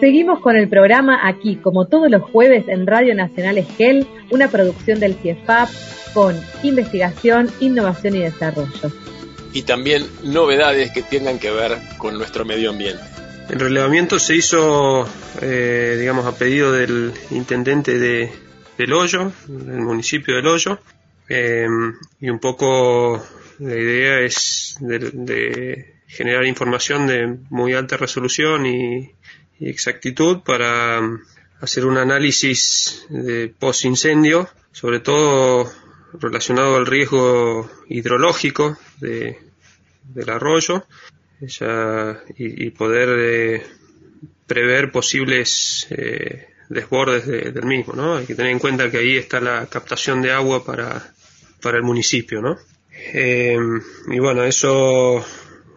Seguimos 0.06 0.39
con 0.39 0.56
el 0.56 0.70
programa 0.70 1.28
aquí, 1.28 1.56
como 1.56 1.88
todos 1.88 2.12
los 2.12 2.22
jueves 2.22 2.66
en 2.68 2.86
Radio 2.86 3.16
Nacional 3.16 3.58
Esquel, 3.58 4.06
una 4.30 4.51
producción 4.51 4.99
del 4.99 5.16
CIEFAP 5.16 5.68
con 6.14 6.39
investigación, 6.62 7.49
innovación 7.60 8.16
y 8.16 8.20
desarrollo. 8.20 8.91
Y 9.51 9.64
también 9.64 10.06
novedades 10.22 10.91
que 10.91 11.01
tengan 11.01 11.39
que 11.39 11.49
ver 11.49 11.80
con 11.97 12.20
nuestro 12.20 12.45
medio 12.45 12.70
ambiente. 12.70 13.01
El 13.49 13.60
relevamiento 13.60 14.20
se 14.20 14.36
hizo, 14.36 15.10
eh, 15.41 15.95
digamos, 15.99 16.28
a 16.28 16.38
pedido 16.38 16.72
del 16.72 17.12
intendente 17.32 17.97
de, 17.97 18.30
del 18.78 18.93
Hoyo, 18.93 19.32
del 19.47 19.80
municipio 19.80 20.36
del 20.36 20.45
Hoyo, 20.45 20.78
eh, 21.30 21.66
y 22.22 22.30
un 22.30 22.38
poco 22.38 23.26
la 23.58 23.76
idea 23.76 24.20
es 24.20 24.78
de, 24.82 24.99
de, 24.99 25.95
generar 26.06 26.45
información 26.45 27.08
de 27.08 27.39
muy 27.49 27.74
alta 27.74 27.97
resolución 27.97 28.68
y, 28.68 29.14
y 29.60 29.70
exactitud 29.70 30.41
para 30.43 31.01
hacer 31.62 31.86
un 31.86 31.97
análisis 31.97 33.06
de 33.10 33.53
post 33.58 33.86
incendio, 33.86 34.49
sobre 34.72 34.99
todo 34.99 35.72
relacionado 36.14 36.76
al 36.76 36.86
riesgo 36.86 37.70
hidrológico 37.89 38.78
de, 38.99 39.39
del 40.03 40.30
arroyo 40.30 40.86
y, 42.38 42.70
poder 42.72 43.10
eh, 43.18 43.64
prever 44.47 44.91
posibles 44.91 45.88
eh, 45.89 46.47
desbordes 46.70 47.28
de, 47.28 47.51
del 47.51 47.66
mismo. 47.66 47.93
¿no? 47.93 48.18
Hay 48.18 48.26
que 48.26 48.36
tener 48.36 48.51
en 48.51 48.60
cuenta 48.60 48.89
que 48.89 48.97
ahí 48.97 49.18
está 49.18 49.39
la 49.39 49.66
captación 49.68 50.22
de 50.22 50.32
agua 50.32 50.64
para, 50.64 51.14
para 51.62 51.78
el 51.78 51.84
municipio. 51.84 52.41
¿no? 52.41 52.58
Eh, 52.91 53.58
y 54.08 54.20
bueno, 54.20 54.43
eso 54.43 55.26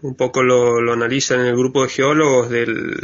un 0.02 0.14
poco 0.14 0.42
lo, 0.42 0.80
lo 0.80 0.92
analizan 0.92 1.40
en 1.40 1.46
el 1.46 1.56
grupo 1.56 1.82
de 1.82 1.88
geólogos 1.88 2.50
del, 2.50 2.96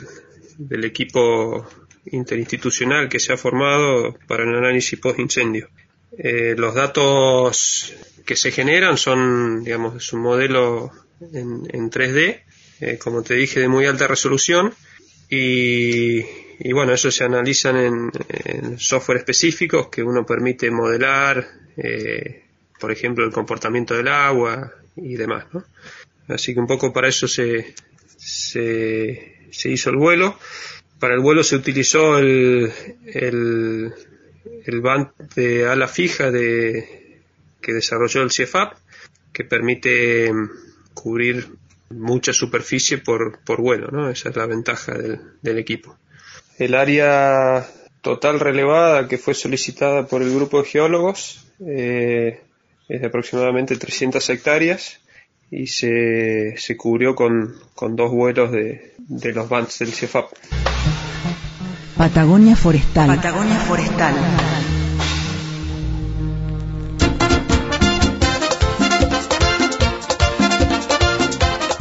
del 0.59 0.85
equipo 0.85 1.67
interinstitucional 2.07 3.09
que 3.09 3.21
se 3.21 3.33
ha 3.33 3.37
formado 3.37 4.17
para 4.27 4.45
el 4.45 4.55
análisis 4.55 4.99
post-incendio. 4.99 5.69
Eh, 6.17 6.55
los 6.57 6.75
datos 6.75 7.95
que 8.25 8.37
se 8.37 8.53
generan 8.53 8.97
son, 8.97 9.65
digamos, 9.65 9.97
es 9.97 10.13
un 10.13 10.21
modelo 10.21 10.93
en, 11.33 11.63
en 11.73 11.91
3D, 11.91 12.43
eh, 12.81 12.99
como 12.99 13.23
te 13.23 13.35
dije, 13.35 13.61
de 13.61 13.69
muy 13.69 13.87
alta 13.87 14.07
resolución 14.07 14.73
y, 15.29 16.21
y 16.59 16.73
bueno, 16.73 16.93
eso 16.93 17.11
se 17.11 17.25
analizan 17.25 17.77
en, 17.77 18.11
en, 18.29 18.79
software 18.79 19.19
específicos 19.19 19.89
que 19.89 20.03
uno 20.03 20.25
permite 20.25 20.71
modelar, 20.71 21.47
eh, 21.77 22.45
por 22.79 22.93
ejemplo, 22.93 23.25
el 23.25 23.33
comportamiento 23.33 23.95
del 23.95 24.09
agua 24.09 24.73
y 24.97 25.15
demás, 25.15 25.47
¿no? 25.53 25.65
Así 26.29 26.55
que 26.55 26.61
un 26.61 26.67
poco 26.67 26.93
para 26.93 27.09
eso 27.09 27.29
se, 27.29 27.75
se, 28.17 29.34
se 29.55 29.71
hizo 29.71 29.91
el 29.91 29.97
vuelo. 29.97 30.39
Para 30.99 31.15
el 31.15 31.21
vuelo 31.21 31.43
se 31.43 31.57
utilizó 31.57 32.19
el, 32.19 32.73
el, 33.07 33.93
el 34.65 34.81
band 34.81 35.09
de 35.35 35.67
ala 35.67 35.89
fija 35.89 36.31
de, 36.31 37.21
que 37.61 37.73
desarrolló 37.73 38.23
el 38.23 38.31
CIEFAP, 38.31 38.75
que 39.33 39.45
permite 39.45 40.31
cubrir 40.95 41.49
mucha 41.91 42.33
superficie 42.33 42.99
por, 42.99 43.41
por 43.41 43.61
vuelo, 43.61 43.89
¿no? 43.91 44.09
Esa 44.11 44.31
es 44.31 44.37
la 44.37 44.47
ventaja 44.47 44.95
del, 44.95 45.21
del 45.43 45.59
equipo. 45.59 45.97
El 46.59 46.75
área 46.75 47.67
total 48.01 48.41
relevada 48.41 49.09
que 49.09 49.19
fue 49.19 49.35
solicitada 49.35 50.07
por 50.07 50.23
el 50.23 50.35
grupo 50.35 50.63
de 50.63 50.69
geólogos 50.69 51.47
eh, 51.67 52.41
es 52.89 53.01
de 53.01 53.07
aproximadamente 53.07 53.77
300 53.77 54.29
hectáreas 54.31 55.01
y 55.57 55.69
se, 55.69 56.57
se 56.57 56.77
cubrió 56.77 57.15
con, 57.15 57.55
con, 57.75 57.95
dos 57.95 58.11
vuelos 58.11 58.51
de, 58.51 58.95
de 58.99 59.33
los 59.33 59.49
bands 59.49 59.79
del 59.79 59.93
CIEFAP. 59.93 60.27
Patagonia 61.97 62.57
Forestal. 62.57 63.07
Patagonia 63.07 63.55
Forestal. 63.61 64.15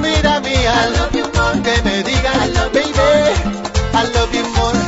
mira 0.00 0.40
mía, 0.40 0.88
que 1.12 1.82
me 1.82 2.02
digas, 2.02 2.72
baby, 2.72 3.62
I 3.94 4.04
love 4.14 4.32
you 4.32 4.42
more. 4.56 4.81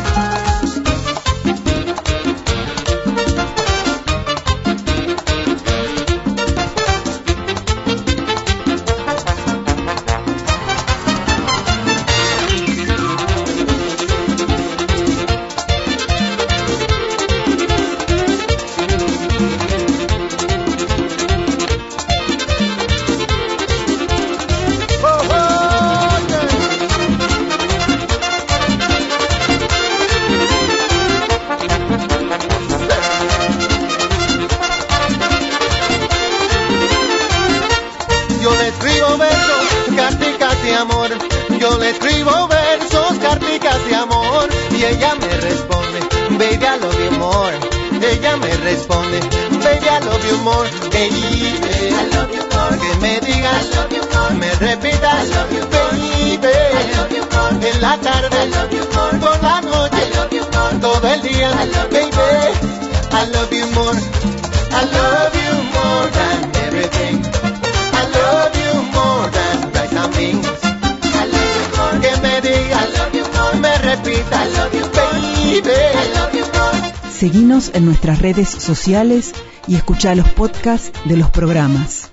Seguinos 77.11 77.71
en 77.75 77.85
nuestras 77.85 78.21
redes 78.21 78.49
sociales 78.49 79.33
y 79.67 79.77
escucha 79.77 80.15
los 80.15 80.29
podcasts 80.31 80.93
de 81.05 81.17
los 81.17 81.31
programas. 81.31 82.11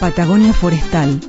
Patagonia 0.00 0.52
Forestal, 0.52 1.20